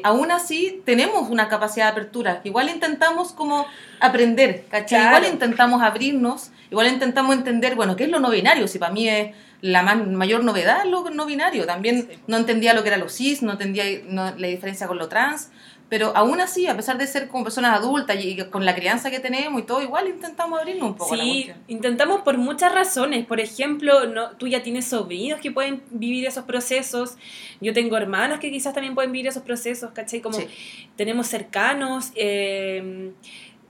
aún 0.04 0.30
así 0.30 0.84
tenemos 0.86 1.30
una 1.30 1.48
capacidad 1.48 1.86
de 1.86 1.92
apertura. 1.94 2.42
Igual 2.44 2.68
intentamos 2.70 3.32
como 3.32 3.66
aprender, 4.02 4.66
¿cachai? 4.70 5.06
Igual 5.08 5.26
intentamos 5.26 5.82
abrirnos, 5.82 6.52
igual 6.70 6.88
intentamos 6.88 7.34
entender, 7.34 7.76
bueno, 7.76 7.96
¿qué 7.96 8.04
es 8.04 8.10
lo 8.10 8.20
no 8.20 8.30
binario? 8.30 8.68
Si 8.68 8.78
para 8.78 8.92
mí 8.92 9.08
es 9.08 9.34
la 9.66 9.82
mayor 9.82 10.44
novedad 10.44 10.86
es 10.86 10.92
lo 10.92 11.10
no 11.10 11.26
binario. 11.26 11.66
También 11.66 12.08
no 12.28 12.38
entendía 12.38 12.76
lo 12.76 12.84
que 12.84 12.90
era 12.90 12.98
lo 12.98 13.10
cis, 13.10 13.42
no 13.42 13.54
entendía 13.54 13.84
la 14.08 14.48
diferencia 14.48 14.86
con 14.86 15.00
lo 15.00 15.10
trans, 15.10 15.50
pero 15.90 16.16
aún 16.16 16.40
así, 16.40 16.68
a 16.68 16.76
pesar 16.76 17.00
de 17.00 17.08
ser 17.08 17.28
como 17.30 17.46
personas 17.46 17.76
adultas 17.76 18.16
y, 18.24 18.38
con 18.52 18.64
la 18.64 18.76
crianza 18.76 19.10
que 19.10 19.20
tenemos 19.20 19.60
y 19.60 19.66
todo, 19.66 19.82
igual 19.82 20.08
intentamos 20.08 20.60
abrirnos 20.60 20.90
un 20.90 20.96
poco. 20.96 21.16
Sí, 21.16 21.52
intentamos 21.68 22.22
por 22.22 22.38
muchas 22.38 22.74
razones. 22.74 23.26
Por 23.26 23.40
ejemplo, 23.40 24.06
no, 24.06 24.32
tú 24.38 24.48
ya 24.48 24.62
tienes 24.62 24.86
sobrinos 24.86 25.42
que 25.42 25.50
pueden 25.50 25.82
vivir 25.90 26.28
esos 26.28 26.44
procesos. 26.44 27.16
Yo 27.60 27.74
tengo 27.74 27.98
hermanas 27.98 28.40
que 28.40 28.52
quizás 28.52 28.76
también 28.76 28.94
pueden 28.94 29.12
vivir 29.12 29.30
esos 29.30 29.42
procesos, 29.42 29.90
¿cachai? 29.94 30.22
Como 30.22 30.38
tenemos 30.96 31.26
cercanos. 31.26 32.12
Eh, 32.14 33.14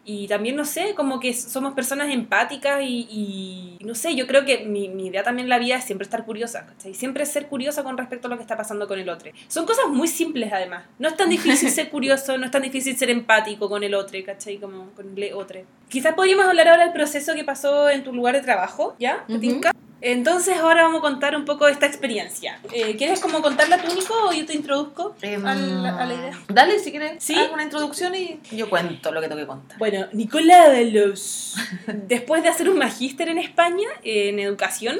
y 0.07 0.27
también, 0.27 0.55
no 0.55 0.65
sé, 0.65 0.93
como 0.93 1.19
que 1.19 1.33
somos 1.33 1.73
personas 1.73 2.13
empáticas 2.13 2.79
y, 2.83 3.77
no 3.81 3.95
sé, 3.95 4.15
yo 4.15 4.27
creo 4.27 4.45
que 4.45 4.63
mi, 4.65 4.87
mi, 4.87 5.07
idea 5.07 5.23
también 5.23 5.47
en 5.47 5.49
la 5.49 5.57
vida 5.57 5.77
es 5.77 5.83
siempre 5.83 6.03
estar 6.03 6.25
curiosa, 6.25 6.67
¿cachai? 6.67 6.93
Siempre 6.93 7.25
ser 7.25 7.47
curiosa 7.47 7.83
con 7.83 7.97
respecto 7.97 8.27
a 8.27 8.29
lo 8.29 8.37
que 8.37 8.43
está 8.43 8.55
pasando 8.55 8.87
con 8.87 8.99
el 8.99 9.09
otro. 9.09 9.31
Son 9.47 9.65
cosas 9.65 9.87
muy 9.87 10.07
simples 10.07 10.53
además. 10.53 10.85
No 10.99 11.07
es 11.07 11.17
tan 11.17 11.29
difícil 11.29 11.69
ser 11.71 11.89
curioso, 11.89 12.37
no 12.37 12.45
es 12.45 12.51
tan 12.51 12.61
difícil 12.61 12.95
ser 12.95 13.09
empático 13.09 13.67
con 13.67 13.83
el 13.83 13.95
otro, 13.95 14.19
¿cachai? 14.23 14.57
Como 14.57 14.91
con 14.91 15.17
el 15.17 15.33
otro. 15.33 15.61
Quizás 15.89 16.13
podríamos 16.13 16.45
hablar 16.45 16.67
ahora 16.67 16.83
del 16.83 16.93
proceso 16.93 17.33
que 17.33 17.43
pasó 17.43 17.89
en 17.89 18.03
tu 18.03 18.13
lugar 18.13 18.35
de 18.35 18.41
trabajo, 18.41 18.95
¿ya? 18.99 19.25
Entonces 20.07 20.55
ahora 20.59 20.83
vamos 20.83 20.99
a 20.99 21.01
contar 21.01 21.35
un 21.35 21.45
poco 21.45 21.65
de 21.65 21.71
esta 21.71 21.87
experiencia. 21.87 22.59
Eh, 22.71 22.95
¿Quieres 22.95 23.19
como 23.19 23.41
contarla 23.41 23.81
tú, 23.81 23.91
Nico, 23.95 24.13
o 24.29 24.31
yo 24.31 24.45
te 24.45 24.53
introduzco 24.53 25.15
em, 25.23 25.43
a, 25.43 25.55
la, 25.55 26.13
idea? 26.13 26.39
Dale, 26.47 26.77
si 26.77 26.91
quieres, 26.91 27.23
¿Sí? 27.23 27.35
una 27.51 27.63
introducción 27.63 28.13
y 28.13 28.39
yo 28.51 28.69
cuento 28.69 29.11
lo 29.11 29.19
que 29.19 29.27
tengo 29.27 29.41
que 29.41 29.47
contar. 29.47 29.79
Bueno, 29.79 30.05
Nicola 30.13 30.69
de 30.69 30.91
los... 30.91 31.55
Después 32.07 32.43
de 32.43 32.49
hacer 32.49 32.69
un 32.69 32.77
magíster 32.77 33.29
en 33.29 33.39
España, 33.39 33.87
en 34.03 34.37
educación, 34.37 34.99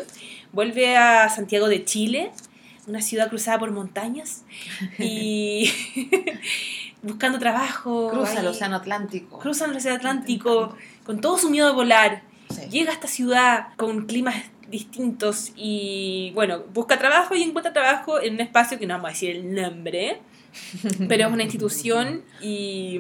vuelve 0.51 0.97
a 0.97 1.29
Santiago 1.29 1.67
de 1.67 1.85
Chile, 1.85 2.31
una 2.87 3.03
ciudad 3.03 3.29
cruzada 3.29 3.59
por 3.59 3.69
montañas, 3.69 4.43
y 4.97 5.71
buscando 7.03 7.37
trabajo. 7.37 8.09
Cruza 8.09 8.39
el 8.39 8.47
Océano 8.47 8.77
Atlántico. 8.77 9.37
Cruza 9.37 9.65
el 9.65 9.75
Océano 9.75 9.97
Atlántico, 9.97 10.75
con 11.03 11.21
todo 11.21 11.37
su 11.37 11.51
miedo 11.51 11.67
a 11.67 11.73
volar. 11.73 12.23
Llega 12.71 12.89
a 12.89 12.93
esta 12.93 13.07
ciudad 13.07 13.67
con 13.75 14.05
climas 14.05 14.35
distintos 14.76 15.53
y 15.55 16.32
bueno, 16.34 16.63
busca 16.73 16.99
trabajo 16.99 17.34
y 17.34 17.43
encuentra 17.43 17.71
trabajo 17.71 18.21
en 18.21 18.34
un 18.34 18.41
espacio 18.41 18.78
que 18.78 18.86
no 18.86 18.95
vamos 18.95 19.09
a 19.09 19.13
decir 19.13 19.36
el 19.36 19.53
nombre, 19.53 20.19
pero 21.07 21.28
es 21.28 21.34
una 21.34 21.43
institución 21.43 22.23
y 22.41 22.99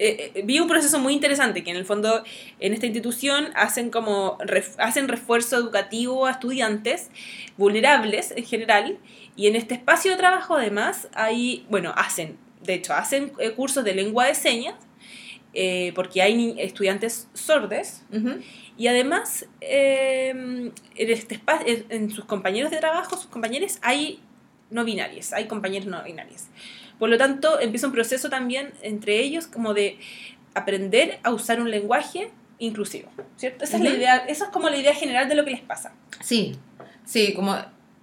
eh, 0.00 0.32
eh, 0.34 0.42
vi 0.44 0.58
un 0.58 0.66
proceso 0.66 0.98
muy 0.98 1.12
interesante 1.12 1.62
que 1.62 1.70
en 1.70 1.76
el 1.76 1.84
fondo 1.84 2.24
en 2.58 2.72
esta 2.72 2.86
institución 2.86 3.48
hacen 3.54 3.90
como 3.90 4.38
hacen 4.78 5.06
refuerzo 5.06 5.56
educativo 5.56 6.26
a 6.26 6.32
estudiantes 6.32 7.10
vulnerables 7.56 8.32
en 8.36 8.44
general 8.44 8.98
y 9.36 9.46
en 9.46 9.54
este 9.54 9.74
espacio 9.74 10.10
de 10.10 10.16
trabajo 10.16 10.56
además 10.56 11.08
hay, 11.14 11.66
bueno, 11.70 11.92
hacen, 11.96 12.36
de 12.62 12.74
hecho, 12.74 12.94
hacen 12.94 13.32
eh, 13.38 13.52
cursos 13.52 13.84
de 13.84 13.94
lengua 13.94 14.26
de 14.26 14.34
señas 14.34 14.74
porque 15.94 16.22
hay 16.22 16.54
estudiantes 16.58 17.26
sordes 17.34 18.04
y 18.78 18.86
además, 18.86 19.44
em, 19.60 20.70
en, 20.94 21.10
este 21.10 21.40
en, 21.88 22.10
sus 22.10 22.24
compañeros 22.24 22.70
de 22.70 22.76
trabajo, 22.76 23.16
sus 23.16 23.26
compañeros, 23.26 23.78
hay 23.82 24.20
no 24.70 24.84
binarios, 24.84 25.32
hay 25.32 25.48
compañeros 25.48 25.88
no 25.88 26.00
binarios. 26.04 26.44
Por 26.96 27.08
lo 27.08 27.18
tanto, 27.18 27.58
empieza 27.58 27.88
un 27.88 27.92
proceso 27.92 28.30
también 28.30 28.72
entre 28.82 29.18
ellos 29.18 29.48
como 29.48 29.74
de 29.74 29.98
aprender 30.54 31.18
a 31.24 31.32
usar 31.32 31.60
un 31.60 31.72
lenguaje 31.72 32.30
inclusivo, 32.60 33.10
¿cierto? 33.36 33.64
Esa 33.64 33.78
es 33.78 33.82
la 33.82 33.90
idea, 33.90 34.16
esa 34.28 34.44
es 34.44 34.50
como 34.50 34.70
la 34.70 34.76
idea 34.76 34.94
general 34.94 35.28
de 35.28 35.34
lo 35.34 35.44
que 35.44 35.50
les 35.50 35.60
pasa. 35.60 35.92
Sí, 36.20 36.56
sí, 37.04 37.34
como, 37.34 37.56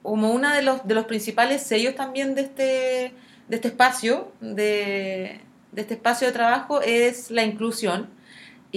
como 0.04 0.34
uno 0.34 0.54
de 0.54 0.62
los, 0.62 0.86
de 0.86 0.94
los 0.94 1.06
principales 1.06 1.62
sellos 1.64 1.96
también 1.96 2.36
de 2.36 2.42
este, 2.42 3.14
de 3.48 3.56
este 3.56 3.70
espacio, 3.70 4.34
de, 4.42 5.40
de 5.72 5.82
este 5.82 5.94
espacio 5.94 6.28
de 6.28 6.34
trabajo 6.34 6.82
es 6.82 7.32
la 7.32 7.44
inclusión 7.44 8.10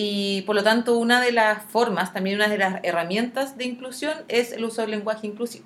y 0.01 0.42
por 0.42 0.55
lo 0.55 0.62
tanto, 0.62 0.96
una 0.96 1.20
de 1.20 1.32
las 1.32 1.64
formas, 1.64 2.12
también 2.12 2.36
una 2.36 2.46
de 2.46 2.57
las 2.57 2.78
herramientas 2.84 3.59
de 3.59 3.64
inclusión 3.64 4.12
es 4.28 4.53
el 4.53 4.64
uso 4.64 4.82
del 4.82 4.92
lenguaje 4.92 5.26
inclusivo. 5.26 5.64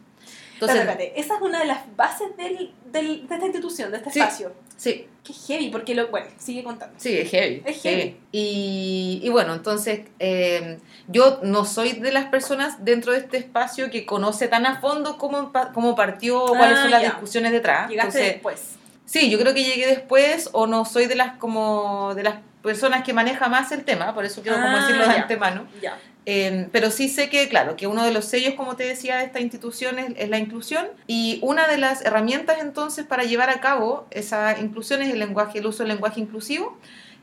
Entonces, 0.54 0.88
esa 1.16 1.34
es 1.34 1.42
una 1.42 1.58
de 1.58 1.66
las 1.66 1.94
bases 1.96 2.34
del, 2.38 2.72
del, 2.86 3.28
de 3.28 3.34
esta 3.34 3.44
institución, 3.44 3.90
de 3.90 3.98
este 3.98 4.08
espacio. 4.08 4.54
Sí. 4.78 5.06
Qué 5.22 5.34
heavy, 5.34 5.68
porque 5.68 5.94
lo. 5.94 6.08
Bueno, 6.08 6.28
sigue 6.38 6.64
contando. 6.64 6.94
Sí, 6.98 7.14
es 7.14 7.30
heavy. 7.30 7.62
Es 7.66 7.82
heavy. 7.82 8.16
Y, 8.32 9.20
y, 9.22 9.28
bueno, 9.28 9.52
entonces, 9.52 10.00
eh, 10.18 10.78
yo 11.08 11.40
no 11.42 11.66
soy 11.66 11.92
de 11.92 12.10
las 12.10 12.24
personas 12.24 12.86
dentro 12.86 13.12
de 13.12 13.18
este 13.18 13.36
espacio 13.36 13.90
que 13.90 14.06
conoce 14.06 14.48
tan 14.48 14.64
a 14.64 14.80
fondo 14.80 15.18
cómo, 15.18 15.52
cómo 15.74 15.94
partió, 15.94 16.46
cuáles 16.46 16.78
son 16.78 16.86
ah, 16.86 17.00
las 17.00 17.02
discusiones 17.02 17.52
detrás. 17.52 17.90
Llegaste 17.90 18.18
después. 18.18 18.76
Sí, 19.04 19.28
yo 19.28 19.38
creo 19.38 19.52
que 19.52 19.62
llegué 19.62 19.86
después, 19.88 20.48
o 20.52 20.66
no 20.66 20.86
soy 20.86 21.04
de 21.04 21.16
las 21.16 21.36
como 21.36 22.14
de 22.14 22.22
las 22.22 22.36
personas 22.62 23.02
que 23.02 23.12
maneja 23.12 23.48
más 23.48 23.72
el 23.72 23.84
tema, 23.84 24.14
por 24.14 24.24
eso 24.24 24.42
quiero 24.42 24.56
como 24.56 24.68
ah, 24.68 24.80
decirlo 24.80 25.04
de 25.06 25.14
antemano. 25.14 25.66
Ya. 25.80 25.98
Em, 26.24 26.68
pero 26.70 26.90
sí 26.90 27.08
sé 27.08 27.28
que, 27.28 27.48
claro, 27.48 27.74
que 27.74 27.88
uno 27.88 28.04
de 28.04 28.12
los 28.12 28.26
sellos, 28.26 28.54
como 28.54 28.76
te 28.76 28.84
decía, 28.84 29.18
de 29.18 29.24
esta 29.24 29.40
institución 29.40 29.98
es, 29.98 30.28
la 30.28 30.38
inclusión 30.38 30.86
y 31.08 31.40
una 31.42 31.66
de 31.66 31.78
las 31.78 32.04
herramientas 32.04 32.58
entonces 32.60 33.04
para 33.04 33.24
llevar 33.24 33.50
a 33.50 33.60
cabo 33.60 34.06
esa 34.10 34.58
inclusión 34.60 35.02
es 35.02 35.12
el 35.12 35.18
lenguaje, 35.18 35.58
el 35.58 35.66
uso 35.66 35.82
del 35.82 35.88
lenguaje 35.88 36.20
inclusivo, 36.20 36.78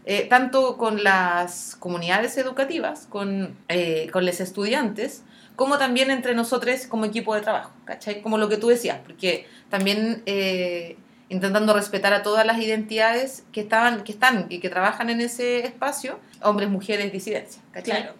eh, 0.05 0.27
tanto 0.29 0.77
con 0.77 1.03
las 1.03 1.77
comunidades 1.79 2.37
educativas, 2.37 3.07
con, 3.07 3.55
eh, 3.69 4.09
con 4.11 4.25
los 4.25 4.41
estudiantes, 4.41 5.23
como 5.55 5.77
también 5.77 6.11
entre 6.11 6.35
nosotros 6.35 6.87
como 6.87 7.05
equipo 7.05 7.35
de 7.35 7.41
trabajo, 7.41 7.71
¿cachai? 7.85 8.21
Como 8.21 8.37
lo 8.37 8.49
que 8.49 8.57
tú 8.57 8.67
decías, 8.67 8.99
porque 9.05 9.47
también 9.69 10.23
eh, 10.25 10.97
intentando 11.29 11.73
respetar 11.73 12.13
a 12.13 12.23
todas 12.23 12.45
las 12.45 12.57
identidades 12.59 13.43
que, 13.51 13.61
estaban, 13.61 14.03
que 14.03 14.11
están 14.11 14.47
y 14.49 14.59
que 14.59 14.69
trabajan 14.69 15.09
en 15.09 15.21
ese 15.21 15.65
espacio, 15.65 16.19
hombres, 16.41 16.69
mujeres, 16.69 17.11
disidencias. 17.11 17.63
Claro. 17.83 18.13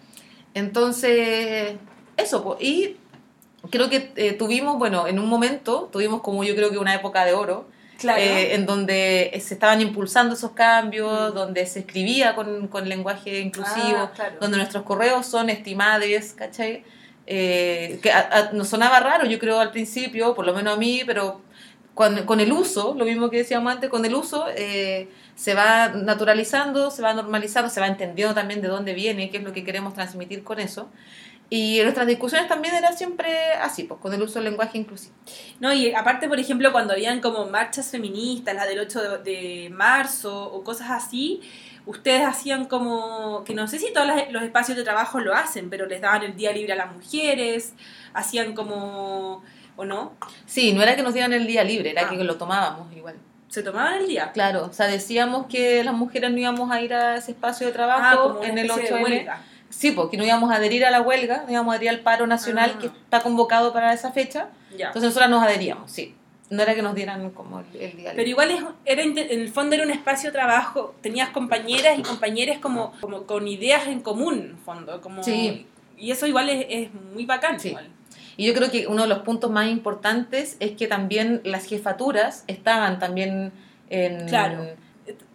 Entonces, 0.54 1.76
eso, 2.18 2.58
y 2.60 2.98
creo 3.72 3.90
que 3.90 4.12
eh, 4.16 4.34
tuvimos, 4.34 4.78
bueno, 4.78 5.08
en 5.08 5.20
un 5.20 5.28
momento, 5.28 5.90
tuvimos 5.92 6.22
como 6.22 6.44
yo 6.44 6.56
creo 6.56 6.70
que 6.70 6.78
una 6.78 6.94
época 6.94 7.26
de 7.26 7.34
oro, 7.34 7.68
eh, 8.04 8.56
en 8.56 8.66
donde 8.66 9.32
se 9.44 9.56
estaban 9.56 9.82
impulsando 9.82 10.36
esos 10.36 10.52
cambios, 10.52 11.32
mm. 11.32 11.36
donde 11.36 11.66
se 11.66 11.80
escribía 11.80 12.36
con, 12.36 12.68
con 12.68 12.88
lenguaje 12.88 13.40
inclusivo, 13.40 14.10
ah, 14.18 14.30
donde 14.40 14.58
nuestros 14.58 14.84
correos 14.84 15.26
son 15.26 15.50
estimades, 15.50 16.34
¿cachai? 16.34 16.84
Eh, 17.26 18.00
que 18.02 18.12
nos 18.54 18.70
sonaba 18.70 19.00
raro, 19.02 19.26
yo 19.26 19.38
creo, 19.38 19.60
al 19.60 19.72
principio, 19.72 20.34
por 20.34 20.46
lo 20.46 20.54
menos 20.54 20.76
a 20.76 20.78
mí, 20.78 21.02
pero 21.06 21.42
con, 22.00 22.26
con 22.26 22.40
el 22.40 22.54
uso, 22.54 22.96
lo 22.98 23.04
mismo 23.04 23.30
que 23.30 23.36
decíamos 23.36 23.74
antes, 23.74 23.90
con 23.90 24.06
el 24.06 24.16
uso 24.16 24.46
se 24.56 25.54
va 25.54 25.90
naturalizando, 25.90 26.92
se 26.92 27.02
va 27.02 27.14
normalizando, 27.14 27.70
se 27.70 27.82
va 27.82 27.88
entendiendo 27.88 28.34
también 28.34 28.62
de 28.62 28.70
dónde 28.70 28.94
viene, 28.94 29.30
qué 29.30 29.40
es 29.40 29.44
lo 29.44 29.52
que 29.52 29.66
queremos 29.66 29.96
transmitir 29.96 30.46
con 30.46 30.62
eso. 30.62 30.90
Y 31.50 31.82
nuestras 31.84 32.08
discusiones 32.08 32.48
también 32.48 32.74
eran 32.74 32.96
siempre 32.96 33.52
así, 33.62 33.84
pues 33.84 34.00
con 34.00 34.14
el 34.14 34.22
uso 34.22 34.36
del 34.36 34.46
lenguaje 34.46 34.78
inclusivo. 34.78 35.14
No, 35.60 35.74
y 35.74 35.94
aparte, 35.94 36.30
por 36.30 36.40
ejemplo, 36.40 36.72
cuando 36.72 36.94
habían 36.94 37.20
como 37.20 37.48
marchas 37.48 37.92
feministas, 37.92 38.56
la 38.56 38.66
del 38.66 38.80
8 38.80 39.18
de, 39.18 39.70
marzo 39.70 40.54
o 40.54 40.64
cosas 40.64 40.92
así, 40.92 41.42
ustedes 41.86 42.26
hacían 42.26 42.64
como, 42.64 43.44
que 43.44 43.54
no 43.54 43.68
sé 43.68 43.78
si 43.78 43.92
todos 43.92 44.08
los 44.32 44.44
espacios 44.44 44.78
de 44.78 44.86
trabajo 44.86 45.20
lo 45.20 45.36
hacen, 45.36 45.70
pero 45.70 45.86
les 45.86 46.00
daban 46.00 46.24
el 46.24 46.38
día 46.38 46.54
libre 46.54 46.72
a 46.72 46.78
las 46.78 46.94
mujeres, 46.94 47.74
hacían 48.14 48.54
como, 48.54 49.44
¿o 49.80 49.86
no? 49.86 50.14
Sí, 50.46 50.74
no 50.74 50.82
era 50.84 50.96
que 50.96 51.04
nos 51.04 51.14
dieran 51.14 51.34
el 51.34 51.48
día 51.48 51.64
libre, 51.64 51.92
era 51.92 52.08
ah. 52.08 52.10
que 52.10 52.24
lo 52.24 52.36
tomábamos 52.36 52.94
igual 52.96 53.16
se 53.50 53.64
tomaban 53.64 53.96
el 53.96 54.08
día. 54.08 54.32
Claro, 54.32 54.68
o 54.68 54.74
sea, 54.74 54.88
decíamos 54.88 55.48
que 55.48 55.84
las 55.84 55.94
mujeres 55.94 56.32
no 56.32 56.38
íbamos 56.38 56.72
a 56.72 56.82
ir 56.82 56.94
a 56.94 57.18
ese 57.18 57.32
espacio 57.32 57.68
de 57.68 57.74
trabajo 57.74 58.40
ah, 58.42 58.48
en 58.48 58.58
el 58.58 58.70
8 58.70 58.82
de 58.82 59.28
Sí, 59.70 59.92
porque 59.92 60.18
no 60.18 60.24
íbamos 60.24 60.52
a 60.52 60.56
adherir 60.56 60.86
a 60.86 60.92
la 60.92 61.02
huelga, 61.02 61.44
no 61.46 61.52
íbamos 61.52 61.74
a 61.74 61.76
adherir 61.76 61.90
al 61.90 62.00
paro 62.00 62.26
nacional 62.28 62.74
ah. 62.76 62.80
que 62.80 62.88
está 62.88 63.22
convocado 63.22 63.74
para 63.74 63.94
esa 63.94 64.12
fecha. 64.12 64.50
Entonces 64.72 65.04
nosotras 65.04 65.30
nos 65.30 65.44
adheríamos, 65.44 65.92
sí. 65.92 66.16
No 66.50 66.64
era 66.64 66.74
que 66.74 66.82
nos 66.82 66.96
dieran 66.96 67.30
como 67.32 67.60
el, 67.60 67.96
día. 67.96 68.14
Pero 68.16 68.28
igual 68.28 68.50
es, 68.50 68.64
era, 68.86 69.04
en 69.04 69.18
el 69.18 69.50
fondo 69.50 69.76
era 69.76 69.84
un 69.84 69.92
espacio 69.92 70.30
de 70.30 70.34
trabajo, 70.34 70.96
tenías 71.02 71.30
compañeras 71.30 72.00
y 72.00 72.02
compañeros 72.02 72.58
como, 72.58 72.94
como 73.00 73.24
con 73.28 73.48
ideas 73.48 73.88
en 73.88 74.02
común, 74.02 74.40
en 74.52 74.58
fondo. 74.58 75.00
Como, 75.02 75.24
sí. 75.24 75.68
Y 75.96 76.10
eso 76.10 76.26
igual 76.26 76.50
es, 76.50 76.66
es 76.70 76.90
muy 77.14 77.26
bacán. 77.26 77.60
Sí. 77.60 77.76
Y 78.40 78.46
yo 78.46 78.54
creo 78.54 78.72
que 78.72 78.88
uno 78.88 79.02
de 79.02 79.10
los 79.10 79.18
puntos 79.20 79.52
más 79.52 79.68
importantes 79.68 80.56
es 80.62 80.72
que 80.78 80.88
también 80.88 81.42
las 81.44 81.66
jefaturas 81.66 82.46
estaban 82.48 82.98
también 82.98 83.52
en... 83.90 84.30
Claro, 84.30 84.66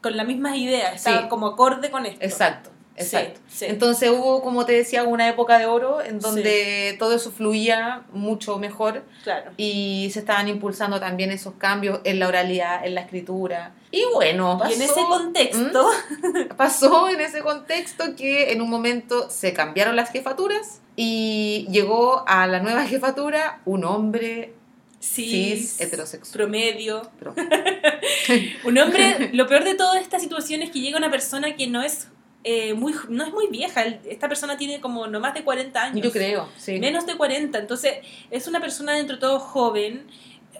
con 0.00 0.16
las 0.16 0.26
mismas 0.26 0.56
ideas, 0.56 0.94
estaban 0.94 1.28
como 1.28 1.48
acorde 1.48 1.90
con 1.90 2.06
esto. 2.06 2.24
Exacto. 2.24 2.70
Exacto. 2.96 3.40
Entonces 3.60 4.10
hubo, 4.10 4.42
como 4.42 4.64
te 4.64 4.72
decía, 4.72 5.02
una 5.02 5.28
época 5.28 5.58
de 5.58 5.66
oro 5.66 6.00
en 6.00 6.20
donde 6.20 6.94
todo 6.98 7.14
eso 7.14 7.32
fluía 7.32 8.04
mucho 8.12 8.58
mejor. 8.58 9.04
Claro. 9.24 9.50
Y 9.56 10.10
se 10.12 10.20
estaban 10.20 10.48
impulsando 10.48 11.00
también 11.00 11.30
esos 11.32 11.54
cambios 11.54 12.00
en 12.04 12.20
la 12.20 12.28
oralidad, 12.28 12.86
en 12.86 12.94
la 12.94 13.02
escritura. 13.02 13.74
Y 13.90 14.04
bueno, 14.12 14.58
pasó, 14.58 14.70
y 14.70 14.74
en 14.74 14.82
ese 14.82 15.00
contexto. 15.08 15.90
Pasó 16.56 17.08
en 17.08 17.20
ese 17.20 17.40
contexto 17.40 18.16
que 18.16 18.52
en 18.52 18.60
un 18.60 18.70
momento 18.70 19.28
se 19.30 19.52
cambiaron 19.52 19.96
las 19.96 20.10
jefaturas 20.10 20.80
y 20.96 21.66
llegó 21.70 22.24
a 22.26 22.46
la 22.46 22.60
nueva 22.60 22.84
jefatura 22.86 23.60
un 23.64 23.84
hombre 23.84 24.54
cis, 25.00 25.80
heterosexual. 25.80 26.32
Promedio. 26.32 27.10
un 28.64 28.78
hombre, 28.78 29.30
lo 29.32 29.46
peor 29.46 29.64
de 29.64 29.74
toda 29.74 30.00
esta 30.00 30.18
situación 30.18 30.62
es 30.62 30.70
que 30.70 30.80
llega 30.80 30.96
una 30.96 31.10
persona 31.10 31.56
que 31.56 31.66
no 31.66 31.82
es 31.82 32.08
eh, 32.44 32.74
muy, 32.74 32.94
no 33.08 33.24
es 33.24 33.32
muy 33.32 33.48
vieja. 33.48 33.82
Esta 33.82 34.28
persona 34.28 34.56
tiene 34.56 34.80
como 34.80 35.06
no 35.06 35.18
más 35.18 35.34
de 35.34 35.42
40 35.42 35.82
años. 35.82 36.04
Yo 36.04 36.12
creo, 36.12 36.48
sí. 36.56 36.78
Menos 36.78 37.06
de 37.06 37.16
40. 37.16 37.58
Entonces, 37.58 37.94
es 38.30 38.46
una 38.46 38.60
persona 38.60 38.92
dentro 38.92 39.16
de 39.16 39.20
todo 39.20 39.40
joven 39.40 40.06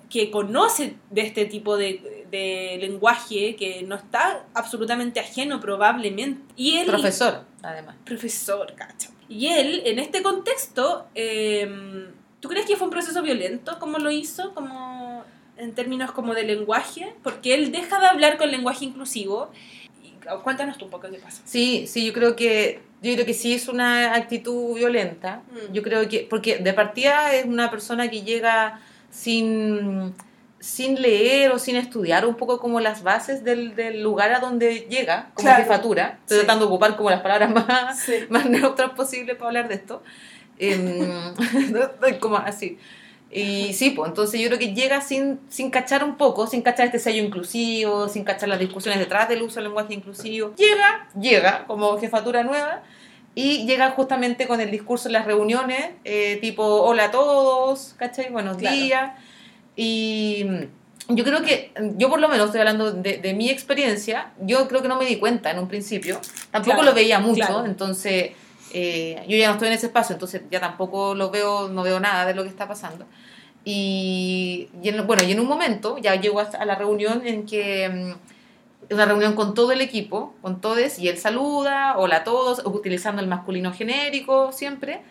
que 0.09 0.31
conoce 0.31 0.97
de 1.11 1.23
este 1.23 1.45
tipo 1.45 1.77
de, 1.77 2.27
de 2.31 2.79
lenguaje, 2.81 3.57
que 3.57 3.83
no 3.83 3.97
está 3.97 4.45
absolutamente 4.55 5.21
ajeno 5.21 5.61
probablemente. 5.61 6.41
Y 6.57 6.79
él, 6.79 6.87
profesor, 6.87 7.45
además. 7.63 7.97
Profesor, 8.05 8.75
cacho. 8.75 9.11
Y 9.29 9.49
él, 9.49 9.83
en 9.85 9.99
este 9.99 10.23
contexto, 10.23 11.07
em, 11.15 12.13
¿tú 12.41 12.49
crees 12.49 12.67
que 12.67 12.77
fue 12.77 12.87
un 12.87 12.93
proceso 12.93 13.23
violento 13.23 13.79
como 13.79 13.99
lo 13.99 14.11
hizo? 14.11 14.55
Como 14.55 15.25
en 15.57 15.75
términos 15.75 16.13
como 16.13 16.35
de 16.35 16.43
lenguaje, 16.45 17.15
porque 17.23 17.55
él 17.55 17.73
deja 17.73 18.01
de 18.01 18.07
hablar 18.07 18.39
con 18.39 18.51
lenguaje 18.51 18.85
inclusivo. 18.85 19.51
Cuéntanos 20.43 20.79
tú 20.79 20.87
un 20.87 20.91
poco 20.91 21.11
qué 21.11 21.19
pasa. 21.19 21.43
Sí, 21.45 21.87
sí, 21.87 22.07
yo 22.07 22.13
creo 22.13 22.37
que 22.37 22.81
yo 23.03 23.13
creo 23.15 23.27
que 23.27 23.35
sí 23.35 23.55
es 23.55 23.69
una 23.69 24.15
actitud 24.15 24.75
violenta. 24.75 25.43
Mm. 25.51 25.73
Yo 25.73 25.83
creo 25.83 26.09
que 26.09 26.27
porque 26.29 26.59
de 26.59 26.73
partida 26.73 27.35
es 27.35 27.45
una 27.45 27.71
persona 27.71 28.11
que 28.11 28.23
llega 28.23 28.81
sin 29.11 30.15
sin 30.65 31.01
leer 31.03 31.51
o 31.51 31.59
sin 31.59 31.77
estudiar 31.77 32.25
un 32.25 32.37
poco 32.37 32.59
como 32.59 32.81
las 32.81 33.03
bases 33.03 33.45
del, 33.45 33.77
del 33.77 34.03
lugar 34.03 34.33
a 34.33 34.41
donde 34.41 34.87
llega 34.89 35.31
como 35.35 35.51
jefatura. 35.55 36.21
Estoy 36.23 36.39
tratando 36.39 36.65
de 36.65 36.73
ocupar 36.73 36.97
como 36.97 37.11
las 37.11 37.21
palabras 37.21 37.51
más, 37.51 38.07
más 38.31 38.47
neutras 38.47 38.93
posibles 38.93 39.37
para 39.37 39.49
hablar 39.49 39.69
de 39.69 39.75
esto. 39.75 40.03
Eh, 40.57 41.33
como 42.21 42.37
así. 42.37 42.79
Y 43.37 43.73
sí, 43.73 43.91
pues 43.91 44.09
entonces 44.09 44.41
yo 44.41 44.47
creo 44.47 44.61
que 44.61 44.75
llega 44.75 45.01
sin, 45.01 45.41
sin 45.49 45.69
cachar 45.69 46.05
un 46.05 46.17
poco, 46.17 46.47
sin 46.47 46.63
cachar 46.63 46.87
este 46.87 47.01
sello 47.01 47.21
inclusivo, 47.21 48.09
sin 48.09 48.23
cachar 48.23 48.49
las 48.49 48.61
discusiones 48.61 49.01
detrás 49.01 49.29
del 49.29 49.43
uso 49.43 49.57
del 49.57 49.65
lenguaje 49.65 49.93
inclusivo. 49.93 50.55
Llega, 50.55 51.09
llega 51.21 51.65
como 51.67 51.99
jefatura 51.99 52.45
nueva 52.45 52.85
y 53.35 53.67
llega 53.67 53.91
justamente 53.91 54.47
con 54.47 54.61
el 54.61 54.71
discurso 54.71 55.09
en 55.09 55.15
las 55.15 55.25
reuniones, 55.27 55.91
eh, 56.05 56.39
tipo, 56.41 56.63
hola 56.63 57.07
a 57.07 57.11
todos, 57.11 57.97
¿cachai? 57.99 58.31
Buenos 58.31 58.57
días. 58.57 59.15
Y 59.75 60.47
yo 61.09 61.25
creo 61.25 61.43
que, 61.43 61.73
yo 61.97 62.09
por 62.09 62.21
lo 62.21 62.29
menos 62.29 62.47
estoy 62.47 62.61
hablando 62.61 62.93
de, 62.93 63.19
de, 63.19 63.35
mi 63.35 63.51
experiencia, 63.51 64.31
yo 64.43 64.69
creo 64.69 64.81
que 64.81 64.87
no 64.87 64.97
me 64.97 65.07
di 65.07 65.17
cuenta 65.17 65.51
en 65.51 65.59
un 65.59 65.67
principio, 65.67 66.21
tampoco 66.53 66.85
lo 66.85 66.95
veía 66.95 67.19
mucho, 67.19 67.67
entonces 67.67 68.31
eh, 68.77 69.25
yo 69.29 69.37
ya 69.37 69.47
no 69.47 69.53
estoy 69.53 69.69
en 69.69 69.75
ese 69.75 69.87
espacio, 69.87 70.15
entonces 70.15 70.43
ya 70.51 70.59
tampoco 70.59 71.15
lo 71.15 71.31
veo, 71.31 71.69
no 71.69 71.85
veo 71.85 72.01
nada 72.01 72.27
de 72.27 72.35
lo 72.35 72.43
que 72.43 72.49
está 72.49 72.67
pasando. 72.67 73.07
Y, 73.65 74.69
bueno, 75.07 75.23
y 75.23 75.31
en 75.31 75.39
un 75.39 75.47
momento 75.47 75.97
ya 75.99 76.17
llego 76.17 76.41
a 76.41 76.65
la 76.65 76.75
reunión 76.75 77.23
en 77.25 77.47
que 77.47 77.89
mm, 78.91 78.93
una 78.95 79.07
reunión 79.07 79.35
con 79.35 79.55
todo 79.55 79.71
el 79.71 79.81
equipo, 79.81 80.35
con 80.43 80.61
todos, 80.61 80.99
y 80.99 81.09
él 81.09 81.19
saluda, 81.19 81.97
hola 81.97 82.17
a 82.17 82.25
todos, 82.25 82.63
utilizando 82.67 83.23
el 83.23 83.29
masculino 83.29 83.73
genérico 83.73 84.51
siempre, 84.51 85.03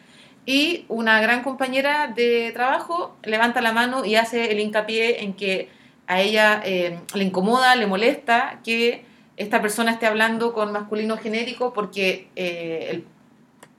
y 0.46 0.84
una 0.90 1.22
gran 1.22 1.42
compañera 1.42 2.08
de 2.14 2.52
trabajo 2.52 3.16
levanta 3.24 3.62
la 3.62 3.72
mano 3.72 4.04
y 4.04 4.16
hace 4.16 4.52
el 4.52 4.60
hincapié 4.60 5.24
en 5.24 5.36
que 5.36 5.70
a 6.06 6.20
ella 6.20 6.62
eh, 6.66 7.00
le 7.16 7.24
incomoda, 7.24 7.78
le 7.78 7.88
molesta 7.88 8.60
que 8.66 9.06
esta 9.38 9.62
persona 9.62 9.92
esté 9.94 10.06
hablando 10.06 10.54
con 10.54 10.74
masculino 10.74 11.18
genérico 11.18 11.72
porque 11.72 12.28
eh, 12.36 12.88
el, 12.92 13.06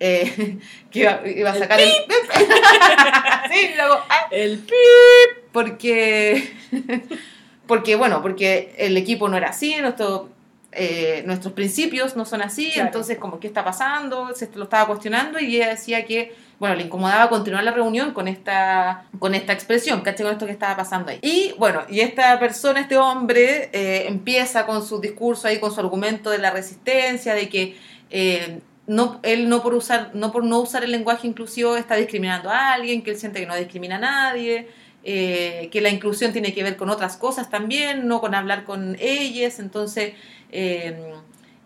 eh, 0.07 0.59
que 0.90 1.00
iba, 1.00 1.50
a 1.50 1.55
sacar 1.55 1.80
el, 1.80 1.88
sí, 3.50 3.70
luego, 3.74 3.94
ah, 4.09 4.28
el 4.30 4.59
pip. 4.59 5.44
Porque 5.52 6.52
porque 7.66 7.96
bueno 7.96 8.20
porque 8.20 8.74
el 8.76 8.96
equipo 8.96 9.28
no 9.28 9.36
era 9.36 9.48
así 9.48 9.76
nuestro 9.80 10.28
eh, 10.72 11.22
nuestros 11.24 11.55
principios 11.55 12.16
no 12.16 12.24
son 12.24 12.42
así, 12.42 12.72
entonces 12.74 13.16
como 13.18 13.38
qué 13.38 13.46
está 13.46 13.64
pasando, 13.64 14.34
se 14.34 14.50
lo 14.57 14.64
estaba 14.64 14.88
cuestionando 14.88 15.38
y 15.38 15.55
ella 15.55 15.68
decía 15.68 16.05
que, 16.05 16.34
bueno, 16.59 16.74
le 16.74 16.82
incomodaba 16.82 17.28
continuar 17.28 17.62
la 17.62 17.70
reunión 17.70 18.12
con 18.12 18.26
esta, 18.26 19.05
con 19.20 19.36
esta 19.36 19.52
expresión, 19.52 20.00
¿cachai? 20.00 20.24
Con 20.24 20.32
esto 20.32 20.46
que 20.46 20.52
estaba 20.52 20.76
pasando 20.76 21.12
ahí. 21.12 21.20
Y 21.22 21.55
bueno, 21.59 21.82
y 21.88 22.00
esta 22.00 22.40
persona, 22.40 22.80
este 22.80 22.96
hombre, 22.96 23.70
eh, 23.72 24.07
empieza 24.09 24.66
con 24.66 24.84
su 24.84 25.00
discurso 25.00 25.46
ahí, 25.46 25.61
con 25.61 25.72
su 25.72 25.78
argumento 25.78 26.28
de 26.30 26.38
la 26.38 26.50
resistencia, 26.50 27.34
de 27.34 27.48
que... 27.48 27.76
Eh, 28.11 28.59
no, 28.87 29.20
él 29.22 29.49
no 29.49 29.62
por 29.62 29.74
usar 29.74 30.11
no 30.14 30.30
por 30.30 30.45
no 30.45 30.61
usar 30.61 30.85
el 30.85 30.91
lenguaje 30.91 31.26
inclusivo 31.26 31.76
está 31.76 31.97
discriminando 31.97 32.51
a 32.51 32.72
alguien, 32.72 33.03
que 33.03 33.11
él 33.12 33.16
siente 33.16 33.41
que 33.41 33.47
no 33.47 33.57
discrimina 33.57 33.97
a 33.97 34.01
nadie, 34.01 34.68
que 35.03 35.80
la 35.82 35.91
inclusión 35.91 36.32
tiene 36.32 36.55
que 36.55 36.62
ver 36.62 36.76
con 36.76 36.89
otras 36.91 37.16
cosas 37.16 37.51
también, 37.51 38.09
no 38.09 38.20
con 38.20 38.35
hablar 38.35 38.64
con 38.64 38.97
ellas, 38.99 39.59
entonces 39.59 40.14
Em, 40.57 40.95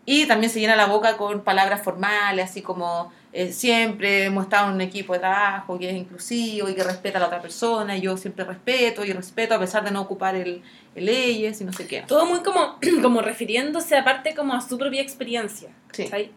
y 0.06 0.26
también 0.26 0.50
se 0.50 0.60
llena 0.60 0.74
la 0.74 0.86
boca 0.86 1.18
con 1.18 1.44
palabras 1.44 1.82
formales, 1.82 2.46
así 2.46 2.62
como 2.62 3.12
eh, 3.38 3.52
siempre 3.52 4.24
hemos 4.24 4.46
estado 4.46 4.66
en 4.66 4.74
un 4.74 4.80
equipo 4.80 5.12
de 5.12 5.20
trabajo 5.20 5.78
que 5.78 5.88
es 5.88 5.96
inclusivo 5.96 6.68
y 6.68 6.74
que 6.74 6.82
respeta 6.82 7.18
a 7.18 7.20
la 7.20 7.28
otra 7.28 7.40
persona, 7.40 7.96
y 7.96 8.00
yo 8.00 8.16
siempre 8.16 8.44
respeto 8.44 9.04
y 9.04 9.12
respeto 9.12 9.54
a 9.54 9.60
pesar 9.60 9.84
de 9.84 9.92
no 9.92 10.00
ocupar 10.00 10.34
el, 10.34 10.60
el 10.96 11.04
leyes 11.04 11.60
y 11.60 11.64
no 11.64 11.72
sé 11.72 11.86
qué. 11.86 12.02
Todo 12.08 12.26
muy 12.26 12.40
como, 12.40 12.80
como 13.02 13.22
refiriéndose 13.22 13.96
aparte 13.96 14.34
como 14.34 14.54
a 14.54 14.60
su 14.60 14.76
propia 14.76 15.02
experiencia, 15.02 15.68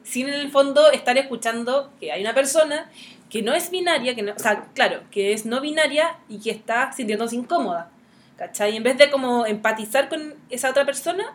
sin 0.03 0.27
en 0.27 0.35
el 0.35 0.51
fondo 0.51 0.91
estar 0.91 1.17
escuchando 1.17 1.91
que 1.99 2.11
hay 2.11 2.21
una 2.21 2.35
persona 2.35 2.87
que 3.31 3.41
no 3.41 3.55
es 3.55 3.71
binaria, 3.71 4.13
que 4.13 4.21
no, 4.21 4.33
o 4.33 4.39
sea, 4.39 4.67
claro, 4.75 5.01
que 5.09 5.33
es 5.33 5.47
no 5.47 5.59
binaria 5.59 6.17
y 6.29 6.39
que 6.39 6.51
está 6.51 6.93
sintiéndose 6.93 7.35
incómoda, 7.35 7.89
¿cachai? 8.37 8.75
En 8.75 8.83
vez 8.83 8.99
de 8.99 9.09
como 9.09 9.47
empatizar 9.47 10.07
con 10.07 10.35
esa 10.51 10.69
otra 10.69 10.85
persona, 10.85 11.33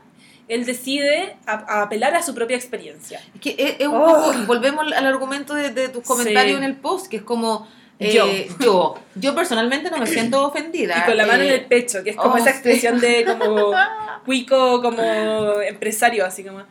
él 0.49 0.65
decide 0.65 1.37
apelar 1.47 2.15
a 2.15 2.23
su 2.23 2.35
propia 2.35 2.57
experiencia. 2.57 3.21
que 3.41 3.77
es, 3.79 3.87
un 3.87 3.99
poco, 3.99 4.31
oh. 4.31 4.47
volvemos 4.47 4.93
al 4.93 5.07
argumento 5.07 5.55
de, 5.55 5.89
tus 5.89 6.05
comentarios 6.05 6.59
en 6.59 6.65
el 6.65 6.77
post, 6.77 7.09
que 7.09 7.19
es 7.19 7.23
como... 7.23 7.69
Eh, 7.99 8.49
yo. 8.61 8.95
yo. 9.15 9.35
personalmente 9.35 9.91
no 9.91 9.97
me 9.97 10.07
siento 10.07 10.45
ofendida. 10.47 10.99
Y 10.99 11.07
con 11.07 11.17
la 11.17 11.25
mano 11.25 11.45
en 11.45 11.49
el 11.49 11.61
eh, 11.61 11.67
pecho, 11.67 12.05
que 12.05 12.11
es 12.11 12.17
como 12.17 12.35
oh, 12.35 12.37
esa 12.37 12.51
expresión 12.51 13.01
de 13.01 13.25
como 13.25 13.73
cuico, 14.27 14.83
como 14.83 15.63
empresario, 15.63 16.27
así 16.27 16.45
como 16.45 16.63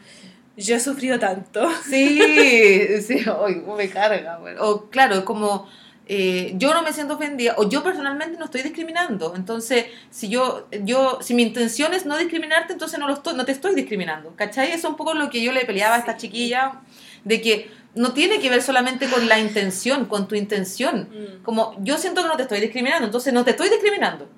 yo 0.57 0.75
he 0.75 0.79
sufrido 0.79 1.19
tanto. 1.19 1.67
Sí, 1.83 3.01
sí, 3.01 3.25
hoy 3.39 3.63
me 3.77 3.89
carga. 3.89 4.39
O 4.59 4.89
claro, 4.89 5.25
como 5.25 5.67
eh, 6.07 6.53
yo 6.55 6.73
no 6.73 6.83
me 6.83 6.93
siento 6.93 7.15
ofendida 7.15 7.55
o 7.57 7.67
yo 7.67 7.83
personalmente 7.83 8.37
no 8.37 8.45
estoy 8.45 8.61
discriminando. 8.61 9.33
Entonces, 9.35 9.85
si 10.11 10.29
yo, 10.29 10.67
yo, 10.83 11.19
si 11.21 11.33
mi 11.33 11.41
intención 11.41 11.93
es 11.93 12.05
no 12.05 12.17
discriminarte, 12.17 12.73
entonces 12.73 12.99
no, 12.99 13.07
lo 13.07 13.15
estoy, 13.15 13.35
no 13.35 13.45
te 13.45 13.51
estoy 13.51 13.73
discriminando. 13.73 14.33
¿Cachai? 14.35 14.67
Eso 14.67 14.77
es 14.77 14.85
un 14.85 14.95
poco 14.95 15.13
lo 15.13 15.29
que 15.29 15.41
yo 15.41 15.51
le 15.51 15.65
peleaba 15.65 15.95
a 15.95 15.99
esta 15.99 16.17
chiquilla, 16.17 16.81
de 17.23 17.41
que 17.41 17.71
no 17.95 18.13
tiene 18.13 18.39
que 18.39 18.49
ver 18.49 18.61
solamente 18.61 19.09
con 19.09 19.27
la 19.27 19.39
intención, 19.39 20.05
con 20.05 20.27
tu 20.27 20.35
intención. 20.35 21.09
Mm. 21.11 21.43
Como 21.43 21.75
yo 21.79 21.97
siento 21.97 22.21
que 22.21 22.27
no 22.27 22.37
te 22.37 22.43
estoy 22.43 22.59
discriminando, 22.59 23.05
entonces 23.05 23.33
no 23.33 23.43
te 23.43 23.51
estoy 23.51 23.69
discriminando. 23.69 24.29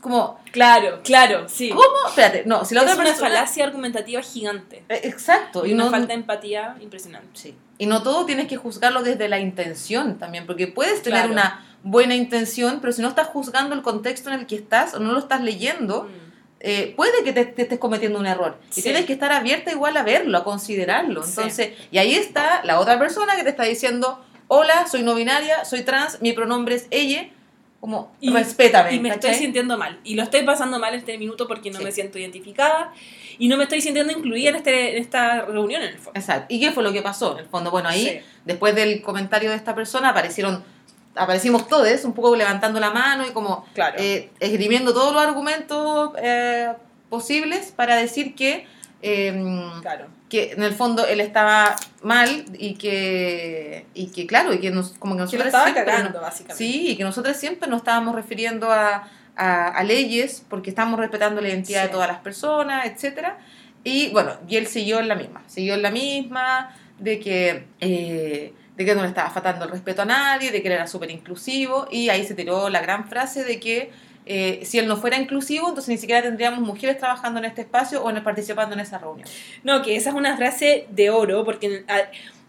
Como, 0.00 0.40
claro, 0.50 1.00
claro, 1.04 1.46
sí. 1.48 1.68
¿Cómo? 1.68 2.08
Espérate, 2.08 2.44
no, 2.46 2.64
si 2.64 2.74
la 2.74 2.80
otra 2.80 2.94
es 2.94 2.98
una 2.98 3.14
falacia 3.14 3.64
argumentativa 3.64 4.22
gigante. 4.22 4.84
Eh, 4.88 5.00
exacto. 5.04 5.66
Y, 5.66 5.74
una 5.74 5.90
falta 5.90 6.08
de 6.08 6.14
empatía 6.14 6.76
impresionante. 6.80 7.28
Sí. 7.34 7.54
Y 7.80 7.86
no 7.86 8.02
todo 8.02 8.26
tienes 8.26 8.46
que 8.46 8.58
juzgarlo 8.58 9.02
desde 9.02 9.26
la 9.26 9.40
intención 9.40 10.18
también, 10.18 10.44
porque 10.44 10.66
puedes 10.66 11.00
tener 11.00 11.30
una 11.30 11.64
buena 11.82 12.14
intención, 12.14 12.78
pero 12.82 12.92
si 12.92 13.00
no 13.00 13.08
estás 13.08 13.28
juzgando 13.28 13.74
el 13.74 13.80
contexto 13.80 14.28
en 14.28 14.38
el 14.38 14.46
que 14.46 14.56
estás 14.56 14.92
o 14.92 14.98
no 14.98 15.12
lo 15.12 15.18
estás 15.18 15.40
leyendo, 15.40 16.02
mm. 16.02 16.08
eh, 16.60 16.92
puede 16.94 17.24
que 17.24 17.32
te, 17.32 17.62
estés 17.62 17.78
cometiendo 17.78 18.18
un 18.18 18.26
error. 18.26 18.58
Y 18.76 18.82
tienes 18.82 19.06
que 19.06 19.14
estar 19.14 19.32
abierta 19.32 19.72
igual 19.72 19.96
a 19.96 20.02
verlo, 20.02 20.36
a 20.36 20.44
considerarlo. 20.44 21.24
Entonces, 21.24 21.72
y 21.90 21.96
ahí 21.96 22.14
está 22.14 22.60
la 22.64 22.80
otra 22.80 22.98
persona 22.98 23.34
que 23.34 23.44
te 23.44 23.48
está 23.48 23.64
diciendo, 23.64 24.22
hola, 24.48 24.86
soy 24.86 25.02
no 25.02 25.14
binaria, 25.14 25.64
soy 25.64 25.82
trans, 25.82 26.20
mi 26.20 26.34
pronombre 26.34 26.74
es 26.74 26.86
ella 26.90 27.30
como, 27.80 28.12
y, 28.20 28.30
respétame. 28.30 28.94
Y 28.94 29.00
me 29.00 29.08
estoy 29.08 29.34
sintiendo 29.34 29.78
mal. 29.78 29.98
Y 30.04 30.14
lo 30.14 30.22
estoy 30.22 30.42
pasando 30.42 30.78
mal 30.78 30.94
este 30.94 31.16
minuto 31.16 31.48
porque 31.48 31.70
no 31.70 31.80
me 31.80 31.90
siento 31.92 32.18
identificada 32.18 32.92
y 33.38 33.48
no 33.48 33.56
me 33.56 33.64
estoy 33.64 33.80
sintiendo 33.80 34.12
incluida 34.12 34.50
en, 34.50 34.56
este, 34.56 34.96
en 34.96 35.02
esta 35.02 35.46
reunión, 35.46 35.82
en 35.82 35.88
el 35.88 35.98
fondo. 35.98 36.18
Exacto. 36.18 36.54
¿Y 36.54 36.60
qué 36.60 36.72
fue 36.72 36.82
lo 36.82 36.92
que 36.92 37.00
pasó? 37.00 37.32
En 37.32 37.44
el 37.44 37.46
fondo, 37.46 37.70
bueno, 37.70 37.88
ahí, 37.88 38.20
después 38.44 38.74
del 38.74 39.00
comentario 39.00 39.50
de 39.50 39.56
esta 39.56 39.74
persona, 39.74 40.10
aparecieron 40.10 40.62
aparecimos 41.16 41.66
todos 41.66 42.04
un 42.04 42.12
poco 42.12 42.36
levantando 42.36 42.78
la 42.78 42.90
mano 42.90 43.26
y 43.26 43.32
como 43.32 43.66
eh, 43.98 44.30
esgrimiendo 44.38 44.92
todos 44.92 45.12
los 45.12 45.20
argumentos 45.20 46.12
eh, 46.22 46.68
posibles 47.08 47.72
para 47.72 47.96
decir 47.96 48.36
que 48.36 48.64
em, 49.02 49.80
claro 49.80 50.19
que 50.30 50.52
en 50.52 50.62
el 50.62 50.72
fondo 50.72 51.06
él 51.06 51.20
estaba 51.20 51.76
mal 52.02 52.44
y 52.56 52.74
que, 52.74 53.84
y 53.92 54.06
que 54.12 54.26
claro, 54.26 54.54
y 54.54 54.60
que 54.60 54.70
nos, 54.70 54.92
como 54.92 55.16
que 55.16 55.22
nosotros 55.22 55.52
cagando, 55.52 56.20
básicamente. 56.20 56.64
Sí, 56.64 56.90
y 56.90 56.96
que 56.96 57.04
nosotros 57.04 57.36
siempre 57.36 57.68
nos 57.68 57.78
estábamos 57.78 58.14
refiriendo 58.14 58.70
a, 58.70 59.08
a, 59.36 59.82
leyes 59.82 60.44
porque 60.48 60.70
estamos 60.70 60.98
respetando 60.98 61.40
la 61.40 61.48
identidad 61.48 61.82
de 61.82 61.88
todas 61.88 62.08
las 62.08 62.18
personas, 62.18 62.86
etcétera 62.86 63.38
Y 63.82 64.10
bueno, 64.10 64.34
y 64.48 64.56
él 64.56 64.66
siguió 64.66 65.00
en 65.00 65.08
la 65.08 65.16
misma, 65.16 65.42
siguió 65.46 65.74
en 65.74 65.82
la 65.82 65.90
misma, 65.90 66.74
de 66.98 67.18
que, 67.18 67.66
eh, 67.80 68.52
de 68.76 68.84
que 68.84 68.94
no 68.94 69.02
le 69.02 69.08
estaba 69.08 69.30
faltando 69.30 69.64
el 69.64 69.70
respeto 69.72 70.02
a 70.02 70.04
nadie, 70.04 70.52
de 70.52 70.62
que 70.62 70.68
él 70.68 70.74
era 70.74 70.86
súper 70.86 71.10
inclusivo, 71.10 71.88
y 71.90 72.08
ahí 72.08 72.24
se 72.24 72.34
tiró 72.34 72.68
la 72.68 72.80
gran 72.80 73.08
frase 73.08 73.42
de 73.42 73.58
que 73.58 73.90
eh, 74.26 74.60
si 74.64 74.78
él 74.78 74.86
no 74.86 74.96
fuera 74.96 75.18
inclusivo, 75.18 75.68
entonces 75.68 75.88
ni 75.88 75.98
siquiera 75.98 76.22
tendríamos 76.22 76.60
mujeres 76.60 76.98
trabajando 76.98 77.38
en 77.38 77.46
este 77.46 77.62
espacio 77.62 78.04
o 78.04 78.22
participando 78.22 78.74
en 78.74 78.80
esa 78.80 78.98
reunión. 78.98 79.28
No, 79.64 79.82
que 79.82 79.96
esa 79.96 80.10
es 80.10 80.16
una 80.16 80.36
frase 80.36 80.86
de 80.90 81.10
oro, 81.10 81.44
porque 81.44 81.84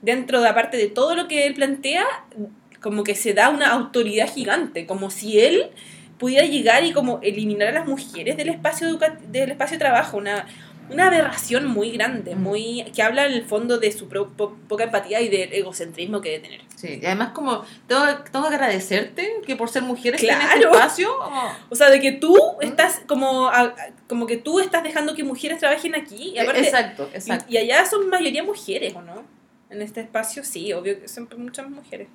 dentro 0.01 0.41
de 0.41 0.49
aparte 0.49 0.77
de 0.77 0.87
todo 0.87 1.15
lo 1.15 1.27
que 1.27 1.45
él 1.45 1.53
plantea, 1.53 2.05
como 2.81 3.03
que 3.03 3.15
se 3.15 3.33
da 3.33 3.49
una 3.49 3.71
autoridad 3.71 4.31
gigante, 4.31 4.85
como 4.85 5.09
si 5.09 5.39
él 5.39 5.71
pudiera 6.17 6.45
llegar 6.45 6.83
y 6.83 6.91
como 6.91 7.19
eliminar 7.23 7.69
a 7.69 7.71
las 7.71 7.87
mujeres 7.87 8.37
del 8.37 8.49
espacio 8.49 8.99
del 9.29 9.51
espacio 9.51 9.75
de 9.75 9.79
trabajo, 9.79 10.17
una 10.17 10.45
una 10.91 11.07
aberración 11.07 11.65
muy 11.65 11.91
grande, 11.91 12.35
muy 12.35 12.83
que 12.95 13.01
habla 13.01 13.25
en 13.25 13.33
el 13.33 13.45
fondo 13.45 13.77
de 13.77 13.91
su 13.91 14.07
poca 14.07 14.83
empatía 14.83 15.21
y 15.21 15.29
del 15.29 15.53
egocentrismo 15.53 16.21
que 16.21 16.29
debe 16.29 16.43
tener. 16.43 16.61
Sí, 16.75 16.99
y 17.01 17.05
además 17.05 17.29
como 17.29 17.63
tengo, 17.87 18.05
tengo 18.31 18.49
que 18.49 18.55
agradecerte 18.55 19.41
que 19.45 19.55
por 19.55 19.69
ser 19.69 19.83
mujeres 19.83 20.21
claro. 20.21 20.53
este 20.53 20.65
espacio. 20.65 21.09
O 21.69 21.75
sea, 21.75 21.89
de 21.89 21.99
que 21.99 22.11
tú 22.13 22.35
estás 22.61 23.01
como 23.07 23.49
como 24.07 24.27
que 24.27 24.37
tú 24.37 24.59
estás 24.59 24.83
dejando 24.83 25.15
que 25.15 25.23
mujeres 25.23 25.59
trabajen 25.59 25.95
aquí 25.95 26.33
y 26.35 26.37
e, 26.37 26.43
exacto, 26.43 27.09
exacto. 27.13 27.45
Y, 27.47 27.57
allá 27.57 27.85
son 27.85 28.09
mayoría 28.09 28.43
mujeres, 28.43 28.93
¿o 28.95 29.01
no? 29.01 29.23
En 29.69 29.81
este 29.81 30.01
espacio 30.01 30.43
sí, 30.43 30.73
obvio 30.73 30.99
que 30.99 31.07
son 31.07 31.29
muchas 31.37 31.69
mujeres. 31.69 32.09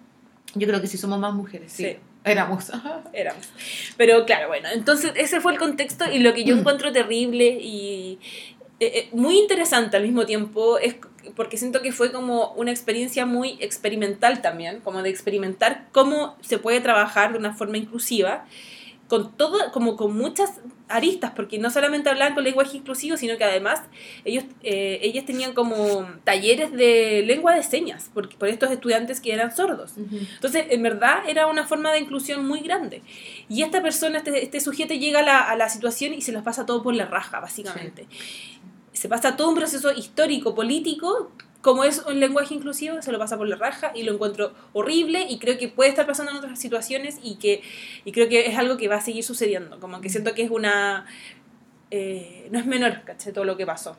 Yo 0.54 0.66
creo 0.66 0.80
que 0.80 0.86
sí 0.86 0.98
somos 0.98 1.18
más 1.18 1.32
mujeres, 1.32 1.72
sí. 1.72 1.96
Éramos. 2.26 2.72
Éramos. 3.12 3.48
Pero 3.96 4.26
claro, 4.26 4.48
bueno, 4.48 4.68
entonces 4.72 5.12
ese 5.14 5.40
fue 5.40 5.52
el 5.52 5.58
contexto 5.58 6.10
y 6.10 6.18
lo 6.18 6.34
que 6.34 6.42
yo 6.42 6.56
encuentro 6.56 6.92
terrible 6.92 7.56
y, 7.60 8.18
eh, 8.78 8.92
eh, 8.94 9.08
muy 9.12 9.38
interesante 9.38 9.96
al 9.96 10.02
mismo 10.02 10.26
tiempo, 10.26 10.78
es 10.78 10.96
porque 11.34 11.56
siento 11.56 11.82
que 11.82 11.92
fue 11.92 12.12
como 12.12 12.52
una 12.52 12.70
experiencia 12.70 13.26
muy 13.26 13.56
experimental 13.60 14.42
también, 14.42 14.80
como 14.80 15.02
de 15.02 15.10
experimentar 15.10 15.88
cómo 15.92 16.36
se 16.40 16.58
puede 16.58 16.80
trabajar 16.80 17.32
de 17.32 17.38
una 17.38 17.54
forma 17.54 17.78
inclusiva, 17.78 18.46
con 19.08 19.36
todo, 19.36 19.70
como 19.72 19.96
con 19.96 20.16
muchas 20.16 20.60
aristas, 20.88 21.32
porque 21.34 21.58
no 21.58 21.70
solamente 21.70 22.08
hablaban 22.10 22.34
con 22.34 22.44
lenguaje 22.44 22.76
inclusivo, 22.76 23.16
sino 23.16 23.36
que 23.36 23.44
además 23.44 23.82
ellos, 24.24 24.44
eh, 24.62 24.98
ellas 25.02 25.24
tenían 25.24 25.52
como 25.52 26.08
talleres 26.24 26.72
de 26.72 27.22
lengua 27.26 27.54
de 27.54 27.62
señas, 27.62 28.10
por, 28.12 28.28
por 28.36 28.48
estos 28.48 28.70
estudiantes 28.70 29.20
que 29.20 29.32
eran 29.32 29.54
sordos. 29.54 29.94
Entonces, 29.96 30.66
en 30.70 30.82
verdad, 30.82 31.22
era 31.28 31.46
una 31.46 31.66
forma 31.66 31.92
de 31.92 32.00
inclusión 32.00 32.46
muy 32.46 32.60
grande. 32.60 33.02
Y 33.48 33.62
esta 33.62 33.82
persona, 33.82 34.18
este, 34.18 34.42
este 34.42 34.60
sujeto 34.60 34.94
llega 34.94 35.20
a 35.20 35.22
la, 35.22 35.40
a 35.40 35.56
la, 35.56 35.68
situación 35.68 36.14
y 36.14 36.22
se 36.22 36.32
los 36.32 36.42
pasa 36.42 36.66
todo 36.66 36.82
por 36.82 36.94
la 36.94 37.06
raja, 37.06 37.40
básicamente. 37.40 38.06
Se 38.96 39.08
pasa 39.08 39.36
todo 39.36 39.50
un 39.50 39.54
proceso 39.54 39.92
histórico, 39.92 40.54
político, 40.54 41.30
como 41.60 41.84
es 41.84 42.02
un 42.06 42.18
lenguaje 42.18 42.54
inclusivo, 42.54 43.02
se 43.02 43.12
lo 43.12 43.18
pasa 43.18 43.36
por 43.36 43.46
la 43.46 43.56
raja 43.56 43.92
y 43.94 44.04
lo 44.04 44.14
encuentro 44.14 44.54
horrible 44.72 45.26
y 45.28 45.38
creo 45.38 45.58
que 45.58 45.68
puede 45.68 45.90
estar 45.90 46.06
pasando 46.06 46.30
en 46.30 46.38
otras 46.38 46.58
situaciones 46.58 47.18
y 47.22 47.36
que 47.36 47.60
y 48.04 48.12
creo 48.12 48.28
que 48.28 48.46
es 48.46 48.56
algo 48.56 48.76
que 48.76 48.88
va 48.88 48.96
a 48.96 49.00
seguir 49.00 49.22
sucediendo. 49.22 49.78
Como 49.80 50.00
que 50.00 50.08
siento 50.08 50.32
que 50.32 50.44
es 50.44 50.50
una... 50.50 51.06
Eh, 51.90 52.48
no 52.50 52.58
es 52.58 52.66
menor, 52.66 53.02
¿cachai? 53.04 53.32
Todo 53.32 53.44
lo 53.44 53.56
que 53.56 53.66
pasó. 53.66 53.96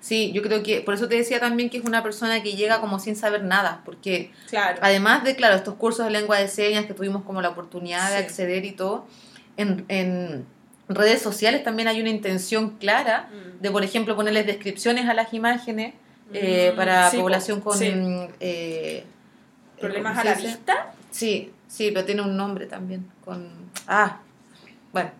Sí, 0.00 0.32
yo 0.32 0.40
creo 0.42 0.62
que, 0.62 0.80
por 0.80 0.94
eso 0.94 1.08
te 1.08 1.16
decía 1.16 1.40
también 1.40 1.68
que 1.68 1.78
es 1.78 1.84
una 1.84 2.02
persona 2.02 2.42
que 2.42 2.56
llega 2.56 2.80
como 2.80 2.98
sin 2.98 3.16
saber 3.16 3.42
nada, 3.44 3.82
porque 3.84 4.30
claro. 4.48 4.78
además 4.80 5.24
de, 5.24 5.36
claro, 5.36 5.56
estos 5.56 5.74
cursos 5.74 6.06
de 6.06 6.12
lengua 6.12 6.38
de 6.38 6.48
señas 6.48 6.86
que 6.86 6.94
tuvimos 6.94 7.24
como 7.24 7.42
la 7.42 7.50
oportunidad 7.50 8.10
de 8.10 8.18
acceder 8.18 8.64
y 8.64 8.72
todo, 8.72 9.06
en, 9.56 9.84
en 9.88 10.46
redes 10.88 11.22
sociales 11.22 11.64
también 11.64 11.88
hay 11.88 12.00
una 12.00 12.10
intención 12.10 12.76
clara 12.78 13.28
mm. 13.30 13.62
de, 13.62 13.70
por 13.70 13.84
ejemplo, 13.84 14.16
ponerles 14.16 14.46
descripciones 14.46 15.08
a 15.08 15.14
las 15.14 15.32
imágenes 15.32 15.94
eh, 16.32 16.70
mm, 16.72 16.76
para 16.76 17.10
población 17.10 17.60
con... 17.60 17.78
Eh, 17.80 19.04
¿Problemas 19.80 20.18
a 20.18 20.24
la 20.24 20.34
vista? 20.34 20.92
Sí, 21.10 21.52
sí, 21.68 21.90
pero 21.92 22.04
tiene 22.04 22.22
un 22.22 22.36
nombre 22.36 22.66
también. 22.66 23.10
Con... 23.24 23.50
Ah, 23.86 24.20
bueno. 24.92 25.10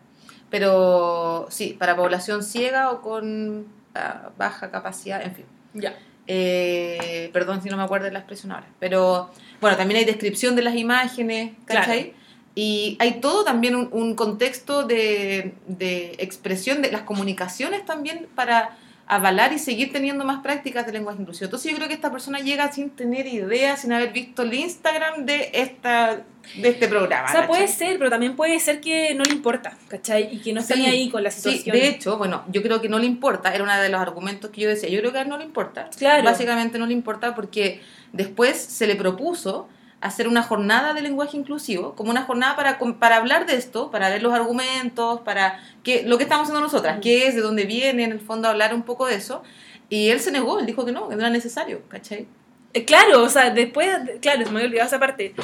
Pero 0.51 1.47
sí, 1.51 1.77
para 1.79 1.97
población 1.97 2.43
ciega 2.43 2.91
o 2.91 3.03
con 3.03 3.67
baja, 3.93 4.33
baja 4.37 4.71
capacidad, 4.71 5.23
en 5.23 5.35
fin. 5.35 5.45
Ya. 5.75 5.95
Eh, 6.27 7.29
perdón 7.33 7.63
si 7.63 7.69
no 7.69 7.77
me 7.77 7.83
acuerdo 7.83 8.07
de 8.07 8.13
la 8.13 8.21
expresión 8.21 8.53
ahora. 8.53 8.67
Pero 8.79 9.31
bueno, 9.61 9.77
también 9.77 9.99
hay 9.99 10.05
descripción 10.05 10.57
de 10.57 10.63
las 10.63 10.75
imágenes, 10.77 11.53
¿cachai? 11.67 12.15
Y 12.55 12.97
hay 13.01 13.21
todo 13.21 13.45
también 13.45 13.75
un, 13.75 13.89
un 13.91 14.15
contexto 14.15 14.85
de, 14.85 15.55
de, 15.67 16.15
expresión 16.19 16.83
de 16.83 16.93
las 16.93 17.03
comunicaciones 17.03 17.85
también 17.85 18.29
para 18.35 18.77
avalar 19.07 19.53
y 19.53 19.59
seguir 19.59 19.93
teniendo 19.93 20.25
más 20.25 20.43
prácticas 20.43 20.87
de 20.87 20.93
lenguaje 20.93 21.21
inclusivo. 21.21 21.47
Entonces 21.47 21.71
yo 21.71 21.77
creo 21.77 21.89
que 21.89 21.95
esta 21.95 22.11
persona 22.11 22.39
llega 22.39 22.71
sin 22.73 22.91
tener 22.91 23.27
idea, 23.27 23.77
sin 23.77 23.93
haber 23.93 24.13
visto 24.13 24.43
el 24.43 24.55
Instagram 24.55 25.27
de 25.27 25.51
esta 25.53 26.23
de 26.57 26.69
este 26.69 26.89
programa. 26.89 27.29
O 27.29 27.33
sea, 27.33 27.47
puede 27.47 27.69
ser, 27.69 27.99
pero 27.99 28.11
también 28.11 28.37
puede 28.37 28.59
ser 28.61 28.81
que 28.81 29.15
no 29.15 29.25
le 29.25 29.33
importa, 29.33 29.77
¿cachai? 29.89 30.29
Y 30.35 30.39
que 30.41 30.53
no 30.53 30.61
esté 30.61 30.75
ahí 30.75 31.11
con 31.11 31.23
la 31.23 31.31
situación. 31.31 31.63
Sí, 31.65 31.71
de 31.71 31.89
hecho, 31.89 32.19
bueno, 32.19 32.45
yo 32.51 32.63
creo 32.63 32.81
que 32.81 32.89
no 32.89 32.99
le 32.99 33.07
importa, 33.07 33.55
era 33.55 33.65
uno 33.65 33.77
de 33.77 33.89
los 33.89 34.01
argumentos 34.01 34.51
que 34.51 34.61
yo 34.61 34.69
decía, 34.69 34.89
yo 34.89 35.01
creo 35.01 35.13
que 35.13 35.19
a 35.19 35.23
él 35.23 35.29
no 35.29 35.39
le 35.39 35.45
importa. 35.45 35.89
Claro. 35.97 36.23
Básicamente 36.23 36.79
no 36.79 36.87
le 36.87 36.93
importa 36.93 37.35
porque 37.35 37.81
después 38.13 38.57
se 38.57 38.87
le 38.87 38.95
propuso 38.95 39.69
hacer 40.05 40.29
una 40.29 40.43
jornada 40.43 40.93
de 40.93 41.01
lenguaje 41.01 41.35
inclusivo, 41.39 41.95
como 41.95 42.11
una 42.11 42.25
jornada 42.25 42.55
para, 42.57 42.79
para 42.99 43.17
hablar 43.17 43.47
de 43.47 43.57
esto, 43.57 43.91
para 43.91 44.11
ver 44.11 44.23
los 44.23 44.35
argumentos, 44.35 45.23
para 45.23 45.59
que, 45.83 46.03
lo 46.03 46.19
que 46.19 46.25
estamos 46.25 46.43
haciendo 46.43 46.61
nosotras, 46.61 46.99
qué 47.01 47.27
es, 47.27 47.35
de 47.35 47.41
dónde 47.41 47.65
viene, 47.65 48.05
en 48.05 48.13
el 48.13 48.21
fondo 48.21 48.47
hablar 48.47 48.75
un 48.75 48.83
poco 48.83 49.07
de 49.07 49.15
eso. 49.15 49.43
Y 49.89 50.11
él 50.11 50.21
se 50.21 50.31
negó, 50.31 50.61
él 50.61 50.67
dijo 50.67 50.85
que 50.85 50.93
no, 50.93 51.09
que 51.09 51.17
no 51.17 51.23
era 51.23 51.31
necesario, 51.31 51.81
¿cachai? 51.89 52.27
Eh, 52.75 52.85
claro, 52.85 53.23
o 53.23 53.31
sea, 53.31 53.49
después, 53.49 53.89
claro, 54.21 54.45
se 54.45 54.51
me 54.51 54.59
había 54.59 54.69
olvidado 54.69 54.89
esa 54.89 55.01
parte. 55.01 55.35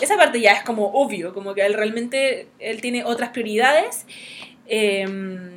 Esa 0.00 0.16
parte 0.16 0.40
ya 0.40 0.52
es 0.52 0.62
como 0.62 0.92
obvio, 0.94 1.34
como 1.34 1.52
que 1.52 1.66
él 1.66 1.74
realmente, 1.74 2.48
él 2.58 2.80
tiene 2.80 3.04
otras 3.04 3.30
prioridades. 3.30 4.06
Eh, 4.66 5.55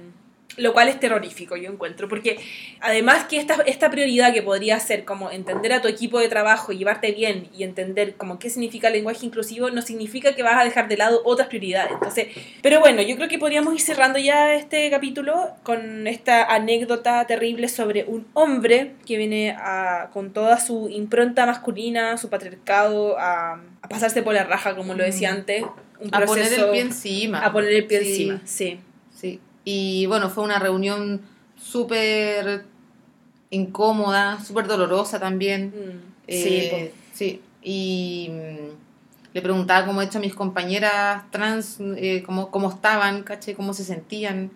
lo 0.60 0.74
cual 0.74 0.88
es 0.90 1.00
terrorífico, 1.00 1.56
yo 1.56 1.72
encuentro, 1.72 2.08
porque 2.08 2.40
además 2.80 3.26
que 3.26 3.38
esta, 3.38 3.56
esta 3.66 3.90
prioridad 3.90 4.34
que 4.34 4.42
podría 4.42 4.80
ser 4.80 5.06
como 5.06 5.32
entender 5.32 5.74
a 5.74 5.82
tu 5.82 5.88
equipo 5.88 6.20
de 6.20 6.28
trabajo, 6.28 6.72
llevarte 6.72 7.12
bien 7.12 7.50
y 7.56 7.64
entender 7.64 8.16
como 8.16 8.40
qué 8.40 8.50
significa 8.50 8.88
el 8.88 8.94
lenguaje 8.94 9.26
inclusivo, 9.26 9.70
no 9.72 9.82
significa 9.82 10.36
que 10.36 10.44
vas 10.44 10.60
a 10.60 10.64
dejar 10.64 10.88
de 10.88 10.98
lado 10.98 11.22
otras 11.26 11.48
prioridades. 11.48 11.92
Entonces, 11.94 12.28
pero 12.62 12.80
bueno, 12.80 13.02
yo 13.02 13.16
creo 13.16 13.28
que 13.28 13.40
podríamos 13.40 13.74
ir 13.74 13.82
cerrando 13.82 14.20
ya 14.20 14.54
este 14.54 14.90
capítulo 14.90 15.50
con 15.64 16.08
esta 16.08 16.44
anécdota 16.46 17.26
terrible 17.26 17.70
sobre 17.70 18.06
un 18.06 18.28
hombre 18.34 18.94
que 19.06 19.18
viene 19.18 19.56
a, 19.58 20.10
con 20.14 20.32
toda 20.34 20.60
su 20.60 20.90
impronta 20.90 21.46
masculina, 21.46 22.18
su 22.18 22.30
patriarcado, 22.30 23.18
a, 23.18 23.62
a 23.82 23.90
pasarse 23.90 24.22
por 24.22 24.34
la 24.34 24.44
raja, 24.44 24.76
como 24.76 24.94
lo 24.94 25.04
decía 25.04 25.32
mm. 25.32 25.36
antes. 25.36 25.64
Un 26.00 26.10
a 26.14 26.26
poner 26.26 26.54
el 26.54 26.70
pie 26.70 26.82
encima. 26.82 27.46
A 27.46 27.52
poner 27.52 27.72
el 27.72 27.86
pie 27.86 28.00
encima, 28.00 28.42
sí. 28.46 28.80
Sí. 29.70 30.02
Y 30.02 30.06
bueno, 30.08 30.30
fue 30.30 30.44
una 30.44 30.60
reunión 30.60 31.22
súper 31.62 32.66
incómoda, 33.50 34.44
súper 34.44 34.68
dolorosa 34.68 35.20
también. 35.20 35.68
Mm. 35.68 36.14
Eh, 36.28 36.94
sí, 37.14 37.42
Y 37.62 38.30
mm, 38.32 39.34
le 39.34 39.42
preguntaba 39.42 39.86
cómo 39.86 40.02
he 40.02 40.06
hecho 40.06 40.20
a 40.20 40.22
mis 40.22 40.36
compañeras 40.36 41.24
trans, 41.32 41.78
eh, 41.80 42.24
cómo, 42.26 42.52
cómo, 42.52 42.70
estaban, 42.70 43.24
¿caché? 43.24 43.56
cómo 43.56 43.74
se 43.74 43.84
sentían. 43.84 44.52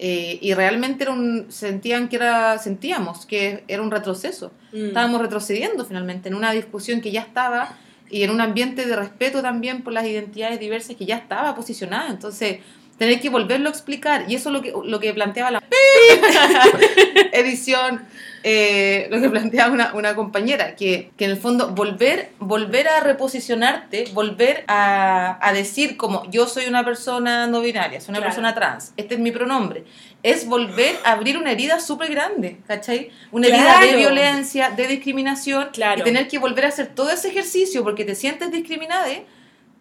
Eh, 0.00 0.38
y 0.40 0.54
realmente 0.54 1.04
era 1.04 1.12
un, 1.12 1.46
sentían 1.48 2.08
que 2.08 2.16
era, 2.16 2.58
sentíamos 2.58 3.26
que 3.26 3.64
era 3.68 3.82
un 3.82 3.90
retroceso. 3.90 4.52
Mm. 4.72 4.86
Estábamos 4.88 5.20
retrocediendo 5.20 5.84
finalmente 5.84 6.28
en 6.28 6.34
una 6.34 6.52
discusión 6.52 7.00
que 7.00 7.10
ya 7.10 7.22
estaba 7.22 7.76
y 8.10 8.22
en 8.22 8.30
un 8.30 8.40
ambiente 8.40 8.86
de 8.86 8.96
respeto 8.96 9.42
también 9.42 9.82
por 9.82 9.92
las 9.92 10.06
identidades 10.06 10.60
diversas 10.60 10.96
que 10.96 11.04
ya 11.04 11.16
estaba 11.16 11.54
posicionada. 11.54 12.10
Entonces, 12.10 12.58
tener 12.98 13.20
que 13.20 13.30
volverlo 13.30 13.68
a 13.68 13.72
explicar. 13.72 14.24
Y 14.28 14.34
eso 14.34 14.50
es 14.50 14.52
lo 14.52 14.62
que, 14.62 14.72
lo 14.84 15.00
que 15.00 15.14
planteaba 15.14 15.50
la 15.52 15.62
edición, 17.32 18.02
eh, 18.42 19.06
lo 19.10 19.20
que 19.20 19.30
planteaba 19.30 19.72
una, 19.72 19.94
una 19.94 20.14
compañera, 20.14 20.74
que, 20.74 21.10
que, 21.16 21.24
en 21.24 21.30
el 21.30 21.36
fondo 21.36 21.70
volver, 21.70 22.30
volver 22.38 22.88
a 22.88 23.00
reposicionarte, 23.00 24.06
volver 24.12 24.64
a, 24.66 25.38
a, 25.40 25.52
decir 25.52 25.96
como 25.96 26.28
yo 26.30 26.46
soy 26.46 26.66
una 26.66 26.84
persona 26.84 27.46
no 27.46 27.60
binaria, 27.60 28.00
soy 28.00 28.12
una 28.12 28.22
persona 28.22 28.54
trans, 28.54 28.92
este 28.96 29.14
es 29.14 29.20
mi 29.20 29.30
pronombre, 29.30 29.84
es 30.22 30.46
volver 30.46 30.96
a 31.04 31.12
abrir 31.12 31.38
una 31.38 31.52
herida 31.52 31.80
súper 31.80 32.10
grande, 32.10 32.58
¿cachai? 32.66 33.10
Una 33.30 33.48
herida 33.48 33.80
de 33.80 33.96
violencia, 33.96 34.70
de 34.70 34.86
discriminación, 34.86 35.68
claro. 35.72 36.00
y 36.00 36.04
tener 36.04 36.28
que 36.28 36.38
volver 36.38 36.66
a 36.66 36.68
hacer 36.68 36.88
todo 36.88 37.10
ese 37.10 37.28
ejercicio 37.28 37.84
porque 37.84 38.04
te 38.04 38.14
sientes 38.14 38.50
discriminada 38.50 39.06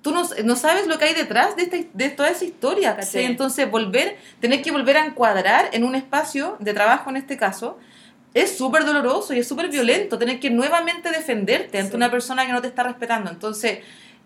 tú 0.02 0.12
no, 0.12 0.56
sabes 0.56 0.88
lo 0.88 0.98
que 0.98 1.06
hay 1.06 1.14
detrás 1.14 1.56
de, 1.56 1.90
de 1.94 2.10
toda 2.10 2.30
esa 2.30 2.46
historia, 2.46 2.96
¿cachai? 2.96 3.26
Entonces, 3.26 3.70
volver, 3.70 4.18
tener 4.40 4.62
que 4.62 4.72
volver 4.72 4.98
a 4.98 5.06
encuadrar 5.06 5.70
en 5.74 5.84
un 5.84 5.96
espacio 5.96 6.56
de 6.60 6.74
trabajo, 6.74 7.10
en 7.10 7.18
este 7.18 7.38
caso, 7.38 7.78
es 8.34 8.58
súper 8.58 8.86
doloroso 8.86 9.34
y 9.34 9.40
es 9.40 9.48
súper 9.48 9.70
violento, 9.70 10.18
tener 10.18 10.40
que 10.40 10.50
nuevamente 10.50 11.10
defenderte 11.10 11.80
ante 11.80 11.96
una 11.96 12.12
persona 12.12 12.46
que 12.46 12.52
no 12.52 12.62
te 12.62 12.68
está 12.68 12.84
respetando. 12.84 13.32
Entonces, 13.32 13.80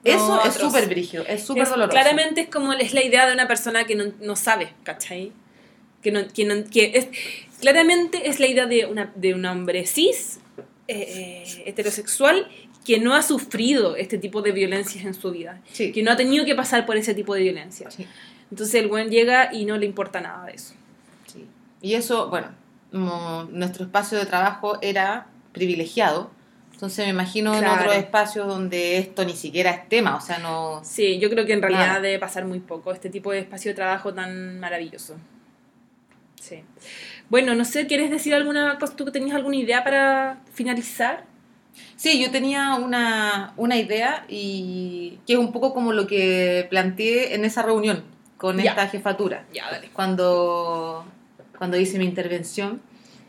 eso 0.04 0.44
es 0.44 0.56
súper 0.56 0.88
brígido, 0.88 1.24
es 1.28 1.44
súper 1.44 1.68
doloroso. 1.68 1.92
Claramente 1.92 2.42
es 2.42 2.50
como 2.50 2.74
es 2.74 2.94
la 2.94 3.04
idea 3.04 3.26
de 3.28 3.34
una 3.34 3.48
persona 3.48 3.86
que 3.86 3.96
no, 3.96 4.06
no 4.20 4.36
sabe, 4.36 4.74
¿cachai? 4.84 5.32
Que, 6.02 6.12
no, 6.12 6.28
que, 6.28 6.46
no, 6.46 6.64
que 6.70 6.92
es, 6.96 7.08
claramente 7.60 8.28
es 8.28 8.40
la 8.40 8.48
idea 8.48 8.66
de, 8.66 8.88
una, 8.88 9.12
de 9.16 9.34
un 9.36 9.46
hombre 9.46 9.86
cis, 9.86 10.40
eh, 10.88 11.46
eh, 11.48 11.64
heterosexual, 11.68 12.50
que 12.86 13.00
no 13.00 13.14
ha 13.14 13.22
sufrido 13.22 13.96
este 13.96 14.18
tipo 14.18 14.42
de 14.42 14.52
violencias 14.52 15.06
en 15.06 15.14
su 15.14 15.32
vida, 15.32 15.62
que 15.76 16.02
no 16.04 16.12
ha 16.12 16.16
tenido 16.16 16.46
que 16.46 16.56
pasar 16.56 16.86
por 16.86 16.98
ese 16.98 17.14
tipo 17.14 17.34
de 17.36 17.42
violencia. 17.42 17.90
Entonces 18.50 18.76
el 18.76 18.88
buen 18.88 19.10
llega 19.10 19.54
y 19.54 19.66
no 19.66 19.78
le 19.78 19.86
importa 19.86 20.20
nada 20.20 20.46
de 20.46 20.54
eso. 20.54 20.74
Y 21.82 21.94
eso, 21.96 22.30
bueno, 22.30 22.50
nuestro 23.52 23.86
espacio 23.86 24.18
de 24.18 24.26
trabajo 24.26 24.80
era 24.82 25.28
privilegiado, 25.52 26.32
entonces 26.74 27.06
me 27.06 27.12
imagino 27.12 27.56
en 27.56 27.66
otros 27.66 27.96
espacios 27.96 28.48
donde 28.48 28.98
esto 28.98 29.24
ni 29.24 29.36
siquiera 29.36 29.70
es 29.70 29.88
tema, 29.88 30.16
o 30.16 30.22
sea, 30.22 30.40
no... 30.40 30.82
Sí, 30.84 31.20
yo 31.20 31.30
creo 31.30 31.46
que 31.46 31.54
en 31.54 31.62
realidad 31.62 32.02
debe 32.02 32.18
pasar 32.18 32.46
muy 32.46 32.60
poco, 32.60 32.92
este 32.92 33.12
tipo 33.12 33.32
de 33.32 33.40
espacio 33.40 33.70
de 33.70 33.76
trabajo 33.76 34.14
tan 34.14 34.60
maravilloso. 34.60 35.16
Sí. 36.42 36.64
Bueno, 37.30 37.54
no 37.54 37.66
sé, 37.66 37.86
¿quieres 37.86 38.10
decir 38.10 38.34
alguna 38.34 38.80
cosa? 38.80 38.96
¿Tú 38.96 39.06
tenías 39.12 39.36
alguna 39.36 39.58
idea 39.58 39.84
para 39.84 40.42
finalizar? 40.54 41.26
Sí, 41.96 42.22
yo 42.22 42.32
tenía 42.32 42.76
una, 42.76 43.54
una, 43.58 43.78
idea 43.78 44.26
y 44.28 45.20
que 45.28 45.34
es 45.34 45.40
un 45.40 45.52
poco 45.52 45.74
como 45.74 45.94
lo 45.94 46.08
que 46.08 46.68
planteé 46.70 47.36
en 47.36 47.46
esa 47.46 47.62
reunión 47.62 48.04
con 48.38 48.60
esta 48.60 48.88
jefatura. 48.88 49.46
Ya, 49.54 49.70
dale. 49.70 49.90
Cuando, 49.94 51.06
cuando 51.58 51.78
hice 51.78 52.00
mi 52.00 52.06
intervención, 52.06 52.82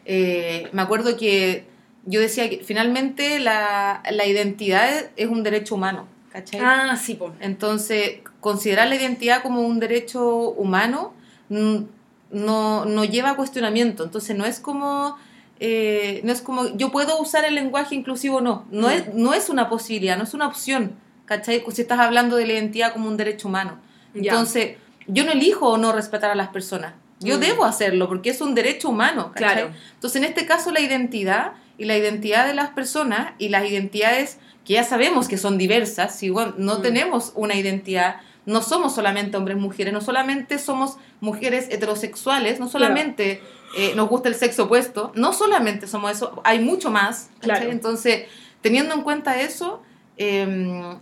eh, 0.07 0.68
me 0.72 0.82
acuerdo 0.82 1.16
que 1.16 1.66
yo 2.07 2.20
decía 2.20 2.49
que 2.49 2.62
finalmente 2.64 3.38
la, 3.38 4.03
la, 4.11 4.26
identidad 4.26 4.88
es 5.16 5.28
un 5.28 5.43
derecho 5.43 5.74
humano. 5.74 6.09
¿cachai? 6.32 6.61
Ah, 6.62 6.97
sí, 6.97 7.14
pues. 7.14 7.32
Entonces, 7.40 8.20
considerar 8.40 8.88
la 8.88 8.97
identidad 8.97 9.43
como 9.43 9.61
un 9.61 9.78
derecho 9.80 10.49
humano 10.51 11.12
no, 11.51 11.86
no 12.30 13.05
lleva 13.05 13.30
a 13.30 13.36
cuestionamiento. 13.36 14.03
Entonces, 14.03 14.34
no 14.34 14.47
es 14.47 14.59
como 14.61 15.18
eh, 15.64 16.22
no 16.24 16.32
es 16.32 16.42
como, 16.42 16.76
yo 16.76 16.90
puedo 16.90 17.20
usar 17.20 17.44
el 17.44 17.54
lenguaje 17.54 17.94
inclusivo 17.94 18.38
o 18.38 18.40
no. 18.40 18.66
No, 18.72 18.90
es, 18.90 19.06
mm. 19.06 19.10
no 19.14 19.32
es 19.32 19.48
una 19.48 19.68
posibilidad, 19.68 20.16
no 20.16 20.24
es 20.24 20.34
una 20.34 20.48
opción, 20.48 20.96
¿cachai? 21.24 21.62
Si 21.70 21.82
estás 21.82 22.00
hablando 22.00 22.34
de 22.34 22.46
la 22.46 22.54
identidad 22.54 22.92
como 22.92 23.06
un 23.06 23.16
derecho 23.16 23.46
humano. 23.46 23.78
Entonces, 24.12 24.76
yo 25.06 25.24
no 25.24 25.30
elijo 25.30 25.68
o 25.68 25.78
no 25.78 25.92
respetar 25.92 26.32
a 26.32 26.34
las 26.34 26.48
personas. 26.48 26.94
Yo 27.20 27.36
mm. 27.36 27.40
debo 27.40 27.64
hacerlo 27.64 28.08
porque 28.08 28.30
es 28.30 28.40
un 28.40 28.56
derecho 28.56 28.88
humano. 28.88 29.30
Claro. 29.36 29.70
Entonces, 29.94 30.20
en 30.20 30.24
este 30.24 30.46
caso, 30.46 30.72
la 30.72 30.80
identidad 30.80 31.52
y 31.78 31.84
la 31.84 31.96
identidad 31.96 32.44
de 32.48 32.54
las 32.54 32.70
personas 32.70 33.34
y 33.38 33.50
las 33.50 33.64
identidades 33.64 34.38
que 34.64 34.74
ya 34.74 34.82
sabemos 34.82 35.28
que 35.28 35.38
son 35.38 35.58
diversas, 35.58 36.18
si 36.18 36.30
no 36.30 36.78
mm. 36.78 36.82
tenemos 36.82 37.30
una 37.36 37.54
identidad, 37.54 38.16
no 38.45 38.62
somos 38.62 38.95
solamente 38.95 39.36
hombres 39.36 39.57
mujeres, 39.57 39.93
no 39.93 40.01
solamente 40.01 40.59
somos 40.59 40.97
mujeres 41.20 41.68
heterosexuales, 41.70 42.59
no 42.59 42.68
solamente 42.68 43.40
eh, 43.76 43.95
nos 43.95 44.09
gusta 44.09 44.28
el 44.28 44.34
sexo 44.34 44.64
opuesto. 44.64 45.12
No 45.14 45.32
solamente 45.32 45.86
somos 45.86 46.12
eso, 46.12 46.40
hay 46.45 46.59
mucho 46.59 46.90
más. 46.90 47.30
Entonces, 47.43 48.26
teniendo 48.61 48.95
en 48.95 49.03
cuenta 49.03 49.40
eso, 49.40 49.82
em, 50.16 50.99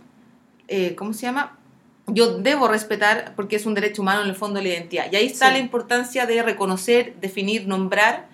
eh, 0.67 0.95
¿cómo 0.95 1.13
se 1.13 1.23
llama? 1.23 1.57
Yo 2.07 2.37
debo 2.37 2.67
respetar, 2.67 3.33
porque 3.35 3.55
es 3.55 3.65
un 3.65 3.73
derecho 3.73 4.01
humano 4.01 4.21
en 4.21 4.29
el 4.29 4.35
fondo 4.35 4.59
de 4.59 4.63
la 4.63 4.69
identidad. 4.75 5.07
Y 5.11 5.15
ahí 5.15 5.25
está 5.25 5.51
la 5.51 5.59
importancia 5.59 6.25
de 6.25 6.43
reconocer, 6.43 7.15
definir, 7.21 7.67
nombrar 7.67 8.30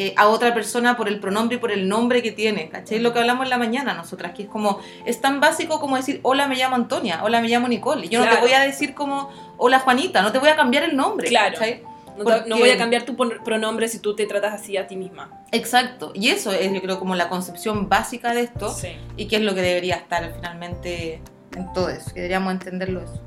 eh, 0.00 0.14
a 0.16 0.28
otra 0.28 0.54
persona 0.54 0.96
por 0.96 1.08
el 1.08 1.18
pronombre 1.18 1.56
y 1.56 1.58
por 1.58 1.72
el 1.72 1.88
nombre 1.88 2.22
que 2.22 2.30
tiene. 2.30 2.68
¿Cachai? 2.68 3.00
Lo 3.00 3.12
que 3.12 3.18
hablamos 3.18 3.42
en 3.46 3.50
la 3.50 3.58
mañana 3.58 3.94
nosotras, 3.94 4.32
que 4.32 4.44
es 4.44 4.48
como, 4.48 4.78
es 5.04 5.20
tan 5.20 5.40
básico 5.40 5.80
como 5.80 5.96
decir, 5.96 6.20
hola, 6.22 6.46
me 6.46 6.54
llamo 6.54 6.76
Antonia, 6.76 7.24
hola, 7.24 7.40
me 7.40 7.48
llamo 7.48 7.66
Nicole. 7.66 8.06
Y 8.06 8.08
yo 8.08 8.24
no 8.24 8.30
te 8.30 8.40
voy 8.40 8.52
a 8.52 8.60
decir 8.60 8.94
como, 8.94 9.28
hola, 9.56 9.80
Juanita, 9.80 10.22
no 10.22 10.30
te 10.30 10.38
voy 10.38 10.50
a 10.50 10.54
cambiar 10.54 10.84
el 10.84 10.96
nombre. 10.96 11.26
Claro. 11.26 11.58
No, 12.46 12.58
voy 12.58 12.70
a 12.70 12.78
cambiar 12.78 13.02
tu 13.02 13.16
pronombre 13.16 13.88
si 13.88 13.98
tú 13.98 14.14
te 14.14 14.24
tratas 14.26 14.54
así 14.54 14.76
a 14.76 14.86
ti 14.86 14.94
misma. 14.94 15.42
Exacto. 15.50 16.12
Y 16.14 16.28
eso 16.28 16.52
es, 16.52 16.72
yo 16.72 16.80
creo, 16.80 17.00
como 17.00 17.16
la 17.16 17.28
concepción 17.28 17.88
básica 17.88 18.32
de 18.34 18.42
esto. 18.42 18.72
Y 19.16 19.26
que 19.26 19.34
es 19.34 19.42
lo 19.42 19.52
que 19.56 19.62
debería 19.62 19.96
estar 19.96 20.32
finalmente 20.32 21.20
en 21.56 21.72
todo 21.72 21.88
eso. 21.88 22.14
Que 22.14 22.20
deberíamos 22.20 22.52
entenderlo 22.52 23.00
eso. 23.00 23.20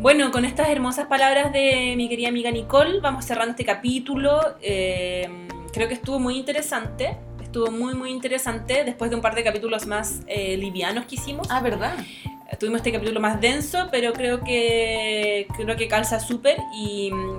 Bueno, 0.00 0.30
con 0.30 0.44
estas 0.44 0.68
hermosas 0.68 1.06
palabras 1.06 1.52
de 1.52 1.94
mi 1.96 2.08
querida 2.08 2.28
amiga 2.28 2.50
Nicole, 2.50 3.00
vamos 3.00 3.24
cerrando 3.24 3.52
este 3.52 3.64
capítulo. 3.64 4.56
Eh, 4.62 5.28
creo 5.72 5.88
que 5.88 5.94
estuvo 5.94 6.18
muy 6.18 6.36
interesante. 6.36 7.16
Estuvo 7.42 7.70
muy, 7.70 7.94
muy 7.94 8.10
interesante 8.10 8.84
después 8.84 9.10
de 9.10 9.16
un 9.16 9.22
par 9.22 9.34
de 9.34 9.42
capítulos 9.42 9.86
más 9.86 10.20
eh, 10.26 10.56
livianos 10.56 11.06
que 11.06 11.16
hicimos. 11.16 11.48
Ah, 11.50 11.60
¿verdad? 11.60 11.94
Tuvimos 12.58 12.78
este 12.78 12.92
capítulo 12.92 13.20
más 13.20 13.40
denso, 13.40 13.88
pero 13.90 14.12
creo 14.12 14.40
que, 14.42 15.46
creo 15.56 15.76
que 15.76 15.88
calza 15.88 16.20
súper 16.20 16.58
y 16.74 17.10
mm, 17.12 17.36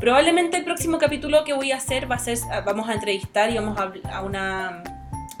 probablemente 0.00 0.56
el 0.56 0.64
próximo 0.64 0.98
capítulo 0.98 1.44
que 1.44 1.52
voy 1.52 1.72
a 1.72 1.76
hacer 1.76 2.10
va 2.10 2.16
a 2.16 2.18
ser, 2.18 2.38
vamos 2.64 2.88
a 2.88 2.94
entrevistar 2.94 3.50
y 3.50 3.54
vamos 3.54 3.78
a, 3.78 3.92
a 4.12 4.22
una 4.22 4.82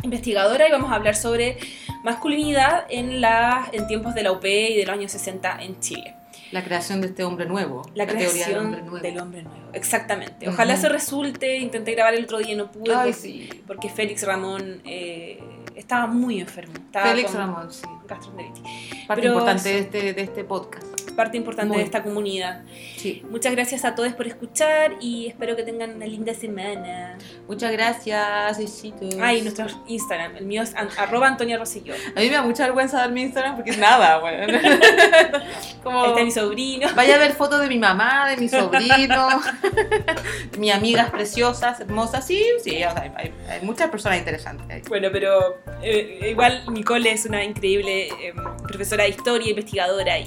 investigadora 0.02 0.68
y 0.68 0.70
vamos 0.70 0.92
a 0.92 0.94
hablar 0.94 1.16
sobre 1.16 1.58
masculinidad 2.04 2.84
en, 2.88 3.20
la, 3.20 3.68
en 3.72 3.86
tiempos 3.86 4.14
de 4.14 4.22
la 4.22 4.32
UP 4.32 4.44
y 4.44 4.76
de 4.76 4.84
los 4.86 4.94
años 4.94 5.12
60 5.12 5.62
en 5.62 5.80
Chile. 5.80 6.14
La 6.52 6.62
creación 6.62 7.00
de 7.00 7.08
este 7.08 7.24
hombre 7.24 7.46
nuevo. 7.46 7.82
La, 7.94 8.06
creación 8.06 8.48
del 8.48 8.58
hombre 8.58 8.82
nuevo. 8.82 8.98
Del 8.98 9.18
hombre 9.18 9.42
nuevo. 9.42 9.70
Exactamente. 9.72 10.48
Ojalá 10.48 10.74
eso 10.74 10.88
resulte. 10.88 11.56
Intenté 11.58 11.92
grabar 11.92 12.14
el 12.14 12.24
otro 12.24 12.38
día 12.38 12.52
y 12.52 12.56
no 12.56 12.70
pude. 12.70 12.94
Ay, 12.94 13.12
porque, 13.12 13.12
sí. 13.12 13.62
porque 13.66 13.88
Félix 13.88 14.22
Ramón 14.24 14.80
eh, 14.84 15.40
estaba 15.74 16.06
muy 16.06 16.40
enfermo. 16.40 16.74
Estaba 16.76 17.06
Félix 17.06 17.34
Ramón, 17.34 17.72
sí. 17.72 17.82
gastroenteritis. 18.06 18.62
Parte 19.06 19.22
Pero 19.22 19.34
importante 19.34 19.68
de 19.68 19.78
este, 19.78 20.12
de 20.12 20.22
este 20.22 20.44
podcast. 20.44 20.95
Parte 21.16 21.36
importante 21.38 21.68
Muy. 21.68 21.78
de 21.78 21.84
esta 21.84 22.02
comunidad. 22.02 22.62
Sí. 22.96 23.22
Muchas 23.30 23.52
gracias 23.52 23.84
a 23.84 23.94
todos 23.94 24.12
por 24.12 24.26
escuchar 24.26 24.92
y 25.00 25.26
espero 25.26 25.56
que 25.56 25.62
tengan 25.62 25.96
una 25.96 26.06
linda 26.06 26.34
semana. 26.34 27.16
Muchas 27.48 27.72
gracias, 27.72 28.58
besitos. 28.58 29.14
Ay, 29.20 29.40
nuestro 29.42 29.66
Instagram. 29.88 30.36
El 30.36 30.44
mío 30.46 30.62
es 30.62 30.74
an- 30.74 30.88
arroba 30.98 31.26
Antonia 31.28 31.56
Rosillo. 31.58 31.94
A 32.14 32.20
mí 32.20 32.26
me 32.28 32.34
da 32.34 32.42
mucha 32.42 32.64
vergüenza 32.64 32.98
dar 32.98 33.10
mi 33.12 33.22
Instagram 33.22 33.56
porque 33.56 33.70
es 33.70 33.78
nada, 33.78 34.18
güey. 34.18 34.36
Como... 35.82 36.02
Ahí 36.02 36.10
está 36.10 36.24
mi 36.24 36.30
sobrino. 36.30 36.88
Vaya 36.94 37.14
a 37.14 37.18
ver 37.18 37.32
fotos 37.32 37.60
de 37.60 37.68
mi 37.68 37.78
mamá, 37.78 38.28
de 38.28 38.36
mi 38.36 38.48
sobrino, 38.48 39.28
de 40.52 40.58
mis 40.58 40.72
amigas 40.72 41.10
preciosas, 41.10 41.80
hermosas. 41.80 42.26
Sí, 42.26 42.44
sí, 42.62 42.76
o 42.84 42.90
sea, 42.92 43.12
hay, 43.16 43.32
hay- 43.48 43.60
muchas 43.62 43.88
personas 43.90 44.18
interesantes 44.18 44.66
ahí. 44.68 44.82
Bueno, 44.88 45.08
pero 45.12 45.58
eh, 45.82 46.28
igual 46.30 46.62
Nicole 46.72 47.10
es 47.12 47.24
una 47.26 47.42
increíble 47.42 48.08
eh, 48.08 48.34
profesora 48.66 49.04
de 49.04 49.10
historia, 49.10 49.48
investigadora 49.50 50.18
y 50.18 50.24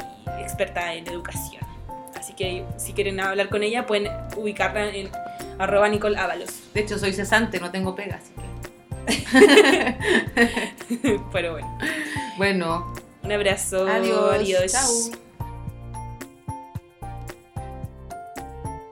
experta 0.80 0.94
en 0.94 1.08
educación. 1.08 1.64
Así 2.18 2.34
que 2.34 2.66
si 2.78 2.94
quieren 2.94 3.20
hablar 3.20 3.50
con 3.50 3.64
ella, 3.64 3.86
pueden 3.86 4.12
ubicarla 4.36 4.90
en 4.90 5.10
arroba 5.58 5.88
Nicole 5.90 6.18
Ábalos. 6.18 6.50
De 6.74 6.82
hecho, 6.82 6.98
soy 7.00 7.14
cesante, 7.14 7.60
no 7.60 7.72
tengo 7.72 7.96
pega, 7.96 8.18
así 8.18 8.34
que. 8.34 8.50
Pero 11.32 11.54
bueno, 11.54 11.78
Bueno, 12.38 12.94
un 13.24 13.32
abrazo. 13.32 13.88
adiós. 13.88 14.34
Adiós. 14.36 14.72
Chao. 14.72 15.20